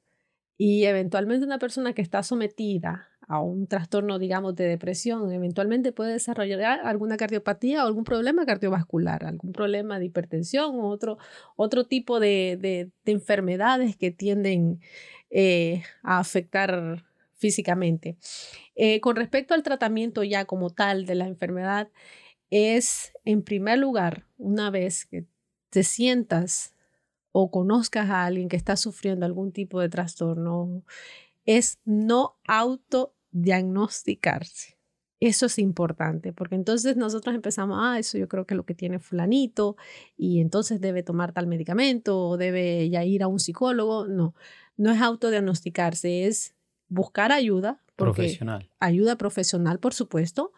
Y 0.59 0.85
eventualmente 0.85 1.47
una 1.47 1.59
persona 1.59 1.93
que 1.95 2.03
está 2.03 2.23
sometida 2.23 3.12
a 3.33 3.41
un 3.41 3.67
trastorno, 3.67 4.19
digamos, 4.19 4.55
de 4.57 4.65
depresión, 4.65 5.33
eventualmente 5.33 5.91
puede 5.91 6.13
desarrollar 6.13 6.81
alguna 6.85 7.17
cardiopatía 7.17 7.83
o 7.83 7.87
algún 7.87 8.05
problema 8.05 8.45
cardiovascular, 8.45 9.25
algún 9.25 9.53
problema 9.53 9.99
de 9.99 10.05
hipertensión 10.05 10.79
o 10.79 10.89
otro, 10.89 11.17
otro 11.57 11.85
tipo 11.87 12.21
de, 12.21 12.91
enfermedades 13.07 13.97
que 13.97 14.11
tienden 14.11 14.81
eh, 15.31 15.83
a 16.03 16.19
afectar 16.19 17.07
físicamente. 17.33 18.19
Eh, 18.75 19.01
con 19.01 19.17
respecto 19.17 19.55
al 19.55 19.63
tratamiento 19.63 20.23
ya 20.25 20.45
como 20.45 20.69
tal 20.69 21.07
de 21.07 21.15
la 21.15 21.27
enfermedad, 21.27 21.89
es 22.51 23.15
en 23.25 23.43
primer 23.43 23.79
lugar, 23.79 24.27
una 24.37 24.69
vez 24.69 25.07
que 25.07 25.25
te 25.71 25.85
sientas 25.85 26.75
o 27.33 27.51
conozcas 27.51 28.11
a 28.11 28.27
alguien 28.27 28.51
que 28.51 28.57
está 28.57 28.77
sufriendo 28.77 29.25
algún 29.25 29.53
tipo 29.53 29.81
de 29.81 29.89
trastorno, 29.89 30.83
es 31.47 31.79
no 31.87 32.37
autodiagnosticarse. 33.33 34.79
Eso 35.21 35.47
es 35.47 35.59
importante, 35.61 36.33
porque 36.33 36.57
entonces 36.57 36.97
nosotros 36.97 37.33
empezamos, 37.35 37.79
ah, 37.81 37.97
eso 37.99 38.19
yo 38.19 38.27
creo 38.27 38.45
que 38.45 38.55
es 38.55 38.57
lo 38.57 38.65
que 38.65 38.75
tiene 38.75 38.99
fulanito, 38.99 39.77
y 40.17 40.41
entonces 40.41 40.81
debe 40.81 41.05
tomar 41.05 41.33
tal 41.33 41.47
medicamento 41.47 42.19
o 42.19 42.37
debe 42.37 42.91
ya 42.91 43.05
ir 43.05 43.23
a 43.23 43.29
un 43.29 43.39
psicólogo. 43.39 44.09
No, 44.09 44.35
no 44.77 44.91
es 44.91 45.01
autodiagnosticarse, 45.01 46.27
es 46.27 46.57
buscar 46.89 47.31
ayuda. 47.31 47.81
Profesional. 47.95 48.69
Ayuda 48.81 49.17
profesional, 49.17 49.79
por 49.79 49.95
supuesto, 49.95 50.53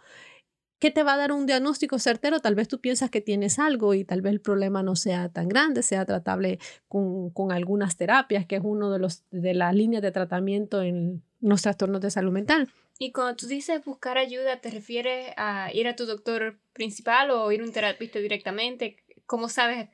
que 0.84 0.90
te 0.90 1.02
va 1.02 1.14
a 1.14 1.16
dar 1.16 1.32
un 1.32 1.46
diagnóstico 1.46 1.98
certero. 1.98 2.40
Tal 2.40 2.54
vez 2.54 2.68
tú 2.68 2.78
piensas 2.78 3.08
que 3.08 3.22
tienes 3.22 3.58
algo 3.58 3.94
y 3.94 4.04
tal 4.04 4.20
vez 4.20 4.34
el 4.34 4.42
problema 4.42 4.82
no 4.82 4.96
sea 4.96 5.30
tan 5.30 5.48
grande, 5.48 5.82
sea 5.82 6.04
tratable 6.04 6.58
con, 6.88 7.30
con 7.30 7.52
algunas 7.52 7.96
terapias, 7.96 8.44
que 8.44 8.56
es 8.56 8.62
uno 8.62 8.90
de, 8.90 8.98
los, 8.98 9.24
de 9.30 9.54
las 9.54 9.74
líneas 9.74 10.02
de 10.02 10.12
tratamiento 10.12 10.82
en 10.82 11.22
los 11.40 11.62
trastornos 11.62 12.02
de 12.02 12.10
salud 12.10 12.32
mental. 12.32 12.68
Y 12.98 13.12
cuando 13.12 13.34
tú 13.34 13.46
dices 13.46 13.82
buscar 13.82 14.18
ayuda, 14.18 14.60
¿te 14.60 14.70
refieres 14.70 15.32
a 15.38 15.70
ir 15.72 15.88
a 15.88 15.96
tu 15.96 16.04
doctor 16.04 16.58
principal 16.74 17.30
o 17.30 17.50
ir 17.50 17.62
a 17.62 17.64
un 17.64 17.72
terapista 17.72 18.18
directamente? 18.18 18.98
¿Cómo 19.24 19.48
sabes 19.48 19.88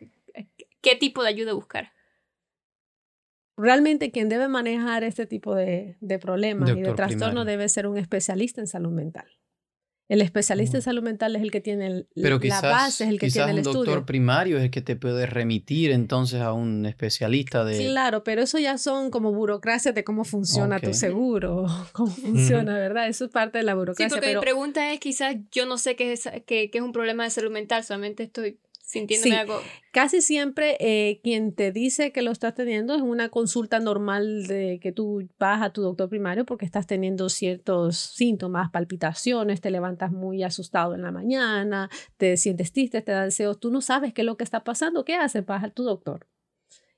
qué 0.80 0.97
tipo 0.97 1.22
de 1.22 1.28
ayuda 1.28 1.53
buscar? 1.53 1.93
Realmente 3.57 4.11
quien 4.11 4.28
debe 4.28 4.49
manejar 4.49 5.05
este 5.05 5.24
tipo 5.24 5.55
de, 5.55 5.97
de 6.01 6.18
problemas 6.18 6.70
y 6.70 6.80
de 6.80 6.95
trastornos 6.95 7.47
debe 7.47 7.68
ser 7.68 7.86
un 7.86 7.97
especialista 7.97 8.61
en 8.61 8.66
salud 8.66 8.91
mental. 8.91 9.28
El 10.11 10.22
especialista 10.22 10.76
en 10.76 10.82
salud 10.82 11.04
mental 11.04 11.36
es 11.36 11.42
el 11.42 11.52
que 11.52 11.61
tiene 11.61 12.04
Pero 12.16 12.40
la 12.42 12.61
base, 12.61 13.04
es 13.04 13.11
el 13.11 13.20
que 13.20 13.30
tiene 13.30 13.52
el 13.52 13.58
estudio. 13.58 13.78
un 13.78 13.86
doctor 13.86 14.06
primario 14.06 14.58
es 14.58 14.64
el 14.64 14.70
que 14.72 14.82
te 14.82 14.96
puede 14.96 15.24
remitir 15.24 15.92
entonces 15.92 16.40
a 16.40 16.52
un 16.52 16.84
especialista 16.84 17.64
de... 17.64 17.78
Claro, 17.78 18.24
pero 18.24 18.42
eso 18.42 18.58
ya 18.58 18.76
son 18.76 19.12
como 19.12 19.32
burocracias 19.32 19.94
de 19.94 20.02
cómo 20.02 20.24
funciona 20.24 20.80
tu 20.80 20.94
seguro, 20.94 21.66
cómo 21.92 22.11
funciona, 22.11 22.74
¿verdad? 22.74 23.06
Eso 23.06 23.26
es 23.26 23.30
parte 23.30 23.58
de 23.58 23.64
la 23.64 23.76
burocracia. 23.76 24.08
Sí, 24.08 24.12
porque 24.12 24.34
mi 24.34 24.40
pregunta 24.40 24.92
es 24.92 24.98
quizás 24.98 25.36
yo 25.52 25.64
no 25.64 25.78
sé 25.78 25.94
qué 25.94 26.12
es, 26.12 26.28
qué, 26.44 26.70
qué 26.70 26.78
es 26.78 26.82
un 26.82 26.90
problema 26.90 27.22
de 27.22 27.30
salud 27.30 27.52
mental, 27.52 27.84
solamente 27.84 28.24
estoy 28.24 28.58
sintiéndome 28.91 29.36
algo. 29.36 29.61
Casi 29.93 30.20
siempre 30.20 30.76
eh, 30.80 31.20
quien 31.22 31.55
te 31.55 31.70
dice 31.70 32.12
que 32.12 32.22
lo 32.22 32.32
estás 32.32 32.55
teniendo 32.55 32.95
es 32.95 33.03
una 33.03 33.28
consulta 33.28 33.78
normal 33.78 34.47
de 34.47 34.80
que 34.80 34.93
tú 34.93 35.28
vas 35.38 35.62
a 35.62 35.72
tu 35.72 35.82
doctor 35.82 36.09
primario 36.09 36.45
porque 36.45 36.64
estás 36.64 36.86
teniendo 36.86 37.28
ciertos 37.28 37.97
síntomas, 37.97 38.70
palpitaciones, 38.70 39.61
te 39.61 39.70
levantas 39.70 40.11
muy 40.11 40.43
asustado 40.43 40.95
en 40.95 41.03
la 41.03 41.12
mañana, 41.12 41.88
te 42.16 42.36
sientes 42.36 42.72
triste, 42.72 43.01
te 43.03 43.12
da 43.12 43.24
deseos, 43.24 43.61
tú 43.61 43.70
no 43.70 43.80
sabes 43.80 44.12
qué 44.12 44.22
es 44.22 44.26
lo 44.26 44.36
que 44.36 44.45
está 44.45 44.64
pasando, 44.64 45.05
¿qué 45.05 45.14
haces? 45.14 45.47
Vas 45.47 45.62
a 45.64 45.70
tu 45.70 45.84
doctor. 45.84 46.26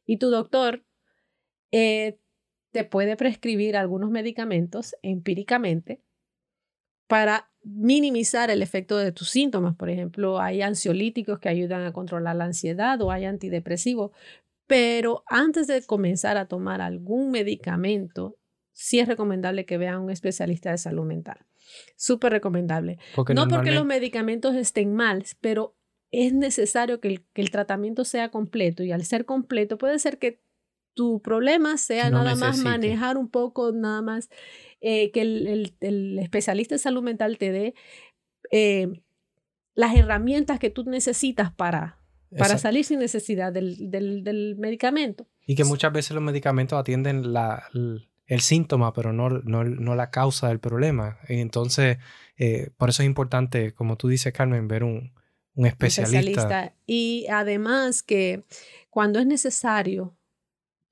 Y 0.07 0.16
tu 0.16 0.30
doctor 0.30 0.84
eh, 1.72 2.18
te 2.70 2.84
puede 2.84 3.16
prescribir 3.16 3.76
algunos 3.76 4.11
medicamentos 4.11 4.97
empíricamente 5.03 6.03
para 7.07 7.51
minimizar 7.64 8.50
el 8.50 8.62
efecto 8.62 8.96
de 8.96 9.12
tus 9.12 9.30
síntomas. 9.30 9.76
Por 9.76 9.90
ejemplo, 9.90 10.40
hay 10.40 10.62
ansiolíticos 10.62 11.38
que 11.38 11.48
ayudan 11.48 11.84
a 11.84 11.92
controlar 11.92 12.36
la 12.36 12.44
ansiedad 12.44 13.00
o 13.02 13.10
hay 13.10 13.24
antidepresivos. 13.24 14.10
Pero 14.66 15.22
antes 15.26 15.66
de 15.66 15.84
comenzar 15.84 16.36
a 16.36 16.46
tomar 16.46 16.80
algún 16.80 17.30
medicamento, 17.30 18.36
sí 18.72 18.98
es 18.98 19.08
recomendable 19.08 19.66
que 19.66 19.78
vean 19.78 19.94
a 19.94 20.00
un 20.00 20.10
especialista 20.10 20.70
de 20.70 20.78
salud 20.78 21.04
mental. 21.04 21.46
Súper 21.96 22.32
recomendable. 22.32 22.98
no 23.34 23.48
porque 23.48 23.70
los 23.70 23.84
medicamentos 23.84 24.54
estén 24.54 24.94
mal, 24.94 25.24
pero 25.40 25.76
es 26.10 26.32
necesario 26.32 27.00
que 27.00 27.08
el, 27.08 27.24
que 27.32 27.42
el, 27.42 27.50
tratamiento 27.50 28.04
sea 28.04 28.30
completo 28.30 28.82
y 28.82 28.92
al 28.92 29.04
ser 29.04 29.24
completo 29.24 29.78
puede 29.78 29.98
ser 29.98 30.18
que 30.18 30.42
tu 30.95 31.20
problema 31.22 31.78
sea 31.78 32.11
nada 32.11 32.34
más 32.34 32.59
manejar 32.59 33.16
un 33.16 33.28
poco, 33.28 33.72
nada 33.72 34.03
más 34.03 34.28
eh, 34.80 35.11
que 35.12 35.22
el, 35.22 35.74
el, 35.80 36.18
especialista 36.18 36.74
de 36.74 36.78
salud 36.80 37.03
mental 37.03 37.38
te 37.38 37.53
dé 37.53 37.74
eh, 38.51 39.01
las 39.74 39.95
herramientas 39.95 40.59
que 40.59 40.70
tú 40.70 40.84
necesitas 40.84 41.53
para, 41.53 41.99
para 42.36 42.59
salir 42.59 42.84
sin 42.84 42.99
necesidad 42.99 43.53
del, 43.53 43.90
del, 43.90 44.24
del, 44.24 44.57
medicamento. 44.59 45.26
Y 45.47 45.55
que 45.55 45.64
muchas 45.64 45.93
veces 45.93 46.12
los 46.12 46.22
medicamentos 46.22 46.78
atienden 46.78 47.32
la, 47.32 47.64
el, 48.26 48.40
síntoma, 48.40 48.93
pero 48.93 49.12
no, 49.12 49.30
no, 49.30 49.64
no, 49.64 49.95
la 49.95 50.11
causa 50.11 50.49
del 50.49 50.61
problema. 50.61 51.18
Entonces, 51.28 51.99
eh, 52.36 52.70
por 52.76 52.90
eso 52.90 53.03
es 53.03 53.07
importante, 53.07 53.72
como 53.72 53.97
tú 53.97 54.09
dices, 54.09 54.32
Carmen, 54.32 54.68
ver 54.68 54.84
un, 54.84 55.12
un 55.55 55.66
especialista. 55.66 56.18
especialista. 56.18 56.74
Y 56.86 57.26
además 57.30 58.03
que 58.03 58.45
cuando 58.90 59.18
es 59.18 59.26
necesario 59.26 60.16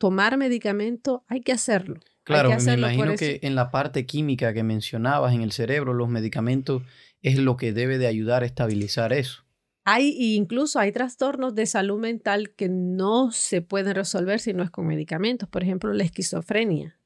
tomar 0.00 0.38
medicamento, 0.38 1.24
hay 1.28 1.42
que 1.42 1.52
hacerlo. 1.52 2.00
Claro, 2.24 2.48
me 2.64 2.72
imagino 2.72 3.14
que 3.16 3.38
en 3.42 3.54
la 3.54 3.70
parte 3.70 4.06
química 4.06 4.54
que 4.54 4.62
mencionabas 4.62 5.34
en 5.34 5.42
el 5.42 5.52
cerebro, 5.52 5.92
los 5.92 6.08
medicamentos 6.08 6.82
es 7.20 7.38
lo 7.38 7.58
que 7.58 7.74
debe 7.74 7.98
de 7.98 8.06
ayudar 8.06 8.42
a 8.42 8.46
estabilizar 8.46 9.12
eso. 9.12 9.44
Hay 9.84 10.16
incluso 10.36 10.78
hay 10.78 10.90
trastornos 10.92 11.54
de 11.54 11.66
salud 11.66 12.00
mental 12.00 12.54
que 12.54 12.70
no 12.70 13.30
se 13.30 13.60
pueden 13.60 13.94
resolver 13.94 14.40
si 14.40 14.54
no 14.54 14.62
es 14.62 14.70
con 14.70 14.86
medicamentos. 14.86 15.50
Por 15.50 15.62
ejemplo, 15.62 15.92
la 15.92 16.04
esquizofrenia. 16.04 16.98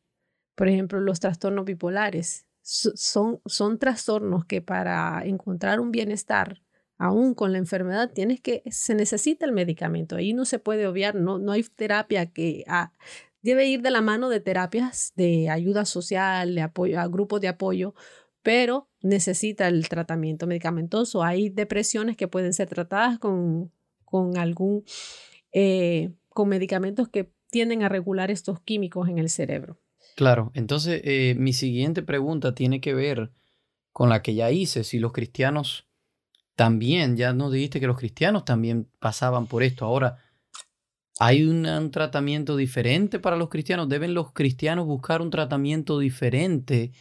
Por 0.55 0.69
ejemplo, 0.69 1.01
los 1.01 1.19
trastornos 1.19 1.65
bipolares. 1.65 2.47
Son, 2.63 3.41
son 3.45 3.79
trastornos 3.79 4.45
que 4.45 4.63
para 4.63 5.21
encontrar 5.25 5.81
un 5.81 5.91
bienestar 5.91 6.63
aún 6.99 7.35
con 7.35 7.53
la 7.53 7.59
enfermedad, 7.59 8.13
tienes 8.13 8.41
que, 8.41 8.63
se 8.71 8.95
necesita 8.95 9.47
el 9.47 9.53
medicamento. 9.53 10.17
Ahí 10.17 10.33
no 10.33 10.45
se 10.45 10.59
puede 10.59 10.87
obviar, 10.87 11.15
no, 11.15 11.39
no 11.39 11.53
hay 11.53 11.63
terapia 11.63 12.27
que 12.27 12.65
ah, 12.67 12.93
debe 13.43 13.67
ir 13.67 13.83
de 13.83 13.91
la 13.91 14.01
mano 14.01 14.29
de 14.29 14.41
terapias 14.41 15.13
de 15.17 15.51
ayuda 15.51 15.85
social, 15.85 16.55
de 16.55 16.63
apoyo, 16.63 17.01
a 17.01 17.07
grupos 17.09 17.41
de 17.41 17.49
apoyo, 17.49 17.95
pero 18.43 18.89
necesita 19.03 19.69
el 19.69 19.89
tratamiento 19.89 20.47
medicamentoso. 20.47 21.23
Hay 21.23 21.51
depresiones 21.51 22.17
que 22.17 22.29
pueden 22.29 22.53
ser 22.53 22.69
tratadas 22.69 23.19
con, 23.19 23.73
con 24.05 24.37
algún, 24.39 24.85
eh, 25.53 26.13
con 26.29 26.49
medicamentos 26.49 27.09
que 27.09 27.33
tienden 27.51 27.83
a 27.83 27.89
regular 27.89 28.31
estos 28.31 28.61
químicos 28.61 29.09
en 29.09 29.19
el 29.19 29.31
cerebro. 29.31 29.79
Claro, 30.17 30.53
entonces 30.55 31.01
eh, 31.05 31.35
mi 31.39 31.53
siguiente 31.53 32.03
pregunta 32.03 32.55
tiene 32.55 32.81
que 32.81 32.95
ver 32.95 33.31
con 33.93 34.09
la 34.09 34.23
que 34.23 34.35
ya 34.35 34.51
hice, 34.51 34.85
si 34.85 34.99
los 34.99 35.13
cristianos 35.13 35.87
también, 36.57 37.17
ya 37.17 37.33
nos 37.33 37.53
dijiste 37.53 37.81
que 37.81 37.87
los 37.87 37.99
cristianos 37.99 38.45
también 38.45 38.89
pasaban 39.01 39.47
por 39.47 39.63
esto. 39.63 39.85
Ahora, 39.85 40.19
¿hay 41.19 41.45
un, 41.45 41.91
tratamiento 41.91 42.57
diferente 42.57 43.19
para 43.19 43.37
los 43.37 43.49
cristianos? 43.49 43.89
¿Deben 43.89 44.15
los 44.15 44.33
cristianos 44.33 44.87
buscar 44.87 45.21
un 45.21 45.31
tratamiento 45.31 45.99
diferente? 45.99 46.93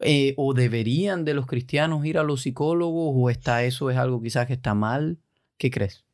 Eh, 0.00 0.34
¿O 0.36 0.52
deberían 0.52 1.24
de 1.24 1.34
los 1.34 1.46
cristianos 1.46 2.04
ir 2.04 2.18
a 2.18 2.22
los 2.22 2.42
psicólogos? 2.42 3.14
¿O 3.16 3.30
está 3.30 3.64
eso 3.64 3.90
es 3.90 3.96
algo 3.96 4.20
quizás 4.20 4.46
que 4.46 4.54
está 4.54 4.74
mal? 4.74 5.18
¿Qué 5.56 5.70
crees? 5.70 6.04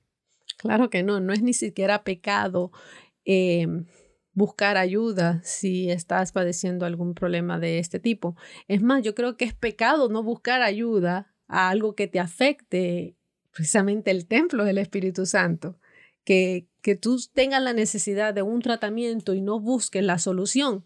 Claro 0.58 0.90
que 0.90 1.02
no, 1.02 1.20
no 1.20 1.32
es 1.32 1.42
ni 1.42 1.54
siquiera 1.54 2.04
pecado 2.04 2.70
em, 3.24 3.86
buscar 4.32 4.76
ayuda 4.76 5.40
si 5.42 5.90
estás 5.90 6.32
padeciendo 6.32 6.84
algún 6.86 7.14
problema 7.14 7.58
de 7.58 7.78
este 7.78 7.98
tipo. 7.98 8.36
Es 8.68 8.82
más, 8.82 9.02
yo 9.02 9.14
creo 9.14 9.36
que 9.36 9.44
es 9.46 9.54
pecado 9.54 10.08
no 10.08 10.22
buscar 10.22 10.62
ayuda 10.62 11.32
a 11.48 11.70
algo 11.70 11.94
que 11.94 12.06
te 12.06 12.20
afecte 12.20 13.16
precisamente 13.52 14.10
el 14.10 14.26
templo 14.26 14.64
del 14.64 14.78
Espíritu 14.78 15.26
Santo, 15.26 15.80
que, 16.24 16.68
que 16.82 16.94
tú 16.94 17.18
tengas 17.32 17.62
la 17.62 17.72
necesidad 17.72 18.34
de 18.34 18.42
un 18.42 18.62
tratamiento 18.62 19.34
y 19.34 19.40
no 19.40 19.58
busques 19.58 20.04
la 20.04 20.18
solución. 20.18 20.84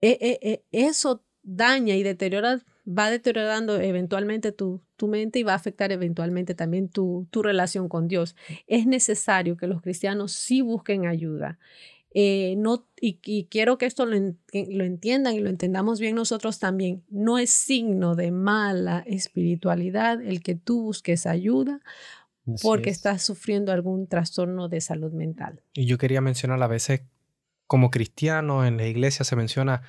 E, 0.00 0.18
e, 0.20 0.38
e, 0.42 0.64
eso 0.70 1.24
daña 1.42 1.96
y 1.96 2.02
deteriora, 2.02 2.60
va 2.86 3.10
deteriorando 3.10 3.80
eventualmente 3.80 4.52
tu, 4.52 4.82
tu 4.96 5.08
mente 5.08 5.38
y 5.38 5.42
va 5.42 5.52
a 5.52 5.56
afectar 5.56 5.92
eventualmente 5.92 6.54
también 6.54 6.88
tu, 6.88 7.26
tu 7.30 7.42
relación 7.42 7.88
con 7.88 8.08
Dios. 8.08 8.36
Es 8.66 8.86
necesario 8.86 9.56
que 9.56 9.66
los 9.66 9.82
cristianos 9.82 10.32
sí 10.32 10.62
busquen 10.62 11.06
ayuda. 11.06 11.58
Eh, 12.16 12.54
no, 12.56 12.86
y, 13.00 13.48
quiero 13.50 13.76
que 13.76 13.86
esto 13.86 14.06
lo, 14.06 14.16
lo, 14.16 14.84
entiendan 14.84 15.34
y 15.34 15.40
lo 15.40 15.50
entendamos 15.50 15.98
bien 15.98 16.14
nosotros 16.14 16.60
también, 16.60 17.02
no 17.10 17.38
es 17.38 17.50
signo 17.50 18.14
de 18.14 18.30
mala 18.30 19.02
espiritualidad 19.06 20.22
el 20.22 20.40
que 20.40 20.54
tú 20.54 20.82
busques 20.82 21.26
ayuda 21.26 21.80
porque 22.62 22.90
estás 22.90 23.22
sufriendo 23.22 23.72
algún 23.72 24.06
trastorno 24.06 24.68
de 24.68 24.80
salud 24.80 25.12
mental. 25.12 25.62
Y 25.72 25.86
yo 25.86 25.98
quería 25.98 26.20
mencionar 26.20 26.62
a 26.62 26.66
veces, 26.66 27.02
como 27.66 27.90
cristiano 27.90 28.64
en 28.64 28.76
la 28.76 28.86
iglesia 28.86 29.24
se 29.24 29.34
menciona, 29.34 29.82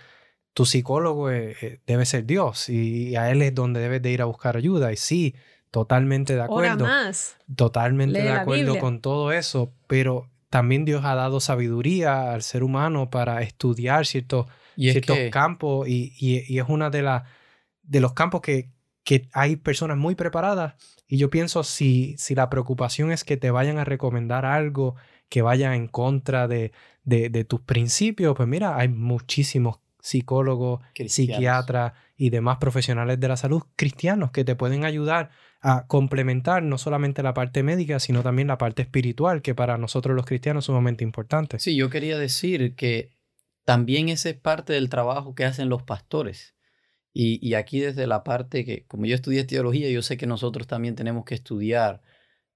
tu 0.54 0.66
psicólogo 0.66 1.30
eh, 1.30 1.56
eh, 1.62 1.82
debe 1.86 2.06
ser 2.06 2.26
Dios 2.26 2.70
y 2.70 3.16
a 3.18 3.30
él 3.30 3.42
es 3.42 3.54
donde 3.54 3.82
debes 3.82 4.02
de 4.02 4.12
ir 4.12 4.22
a 4.22 4.26
buscar 4.26 4.56
ayuda. 4.56 4.94
Y 4.94 4.96
sí, 4.96 5.36
totalmente 5.70 6.34
de 6.36 6.42
acuerdo. 6.42 6.86
más. 6.86 7.36
Totalmente 7.56 8.22
de 8.22 8.30
acuerdo 8.30 8.80
con 8.80 9.02
todo 9.02 9.32
eso, 9.34 9.74
pero 9.88 10.30
también 10.56 10.86
Dios 10.86 11.04
ha 11.04 11.16
dado 11.16 11.42
sabiduría 11.42 12.32
al 12.32 12.42
ser 12.42 12.64
humano 12.64 13.10
para 13.10 13.42
estudiar 13.42 14.06
ciertos, 14.06 14.46
ciertos 14.78 15.18
campos 15.30 15.86
y, 15.86 16.14
y, 16.18 16.58
es 16.58 16.66
uno 16.70 16.90
de, 16.90 17.22
de 17.84 18.00
los 18.00 18.14
campos 18.14 18.40
que, 18.40 18.72
que 19.04 19.28
hay 19.34 19.58
personas 19.58 19.98
muy 19.98 20.16
preparadas. 20.16 20.76
Y 21.10 21.18
yo 21.18 21.30
pienso 21.30 21.66
si, 21.66 22.16
si 22.18 22.36
la 22.36 22.50
preocupación 22.50 23.12
es 23.12 23.26
que 23.26 23.36
te 23.36 23.52
vayan 23.52 23.80
a 23.80 23.84
recomendar 23.84 24.46
algo 24.46 24.96
que 25.28 25.42
vaya 25.42 25.76
en 25.76 25.90
contra 25.90 26.48
de, 26.48 26.72
de, 27.04 27.28
de 27.30 27.44
tus 27.44 27.60
principios, 27.60 28.34
pues 28.34 28.48
mira, 28.48 28.78
hay 28.78 28.88
muchísimos 28.88 29.80
psicólogos, 30.00 30.80
psiquiatras 30.94 31.92
y 32.16 32.30
demás 32.30 32.60
profesionales 32.60 33.20
de 33.20 33.28
la 33.28 33.36
salud 33.36 33.62
cristianos 33.76 34.32
que 34.32 34.46
te 34.46 34.56
pueden 34.56 34.86
ayudar 34.86 35.32
a 35.68 35.88
complementar 35.88 36.62
no 36.62 36.78
solamente 36.78 37.24
la 37.24 37.34
parte 37.34 37.64
médica, 37.64 38.00
sino 38.00 38.22
también 38.22 38.48
la 38.48 38.60
parte 38.60 38.84
espiritual, 38.84 39.42
que 39.42 39.56
para 39.56 39.80
nosotros 39.80 40.16
los 40.16 40.28
cristianos 40.28 40.64
es 40.64 40.66
sumamente 40.68 41.04
importante. 41.04 41.58
Sí, 41.58 41.76
yo 41.76 41.90
quería 41.90 42.20
decir 42.20 42.76
que 42.76 43.10
también 43.66 44.10
ese 44.10 44.30
es 44.30 44.36
parte 44.38 44.74
del 44.74 44.90
trabajo 44.90 45.34
que 45.34 45.44
hacen 45.44 45.70
los 45.70 45.82
pastores. 45.82 46.54
Y, 47.14 47.40
y 47.42 47.56
aquí 47.56 47.80
desde 47.80 48.06
la 48.06 48.24
parte 48.24 48.64
que, 48.64 48.86
como 48.86 49.08
yo 49.08 49.16
estudié 49.16 49.44
teología, 49.44 49.90
yo 49.90 50.04
sé 50.04 50.18
que 50.18 50.28
nosotros 50.28 50.68
también 50.68 50.94
tenemos 50.94 51.26
que 51.26 51.34
estudiar 51.34 52.04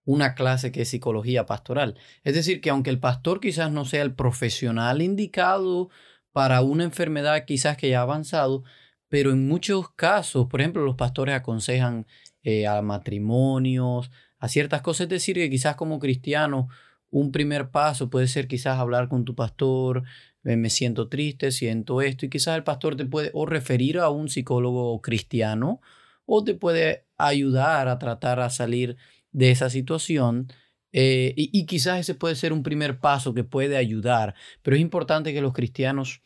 una 0.05 0.35
clase 0.35 0.71
que 0.71 0.83
es 0.83 0.89
psicología 0.89 1.47
pastoral. 1.47 1.97
Es 2.23 2.35
decir, 2.35 2.61
que 2.61 2.69
aunque 2.69 2.91
el 2.91 2.99
pastor 2.99 3.39
quizás 3.39 3.71
no 3.71 3.85
sea 3.85 4.03
el 4.03 4.13
profesional 4.13 5.01
indicado 5.01 5.89
para 6.31 6.61
una 6.61 6.83
enfermedad 6.83 7.43
quizás 7.45 7.75
que 7.75 7.89
ya 7.89 8.01
ha 8.01 8.03
avanzado, 8.03 8.63
pero 9.07 9.31
en 9.31 9.47
muchos 9.47 9.89
casos, 9.95 10.45
por 10.45 10.61
ejemplo, 10.61 10.83
los 10.83 10.95
pastores 10.95 11.33
aconsejan 11.33 12.05
eh, 12.43 12.67
a 12.67 12.81
matrimonios, 12.81 14.11
a 14.39 14.47
ciertas 14.47 14.81
cosas. 14.81 15.05
Es 15.05 15.09
decir, 15.09 15.35
que 15.35 15.49
quizás 15.49 15.75
como 15.75 15.99
cristiano, 15.99 16.67
un 17.11 17.31
primer 17.31 17.71
paso 17.71 18.09
puede 18.09 18.27
ser 18.27 18.47
quizás 18.47 18.79
hablar 18.79 19.09
con 19.09 19.25
tu 19.25 19.35
pastor, 19.35 20.03
me 20.43 20.69
siento 20.69 21.09
triste, 21.09 21.51
siento 21.51 22.01
esto, 22.01 22.25
y 22.25 22.29
quizás 22.29 22.55
el 22.55 22.63
pastor 22.63 22.95
te 22.95 23.05
puede 23.05 23.31
o 23.33 23.45
referir 23.45 23.99
a 23.99 24.09
un 24.09 24.29
psicólogo 24.29 25.01
cristiano 25.01 25.81
o 26.25 26.43
te 26.43 26.53
puede 26.53 27.05
ayudar 27.17 27.87
a 27.87 27.99
tratar 27.99 28.39
a 28.39 28.49
salir 28.49 28.97
de 29.31 29.51
esa 29.51 29.69
situación. 29.69 30.47
Eh, 30.91 31.33
y, 31.37 31.65
quizás 31.65 31.99
ese 31.99 32.15
puede 32.15 32.35
ser 32.35 32.51
un 32.51 32.63
primer 32.63 32.99
paso 32.99 33.33
que 33.33 33.43
puede 33.43 33.77
ayudar, 33.77 34.33
pero 34.63 34.75
es 34.75 34.81
importante 34.81 35.33
que 35.33 35.41
los 35.41 35.53
cristianos 35.53 36.21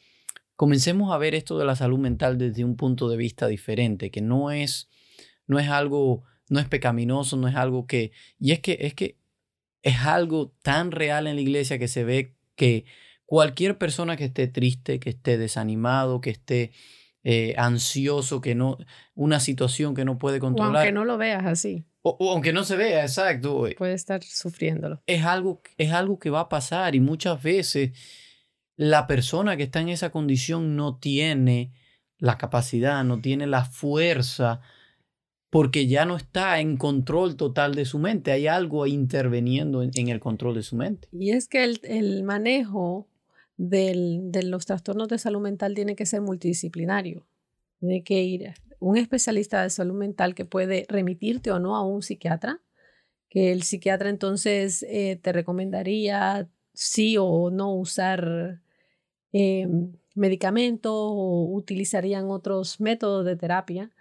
comencemos 0.56 1.14
a 1.14 1.18
ver 1.18 1.36
esto 1.36 1.58
de 1.58 1.66
la 1.66 1.76
salud 1.76 2.00
mental 2.00 2.38
desde 2.38 2.64
un 2.64 2.78
punto 2.78 3.10
de 3.10 3.18
vista 3.18 3.48
diferente, 3.48 4.10
que 4.10 4.22
no 4.22 4.52
es 4.52 4.90
no 5.48 5.60
es 5.60 5.70
algo, 5.70 6.24
no 6.50 6.60
es 6.60 6.68
pecaminoso, 6.68 7.38
no 7.38 7.48
es 7.48 7.56
algo 7.56 7.88
que... 7.88 8.12
Y 8.40 8.52
es 8.52 8.60
que 8.60 8.78
es, 8.82 8.94
que 8.94 9.18
es 9.82 10.00
algo 10.00 10.54
tan 10.62 10.92
real 10.92 11.28
en 11.28 11.36
la 11.36 11.42
iglesia 11.42 11.80
que 11.80 11.88
se 11.88 12.04
ve 12.04 12.36
que 12.56 12.86
cualquier 13.26 13.78
persona 13.78 14.18
que 14.18 14.26
esté 14.26 14.48
triste, 14.48 15.00
que 15.00 15.10
esté 15.10 15.38
desanimado, 15.38 16.22
que 16.22 16.30
esté 16.30 16.72
eh, 17.24 17.56
ansioso, 17.58 18.42
que 18.42 18.56
no, 18.56 18.78
una 19.16 19.40
situación 19.40 19.96
que 19.96 20.06
no 20.06 20.18
puede 20.18 20.40
controlar. 20.40 20.76
O 20.76 20.78
aunque 20.78 20.92
no 20.92 21.06
lo 21.06 21.18
veas 21.18 21.46
así. 21.46 21.86
O, 22.02 22.18
aunque 22.32 22.52
no 22.52 22.66
se 22.66 22.76
vea, 22.76 23.02
exacto. 23.02 23.66
Puede 23.78 23.94
estar 23.94 24.22
sufriéndolo. 24.24 25.02
Es 25.08 25.24
algo, 25.24 25.62
es 25.78 25.94
algo 25.94 26.20
que 26.20 26.30
va 26.30 26.42
a 26.42 26.50
pasar 26.50 26.96
y 26.96 27.00
muchas 27.00 27.42
veces 27.42 27.92
la 28.76 29.08
persona 29.08 29.56
que 29.56 29.64
está 29.64 29.80
en 29.80 29.90
esa 29.90 30.12
condición 30.12 30.76
no 30.76 30.98
tiene 30.98 31.72
la 32.18 32.38
capacidad, 32.38 33.04
no 33.04 33.22
tiene 33.22 33.48
la 33.48 33.66
fuerza, 33.66 34.62
porque 35.54 35.86
ya 35.86 36.06
no 36.06 36.18
está 36.18 36.60
en 36.60 36.78
control 36.78 37.36
total 37.36 37.76
de 37.76 37.86
su 37.86 38.00
mente. 38.00 38.32
Hay 38.32 38.48
algo 38.48 38.88
interviniendo 38.88 39.84
en, 39.84 40.08
el 40.08 40.20
control 40.20 40.56
de 40.56 40.64
su 40.64 40.76
mente. 40.76 41.08
Y 41.12 41.30
es 41.30 41.48
que 41.48 41.64
el, 41.64 42.24
manejo 42.24 43.08
de 43.58 44.42
los 44.46 44.66
trastornos 44.66 45.10
de 45.10 45.20
salud 45.20 45.42
mental 45.42 45.76
tiene 45.76 45.96
que 45.96 46.08
ser 46.08 46.22
multidisciplinario. 46.22 47.28
Tiene 47.80 48.04
que 48.04 48.24
ir 48.24 48.54
un 48.80 48.98
especialista 48.98 49.62
de 49.62 49.70
salud 49.70 49.94
mental 49.94 50.34
que 50.34 50.44
puede 50.44 50.88
remitirte 50.90 51.52
o 51.52 51.60
no 51.60 51.76
a 51.76 51.86
un 51.86 52.02
psiquiatra, 52.02 52.60
que 53.30 53.52
el 53.52 53.62
psiquiatra 53.62 54.10
entonces 54.10 54.84
eh, 54.90 55.20
te 55.22 55.34
recomendaría 55.34 56.50
sí 56.74 57.16
o 57.20 57.52
no 57.52 57.76
usar 57.76 58.60
eh, 59.34 59.68
medicamentos 60.16 60.92
o 60.96 61.46
utilizarían 61.54 62.32
otros 62.32 62.82
métodos 62.82 63.24
de 63.24 63.36
terapia. 63.36 63.92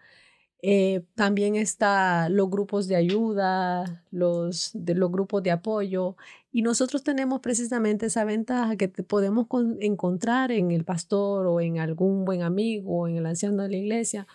Eh, 0.65 1.03
también 1.17 1.57
están 1.57 2.37
los 2.37 2.49
grupos 2.49 2.87
de 2.87 2.95
ayuda, 2.95 4.05
los, 4.13 4.71
de, 4.75 4.95
los 4.95 5.11
grupos 5.11 5.43
de 5.43 5.51
apoyo. 5.51 6.17
Y 6.53 6.63
nosotros 6.63 7.03
tenemos 7.03 7.41
precisamente 7.41 8.07
esa 8.07 8.25
ventaja 8.25 8.77
que 8.77 8.89
podemos 8.89 9.49
encontrar 9.81 10.53
en 10.53 10.71
el 10.71 10.85
pastor 10.85 11.49
o 11.49 11.61
en 11.61 11.81
algún 11.81 12.25
buen 12.25 12.43
amigo 12.43 13.01
o 13.01 13.09
en 13.09 13.17
el 13.17 13.27
anciano 13.27 13.65
de 13.65 13.71
la 13.71 13.77
iglesia, 13.77 14.29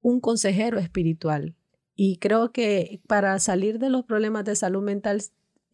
un 0.00 0.20
consejero 0.20 0.78
espiritual. 0.78 1.54
Y 1.94 2.16
creo 2.16 2.52
que 2.52 3.02
para 3.06 3.38
salir 3.38 3.78
de 3.78 3.90
los 3.90 4.04
problemas 4.04 4.44
de 4.46 4.56
salud 4.56 4.82
mental 4.82 5.22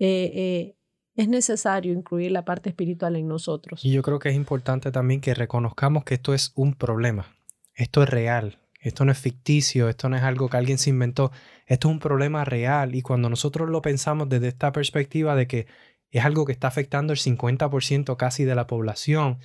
eh, 0.01 0.75
es 1.15 1.29
necesario 1.29 1.93
incluir 1.93 2.33
la 2.33 2.45
parte 2.45 2.71
espiritual 2.71 3.15
en 3.15 3.29
nosotros. 3.29 3.85
Y 3.85 3.93
yo 3.93 4.03
creo 4.03 4.19
que 4.19 4.31
es 4.31 4.35
importante 4.35 4.91
también 4.91 5.21
que 5.21 5.35
reconozcamos 5.35 6.05
que 6.05 6.15
esto 6.15 6.35
es 6.35 6.53
un 6.57 6.75
problema. 6.75 7.27
Esto 7.75 8.03
es 8.03 8.11
real. 8.11 8.59
Esto 8.83 9.05
no 9.05 9.13
es 9.13 9.19
ficticio. 9.19 9.89
Esto 9.89 10.09
no 10.09 10.17
es 10.17 10.23
algo 10.23 10.49
que 10.49 10.57
alguien 10.57 10.79
se 10.79 10.91
inventó. 10.91 11.33
Esto 11.67 11.89
es 11.89 11.93
un 11.93 11.99
problema 12.01 12.45
real. 12.45 12.95
Y 12.95 13.03
cuando 13.03 13.31
nosotros 13.31 13.71
lo 13.71 13.81
pensamos 13.81 14.29
desde 14.29 14.49
esta 14.49 14.73
perspectiva 14.73 15.35
de 15.35 15.47
que 15.47 15.67
es 16.11 16.25
algo 16.25 16.45
que 16.45 16.53
está 16.53 16.69
afectando 16.69 17.13
el 17.13 17.19
50% 17.19 18.17
casi 18.17 18.45
de 18.45 18.55
la 18.55 18.67
población, 18.67 19.39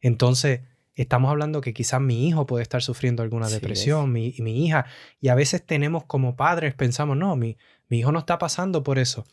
entonces 0.00 0.60
estamos 0.94 1.30
hablando 1.30 1.60
que 1.60 1.72
quizás 1.72 2.00
mi 2.00 2.28
hijo 2.28 2.46
puede 2.46 2.62
estar 2.62 2.82
sufriendo 2.82 3.22
alguna 3.22 3.48
depresión, 3.48 4.12
mi, 4.12 4.34
mi, 4.38 4.64
hija, 4.64 4.86
y 5.20 5.28
a 5.28 5.34
veces 5.34 5.64
tenemos 5.64 6.04
como 6.04 6.36
padres, 6.36 6.74
pensamos, 6.74 7.16
no, 7.16 7.34
mi, 7.34 7.56
mi 7.88 8.00
hijo 8.00 8.12
no 8.12 8.20
está 8.20 8.38
pasando 8.38 8.82
por 8.84 8.98
eso 8.98 9.24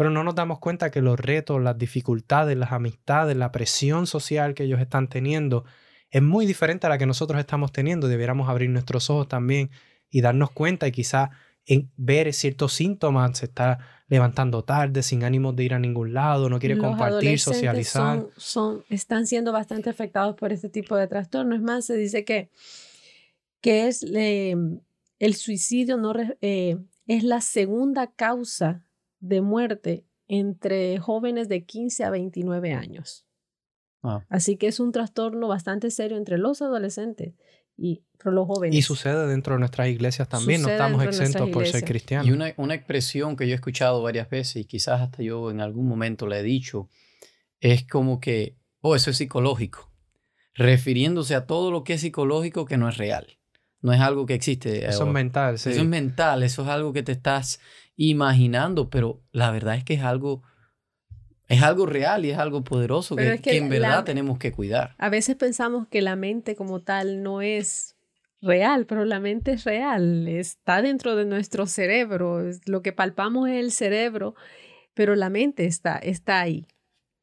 pero 0.00 0.08
no 0.08 0.24
nos 0.24 0.34
damos 0.34 0.60
cuenta 0.60 0.90
que 0.90 1.02
los 1.02 1.20
retos, 1.20 1.60
las 1.60 1.76
dificultades, 1.76 2.56
las 2.56 2.72
amistades, 2.72 3.36
la 3.36 3.52
presión 3.52 4.06
social 4.06 4.54
que 4.54 4.62
ellos 4.64 4.80
están 4.80 5.08
teniendo 5.08 5.66
es 6.10 6.22
muy 6.22 6.46
diferente 6.46 6.86
a 6.86 6.90
la 6.90 6.98
que 6.98 7.06
nosotros 7.06 7.38
estamos 7.40 7.72
teniendo. 7.72 8.08
Debiéramos 8.08 8.48
abrir 8.48 8.70
nuestros 8.70 9.10
ojos 9.10 9.28
también 9.28 9.70
y 10.10 10.20
darnos 10.20 10.50
cuenta 10.50 10.88
y 10.88 10.92
quizás 10.92 11.30
en 11.66 11.90
ver 11.96 12.32
ciertos 12.32 12.72
síntomas, 12.72 13.38
se 13.38 13.46
está 13.46 13.78
levantando 14.08 14.64
tarde, 14.64 15.02
sin 15.02 15.22
ánimos 15.22 15.54
de 15.54 15.64
ir 15.64 15.74
a 15.74 15.78
ningún 15.78 16.12
lado, 16.12 16.48
no 16.48 16.58
quiere 16.58 16.76
compartir, 16.76 17.38
socializar. 17.38 18.26
Son, 18.36 18.84
están 18.88 19.26
siendo 19.26 19.52
bastante 19.52 19.88
afectados 19.88 20.34
por 20.34 20.52
este 20.52 20.68
tipo 20.68 20.96
de 20.96 21.06
trastorno. 21.06 21.54
Es 21.54 21.62
más, 21.62 21.84
se 21.84 21.96
dice 21.96 22.24
que, 22.24 22.50
que 23.60 23.86
es 23.86 24.02
el 24.02 25.34
suicidio 25.36 25.96
no, 25.96 26.12
eh, 26.40 26.78
es 27.06 27.22
la 27.22 27.40
segunda 27.40 28.10
causa 28.10 28.84
de 29.20 29.40
muerte 29.42 30.04
entre 30.26 30.98
jóvenes 30.98 31.48
de 31.48 31.64
15 31.64 32.04
a 32.04 32.10
29 32.10 32.72
años. 32.72 33.26
Ah. 34.02 34.24
Así 34.28 34.56
que 34.56 34.66
es 34.66 34.80
un 34.80 34.92
trastorno 34.92 35.48
bastante 35.48 35.90
serio 35.90 36.16
entre 36.16 36.38
los 36.38 36.62
adolescentes 36.62 37.34
y 37.76 38.02
los 38.24 38.46
jóvenes. 38.46 38.76
Y 38.76 38.82
sucede 38.82 39.26
dentro 39.26 39.54
de 39.54 39.60
nuestras 39.60 39.88
iglesias 39.88 40.28
también, 40.28 40.62
no 40.62 40.68
estamos 40.68 41.02
exentos 41.02 41.48
por 41.50 41.66
ser 41.66 41.84
cristianos. 41.84 42.26
Y 42.26 42.32
una, 42.32 42.52
una, 42.56 42.74
expresión 42.74 43.36
que 43.36 43.46
yo 43.46 43.52
he 43.52 43.54
escuchado 43.54 44.02
varias 44.02 44.28
veces 44.28 44.56
y 44.56 44.64
quizás 44.66 45.00
hasta 45.00 45.22
yo 45.22 45.50
en 45.50 45.60
algún 45.60 45.88
momento 45.88 46.26
le 46.26 46.40
he 46.40 46.42
dicho, 46.42 46.88
es 47.60 47.86
como 47.86 48.20
que, 48.20 48.58
oh, 48.80 48.94
eso 48.94 49.10
es 49.10 49.16
psicológico, 49.16 49.90
refiriéndose 50.54 51.34
a 51.34 51.46
todo 51.46 51.70
lo 51.70 51.84
que 51.84 51.94
es 51.94 52.02
psicológico 52.02 52.66
que 52.66 52.76
no 52.76 52.88
es 52.88 52.96
real. 52.98 53.38
No 53.82 53.94
es 53.94 54.00
algo 54.00 54.26
que 54.26 54.34
existe. 54.34 54.86
Eso 54.86 55.06
es 55.06 55.12
mental, 55.12 55.58
sí. 55.58 55.70
Eso 55.70 55.80
es 55.80 55.86
mental, 55.86 56.42
eso 56.42 56.62
es 56.62 56.68
algo 56.68 56.92
que 56.92 57.02
te 57.02 57.12
estás 57.12 57.60
imaginando, 57.96 58.90
pero 58.90 59.22
la 59.32 59.50
verdad 59.50 59.76
es 59.76 59.84
que 59.84 59.94
es 59.94 60.02
algo, 60.02 60.42
es 61.50 61.62
algo 61.62 61.84
real 61.84 62.24
y 62.24 62.30
es 62.30 62.38
algo 62.38 62.62
poderoso 62.62 63.16
que, 63.16 63.40
en 63.44 63.68
verdad 63.68 64.04
tenemos 64.04 64.38
que 64.38 64.52
cuidar. 64.52 64.94
A 64.98 65.10
veces 65.10 65.34
pensamos 65.34 65.88
que 65.88 66.00
la 66.00 66.14
mente 66.14 66.54
como 66.54 66.80
tal 66.80 67.24
no 67.24 67.42
es 67.42 67.96
real, 68.40 68.86
pero 68.86 69.04
la 69.04 69.18
mente 69.18 69.52
es 69.52 69.64
real, 69.64 70.28
está 70.28 70.80
dentro 70.80 71.16
de 71.16 71.24
nuestro 71.24 71.66
cerebro, 71.66 72.40
lo 72.66 72.82
que 72.82 72.92
palpamos 72.92 73.48
es 73.48 73.56
el 73.56 73.72
cerebro, 73.72 74.36
pero 74.94 75.16
la 75.16 75.28
mente 75.28 75.66
está, 75.66 75.96
está 75.96 76.40
ahí. 76.40 76.68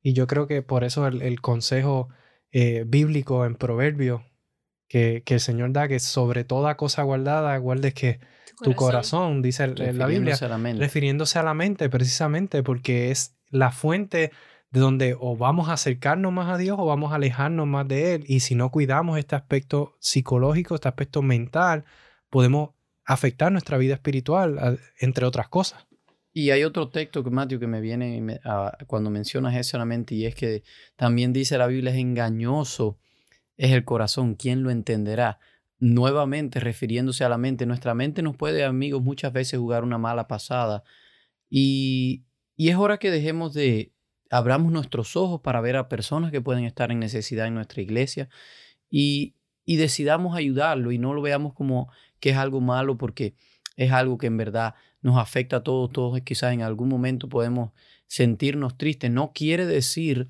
Y 0.01 0.11
yo 0.11 0.27
creo 0.27 0.45
que 0.45 0.61
por 0.61 0.83
eso 0.83 1.07
el, 1.07 1.41
consejo 1.41 2.09
eh, 2.51 2.83
bíblico 2.85 3.45
en 3.45 3.55
Proverbio 3.55 4.25
que, 4.89 5.23
que, 5.25 5.35
el 5.35 5.39
Señor 5.39 5.71
da, 5.71 5.87
que 5.87 5.99
sobre 5.99 6.43
toda 6.43 6.75
cosa 6.75 7.03
guardada, 7.03 7.57
guardes 7.57 7.93
que 7.93 8.19
tu 8.61 8.73
corazón, 8.73 9.41
dice 9.41 9.67
la 9.67 10.07
Biblia, 10.07 10.35
refiriéndose 10.77 11.39
a 11.39 11.43
la 11.43 11.53
mente 11.53 11.89
precisamente 11.89 12.63
porque 12.63 13.11
es 13.11 13.36
la 13.49 13.71
fuente 13.71 14.31
de 14.71 14.79
donde 14.79 15.15
o 15.19 15.37
vamos 15.37 15.69
a 15.69 15.73
acercarnos 15.73 16.33
más 16.33 16.49
a 16.49 16.57
Dios 16.57 16.77
o 16.79 16.85
vamos 16.85 17.11
a 17.11 17.15
alejarnos 17.15 17.67
más 17.67 17.87
de 17.87 18.15
Él. 18.15 18.23
Y 18.27 18.41
si 18.41 18.55
no 18.55 18.71
cuidamos 18.71 19.17
este 19.17 19.35
aspecto 19.35 19.95
psicológico, 19.99 20.75
este 20.75 20.87
aspecto 20.87 21.21
mental, 21.21 21.85
podemos 22.29 22.71
afectar 23.05 23.51
nuestra 23.51 23.77
vida 23.77 23.93
espiritual, 23.93 24.79
entre 24.99 25.25
otras 25.25 25.47
cosas. 25.47 25.85
Y 26.33 26.51
hay 26.51 26.63
otro 26.63 26.89
texto 26.89 27.23
que, 27.23 27.29
Matthew, 27.31 27.59
que 27.59 27.67
me 27.67 27.81
viene 27.81 28.39
cuando 28.85 29.09
mencionas 29.09 29.55
eso 29.55 29.83
mente 29.85 30.13
y 30.13 30.25
es 30.25 30.35
que 30.35 30.63
también 30.95 31.33
dice 31.33 31.57
la 31.57 31.67
Biblia 31.67 31.91
es 31.91 31.97
engañoso, 31.97 32.99
es 33.55 33.71
el 33.71 33.85
corazón, 33.85 34.35
¿quién 34.35 34.61
lo 34.61 34.69
entenderá? 34.69 35.39
nuevamente 35.79 36.59
refiriéndose 36.59 37.23
a 37.23 37.29
la 37.29 37.37
mente, 37.37 37.65
nuestra 37.65 37.93
mente 37.93 38.21
nos 38.21 38.35
puede, 38.35 38.63
amigos, 38.63 39.01
muchas 39.01 39.31
veces 39.33 39.59
jugar 39.59 39.83
una 39.83 39.97
mala 39.97 40.27
pasada. 40.27 40.83
Y, 41.49 42.25
y 42.57 42.69
es 42.69 42.75
hora 42.75 42.97
que 42.97 43.11
dejemos 43.11 43.53
de, 43.53 43.93
abramos 44.29 44.71
nuestros 44.71 45.15
ojos 45.15 45.39
para 45.41 45.61
ver 45.61 45.77
a 45.77 45.87
personas 45.87 46.31
que 46.31 46.41
pueden 46.41 46.65
estar 46.65 46.91
en 46.91 46.99
necesidad 46.99 47.47
en 47.47 47.53
nuestra 47.53 47.81
iglesia 47.81 48.27
y, 48.89 49.35
y 49.63 49.77
decidamos 49.77 50.35
ayudarlo 50.35 50.91
y 50.91 50.97
no 50.97 51.13
lo 51.13 51.21
veamos 51.21 51.53
como 51.53 51.89
que 52.19 52.31
es 52.31 52.37
algo 52.37 52.59
malo 52.59 52.97
porque 52.97 53.35
es 53.75 53.91
algo 53.91 54.17
que 54.17 54.27
en 54.27 54.37
verdad 54.37 54.75
nos 55.01 55.17
afecta 55.17 55.57
a 55.57 55.63
todos, 55.63 55.91
todos 55.91 56.19
quizás 56.21 56.51
en 56.51 56.63
algún 56.63 56.89
momento 56.89 57.29
podemos 57.29 57.71
sentirnos 58.07 58.77
tristes. 58.77 59.11
No 59.11 59.31
quiere 59.33 59.65
decir 59.65 60.27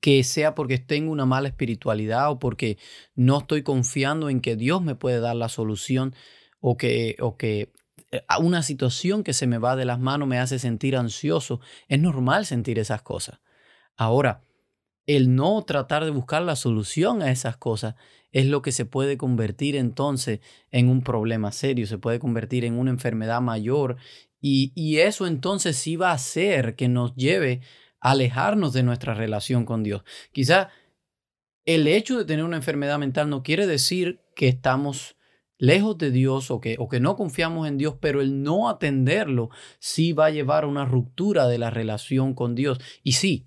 que 0.00 0.24
sea 0.24 0.54
porque 0.54 0.78
tengo 0.78 1.12
una 1.12 1.26
mala 1.26 1.48
espiritualidad 1.48 2.30
o 2.30 2.38
porque 2.38 2.78
no 3.14 3.38
estoy 3.38 3.62
confiando 3.62 4.30
en 4.30 4.40
que 4.40 4.56
Dios 4.56 4.82
me 4.82 4.94
puede 4.94 5.20
dar 5.20 5.36
la 5.36 5.48
solución 5.48 6.14
o 6.60 6.76
que, 6.76 7.16
o 7.20 7.36
que 7.36 7.70
una 8.40 8.62
situación 8.62 9.24
que 9.24 9.32
se 9.32 9.46
me 9.46 9.58
va 9.58 9.76
de 9.76 9.84
las 9.84 9.98
manos 9.98 10.28
me 10.28 10.38
hace 10.38 10.58
sentir 10.58 10.96
ansioso. 10.96 11.60
Es 11.88 12.00
normal 12.00 12.46
sentir 12.46 12.78
esas 12.78 13.02
cosas. 13.02 13.40
Ahora, 13.96 14.42
el 15.06 15.34
no 15.34 15.62
tratar 15.62 16.04
de 16.04 16.10
buscar 16.10 16.42
la 16.42 16.56
solución 16.56 17.22
a 17.22 17.30
esas 17.30 17.56
cosas 17.56 17.94
es 18.30 18.46
lo 18.46 18.62
que 18.62 18.72
se 18.72 18.84
puede 18.84 19.16
convertir 19.16 19.76
entonces 19.76 20.40
en 20.70 20.88
un 20.88 21.02
problema 21.02 21.52
serio, 21.52 21.86
se 21.86 21.98
puede 21.98 22.18
convertir 22.18 22.64
en 22.64 22.78
una 22.78 22.90
enfermedad 22.90 23.40
mayor 23.40 23.96
y, 24.40 24.72
y 24.74 24.98
eso 24.98 25.26
entonces 25.26 25.76
sí 25.76 25.96
va 25.96 26.10
a 26.10 26.14
hacer 26.14 26.76
que 26.76 26.88
nos 26.88 27.14
lleve 27.14 27.60
alejarnos 28.00 28.72
de 28.72 28.82
nuestra 28.82 29.14
relación 29.14 29.64
con 29.64 29.82
Dios. 29.82 30.02
Quizá 30.32 30.70
el 31.64 31.86
hecho 31.86 32.18
de 32.18 32.24
tener 32.24 32.44
una 32.44 32.56
enfermedad 32.56 32.98
mental 32.98 33.28
no 33.28 33.42
quiere 33.42 33.66
decir 33.66 34.20
que 34.34 34.48
estamos 34.48 35.16
lejos 35.62 35.96
de 35.96 36.10
Dios 36.10 36.50
o 36.50 36.60
que, 36.60 36.74
o 36.80 36.88
que 36.88 36.98
no 36.98 37.14
confiamos 37.14 37.68
en 37.68 37.78
Dios, 37.78 37.94
pero 38.00 38.20
el 38.20 38.42
no 38.42 38.68
atenderlo 38.68 39.50
sí 39.78 40.12
va 40.12 40.26
a 40.26 40.30
llevar 40.30 40.64
a 40.64 40.66
una 40.66 40.84
ruptura 40.84 41.46
de 41.46 41.56
la 41.56 41.70
relación 41.70 42.34
con 42.34 42.56
Dios. 42.56 42.80
Y 43.04 43.12
sí, 43.12 43.46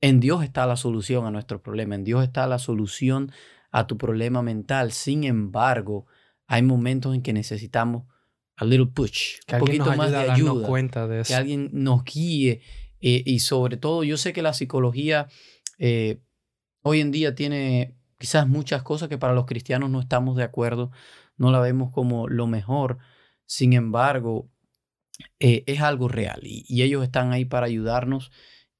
en 0.00 0.18
Dios 0.18 0.42
está 0.42 0.66
la 0.66 0.74
solución 0.74 1.26
a 1.26 1.30
nuestro 1.30 1.62
problema, 1.62 1.94
en 1.94 2.02
Dios 2.02 2.24
está 2.24 2.48
la 2.48 2.58
solución 2.58 3.30
a 3.70 3.86
tu 3.86 3.96
problema 3.96 4.42
mental. 4.42 4.90
Sin 4.90 5.22
embargo, 5.22 6.06
hay 6.48 6.62
momentos 6.62 7.14
en 7.14 7.22
que 7.22 7.32
necesitamos 7.32 8.08
a 8.56 8.64
little 8.64 8.86
push, 8.86 9.36
que 9.46 9.54
un 9.54 9.60
poquito 9.60 9.94
más 9.94 10.10
de 10.10 10.16
ayuda, 10.16 10.66
cuenta 10.66 11.06
de 11.06 11.20
eso. 11.20 11.28
que 11.28 11.36
alguien 11.36 11.70
nos 11.72 12.02
guíe 12.02 12.60
eh, 13.00 13.22
y 13.24 13.38
sobre 13.38 13.76
todo, 13.76 14.02
yo 14.02 14.16
sé 14.16 14.32
que 14.32 14.42
la 14.42 14.52
psicología 14.52 15.28
eh, 15.78 16.20
hoy 16.82 16.98
en 16.98 17.12
día 17.12 17.36
tiene 17.36 17.99
quizás 18.20 18.46
muchas 18.46 18.82
cosas 18.82 19.08
que 19.08 19.16
para 19.16 19.32
los 19.32 19.46
cristianos 19.46 19.88
no 19.88 19.98
estamos 19.98 20.36
de 20.36 20.42
acuerdo, 20.42 20.92
no 21.38 21.50
la 21.50 21.58
vemos 21.58 21.90
como 21.90 22.28
lo 22.28 22.46
mejor. 22.46 22.98
Sin 23.46 23.72
embargo, 23.72 24.50
eh, 25.38 25.64
es 25.66 25.80
algo 25.80 26.06
real 26.06 26.40
y, 26.44 26.82
ellos 26.82 27.02
están 27.02 27.32
ahí 27.32 27.46
para 27.46 27.66
ayudarnos 27.66 28.30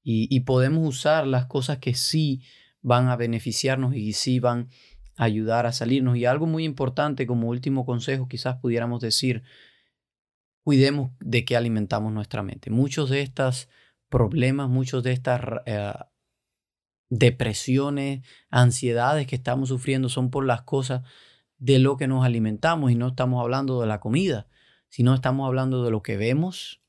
y, 0.03 0.41
podemos 0.41 0.87
usar 0.87 1.27
las 1.27 1.47
cosas 1.47 1.79
que 1.79 1.95
sí 1.95 2.43
van 2.83 3.09
a 3.09 3.17
beneficiarnos 3.17 3.95
y 3.95 4.13
sí 4.13 4.41
van 4.41 4.69
a 5.17 5.25
ayudar 5.25 5.65
a 5.65 5.73
salirnos. 5.73 6.19
Y 6.19 6.27
algo 6.27 6.47
muy 6.47 6.65
importante 6.65 7.27
como 7.27 7.49
último 7.49 7.87
consejo, 7.87 8.29
quizás 8.29 8.57
pudiéramos 8.59 9.01
decir, 9.01 9.43
cuidemos 10.65 11.13
de 11.21 11.47
qué 11.47 11.57
alimentamos 11.57 12.13
nuestra 12.13 12.43
mente. 12.43 12.71
Muchos 12.71 13.09
de 13.09 13.23
estos 13.23 13.71
problemas, 14.11 14.69
muchos 14.69 15.03
de 15.03 15.13
estas 15.13 15.41
eh, 15.65 15.93
depresiones, 17.11 18.25
ansiedades 18.51 19.27
que 19.27 19.37
estamos 19.37 19.69
sufriendo 19.69 20.09
son 20.09 20.31
por 20.31 20.47
las 20.47 20.63
cosas 20.63 21.03
de 21.59 21.79
lo 21.79 21.97
que 21.97 22.07
nos 22.07 22.25
alimentamos 22.25 22.91
y 22.91 22.95
no 22.95 23.09
estamos 23.09 23.43
hablando 23.43 23.81
de 23.81 23.87
la 23.87 24.01
comida, 24.01 24.47
sino 24.89 25.15
estamos 25.15 25.47
hablando 25.47 25.85
de 25.85 25.91
lo 25.91 26.03
que 26.03 26.17
vemos, 26.17 26.81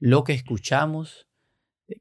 lo 0.00 0.24
que 0.24 0.32
escuchamos, 0.32 1.28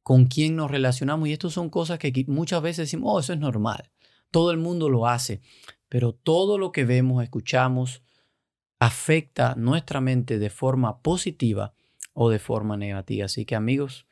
con 0.02 0.26
quién 0.26 0.56
nos 0.56 0.72
relacionamos 0.72 1.30
y 1.30 1.34
estas 1.34 1.54
son 1.54 1.70
cosas 1.70 2.00
que 2.00 2.26
muchas 2.28 2.62
veces 2.62 2.88
decimos, 2.88 3.12
oh, 3.14 3.20
eso 3.20 3.34
es 3.34 3.40
normal, 3.40 3.92
todo 4.32 4.52
el 4.52 4.58
mundo 4.58 4.90
lo 4.90 5.08
hace, 5.08 5.42
pero 5.90 6.14
todo 6.14 6.58
lo 6.58 6.72
que 6.72 6.86
vemos, 6.86 7.24
escuchamos, 7.24 8.04
afecta 8.80 9.56
nuestra 9.56 10.02
mente 10.02 10.40
de 10.40 10.50
forma 10.50 11.02
positiva 11.02 11.74
o 12.14 12.30
de 12.30 12.40
forma 12.40 12.78
negativa. 12.78 13.26
Así 13.26 13.46
que 13.46 13.56
amigos, 13.56 14.06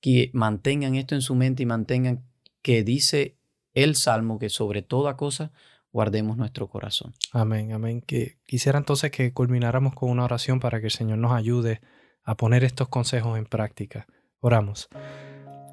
que 0.00 0.30
mantengan 0.34 0.94
esto 0.96 1.14
en 1.14 1.22
su 1.22 1.34
mente 1.34 1.62
y 1.62 1.66
mantengan 1.66 2.24
que 2.62 2.82
dice 2.84 3.36
el 3.74 3.96
Salmo 3.96 4.38
que 4.38 4.48
sobre 4.48 4.82
toda 4.82 5.16
cosa 5.16 5.52
guardemos 5.92 6.36
nuestro 6.36 6.68
corazón. 6.68 7.14
Amén, 7.32 7.72
amén. 7.72 8.00
Que 8.00 8.38
quisiera 8.46 8.78
entonces 8.78 9.10
que 9.10 9.32
culmináramos 9.32 9.94
con 9.94 10.10
una 10.10 10.24
oración 10.24 10.60
para 10.60 10.80
que 10.80 10.86
el 10.86 10.92
Señor 10.92 11.18
nos 11.18 11.32
ayude 11.32 11.80
a 12.24 12.36
poner 12.36 12.64
estos 12.64 12.88
consejos 12.88 13.36
en 13.38 13.44
práctica. 13.44 14.06
Oramos. 14.40 14.88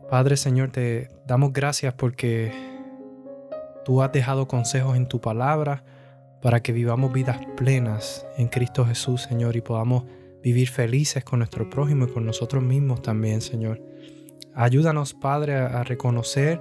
Padre 0.09 0.37
Señor, 0.37 0.71
te 0.71 1.09
damos 1.27 1.53
gracias 1.53 1.93
porque 1.93 2.51
tú 3.85 4.01
has 4.01 4.11
dejado 4.11 4.47
consejos 4.47 4.97
en 4.97 5.07
tu 5.07 5.21
palabra 5.21 5.85
para 6.41 6.61
que 6.61 6.71
vivamos 6.71 7.13
vidas 7.13 7.39
plenas 7.57 8.25
en 8.37 8.47
Cristo 8.47 8.85
Jesús, 8.85 9.23
Señor, 9.23 9.55
y 9.55 9.61
podamos 9.61 10.05
vivir 10.41 10.69
felices 10.69 11.23
con 11.23 11.39
nuestro 11.39 11.69
prójimo 11.69 12.05
y 12.05 12.11
con 12.11 12.25
nosotros 12.25 12.63
mismos 12.63 13.01
también, 13.01 13.41
Señor. 13.41 13.81
Ayúdanos, 14.55 15.13
Padre, 15.13 15.55
a 15.55 15.83
reconocer 15.83 16.59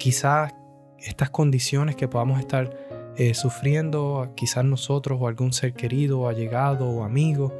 quizás 0.00 0.54
estas 0.98 1.30
condiciones 1.30 1.94
que 1.94 2.08
podamos 2.08 2.40
estar 2.40 2.70
eh, 3.16 3.34
sufriendo, 3.34 4.32
quizás 4.34 4.64
nosotros 4.64 5.18
o 5.20 5.28
algún 5.28 5.52
ser 5.52 5.74
querido, 5.74 6.26
allegado 6.26 6.88
o 6.88 7.04
amigo. 7.04 7.54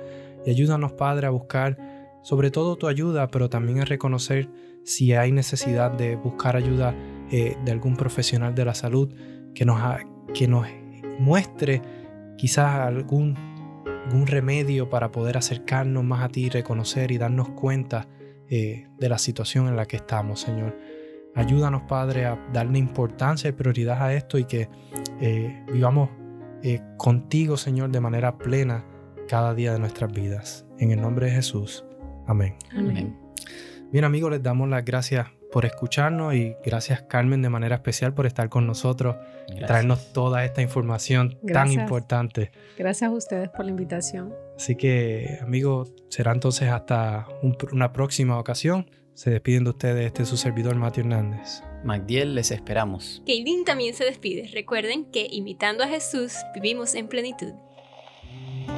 Y 0.44 0.50
ayúdanos, 0.50 0.92
Padre, 0.92 1.26
a 1.26 1.30
buscar 1.30 1.76
sobre 2.22 2.50
todo 2.50 2.76
tu 2.76 2.88
ayuda, 2.88 3.28
pero 3.28 3.48
también 3.50 3.80
a 3.80 3.84
reconocer 3.84 4.48
si 4.84 5.12
hay 5.12 5.32
necesidad 5.32 5.90
de 5.90 6.16
buscar 6.16 6.56
ayuda 6.56 6.94
eh, 7.30 7.56
de 7.64 7.72
algún 7.72 7.96
profesional 7.96 8.54
de 8.54 8.64
la 8.64 8.74
salud 8.74 9.14
que 9.54 9.64
nos, 9.66 9.80
que 10.32 10.48
nos 10.48 10.66
muestre 11.18 11.82
quizás 12.38 12.86
algún, 12.86 13.36
algún 14.06 14.26
remedio 14.26 14.88
para 14.88 15.12
poder 15.12 15.36
acercarnos 15.36 16.04
más 16.04 16.24
a 16.24 16.28
ti, 16.28 16.48
reconocer 16.48 17.10
y 17.10 17.18
darnos 17.18 17.50
cuenta 17.50 18.08
eh, 18.48 18.88
de 18.98 19.08
la 19.10 19.18
situación 19.18 19.68
en 19.68 19.76
la 19.76 19.84
que 19.84 19.96
estamos, 19.96 20.40
Señor. 20.40 20.99
Ayúdanos, 21.34 21.82
Padre, 21.82 22.26
a 22.26 22.38
darle 22.52 22.78
importancia 22.78 23.48
y 23.48 23.52
prioridad 23.52 24.02
a 24.02 24.12
esto 24.14 24.38
y 24.38 24.44
que 24.44 24.68
eh, 25.20 25.64
vivamos 25.72 26.10
eh, 26.62 26.80
contigo, 26.96 27.56
Señor, 27.56 27.90
de 27.90 28.00
manera 28.00 28.36
plena 28.36 28.84
cada 29.28 29.54
día 29.54 29.72
de 29.72 29.78
nuestras 29.78 30.12
vidas. 30.12 30.66
En 30.78 30.90
el 30.90 31.00
nombre 31.00 31.26
de 31.26 31.32
Jesús. 31.32 31.84
Amén. 32.26 32.56
Amén. 32.76 33.16
Bien, 33.92 34.04
amigos, 34.04 34.30
les 34.30 34.42
damos 34.42 34.68
las 34.68 34.84
gracias 34.84 35.28
por 35.50 35.64
escucharnos 35.64 36.34
y 36.34 36.56
gracias 36.64 37.02
Carmen 37.02 37.42
de 37.42 37.48
manera 37.48 37.76
especial 37.76 38.14
por 38.14 38.26
estar 38.26 38.48
con 38.48 38.66
nosotros, 38.66 39.16
traernos 39.66 40.12
toda 40.12 40.44
esta 40.44 40.62
información 40.62 41.38
tan 41.52 41.72
importante. 41.72 42.52
Gracias 42.78 43.10
a 43.10 43.12
ustedes 43.12 43.48
por 43.48 43.64
la 43.64 43.72
invitación. 43.72 44.32
Así 44.56 44.76
que 44.76 45.38
amigos, 45.42 45.92
será 46.08 46.32
entonces 46.32 46.70
hasta 46.70 47.26
una 47.72 47.92
próxima 47.92 48.38
ocasión. 48.38 48.88
Se 49.20 49.28
despiden 49.28 49.64
de 49.64 49.70
ustedes 49.70 50.06
este 50.06 50.24
su 50.24 50.38
servidor 50.38 50.76
Mateo 50.76 51.04
Hernández. 51.04 51.62
Magdiel, 51.84 52.34
les 52.34 52.50
esperamos. 52.50 53.20
Keilin 53.26 53.66
también 53.66 53.92
se 53.92 54.04
despide. 54.04 54.48
Recuerden 54.50 55.04
que 55.04 55.28
imitando 55.30 55.84
a 55.84 55.88
Jesús 55.88 56.32
vivimos 56.54 56.94
en 56.94 57.06
plenitud. 57.06 57.52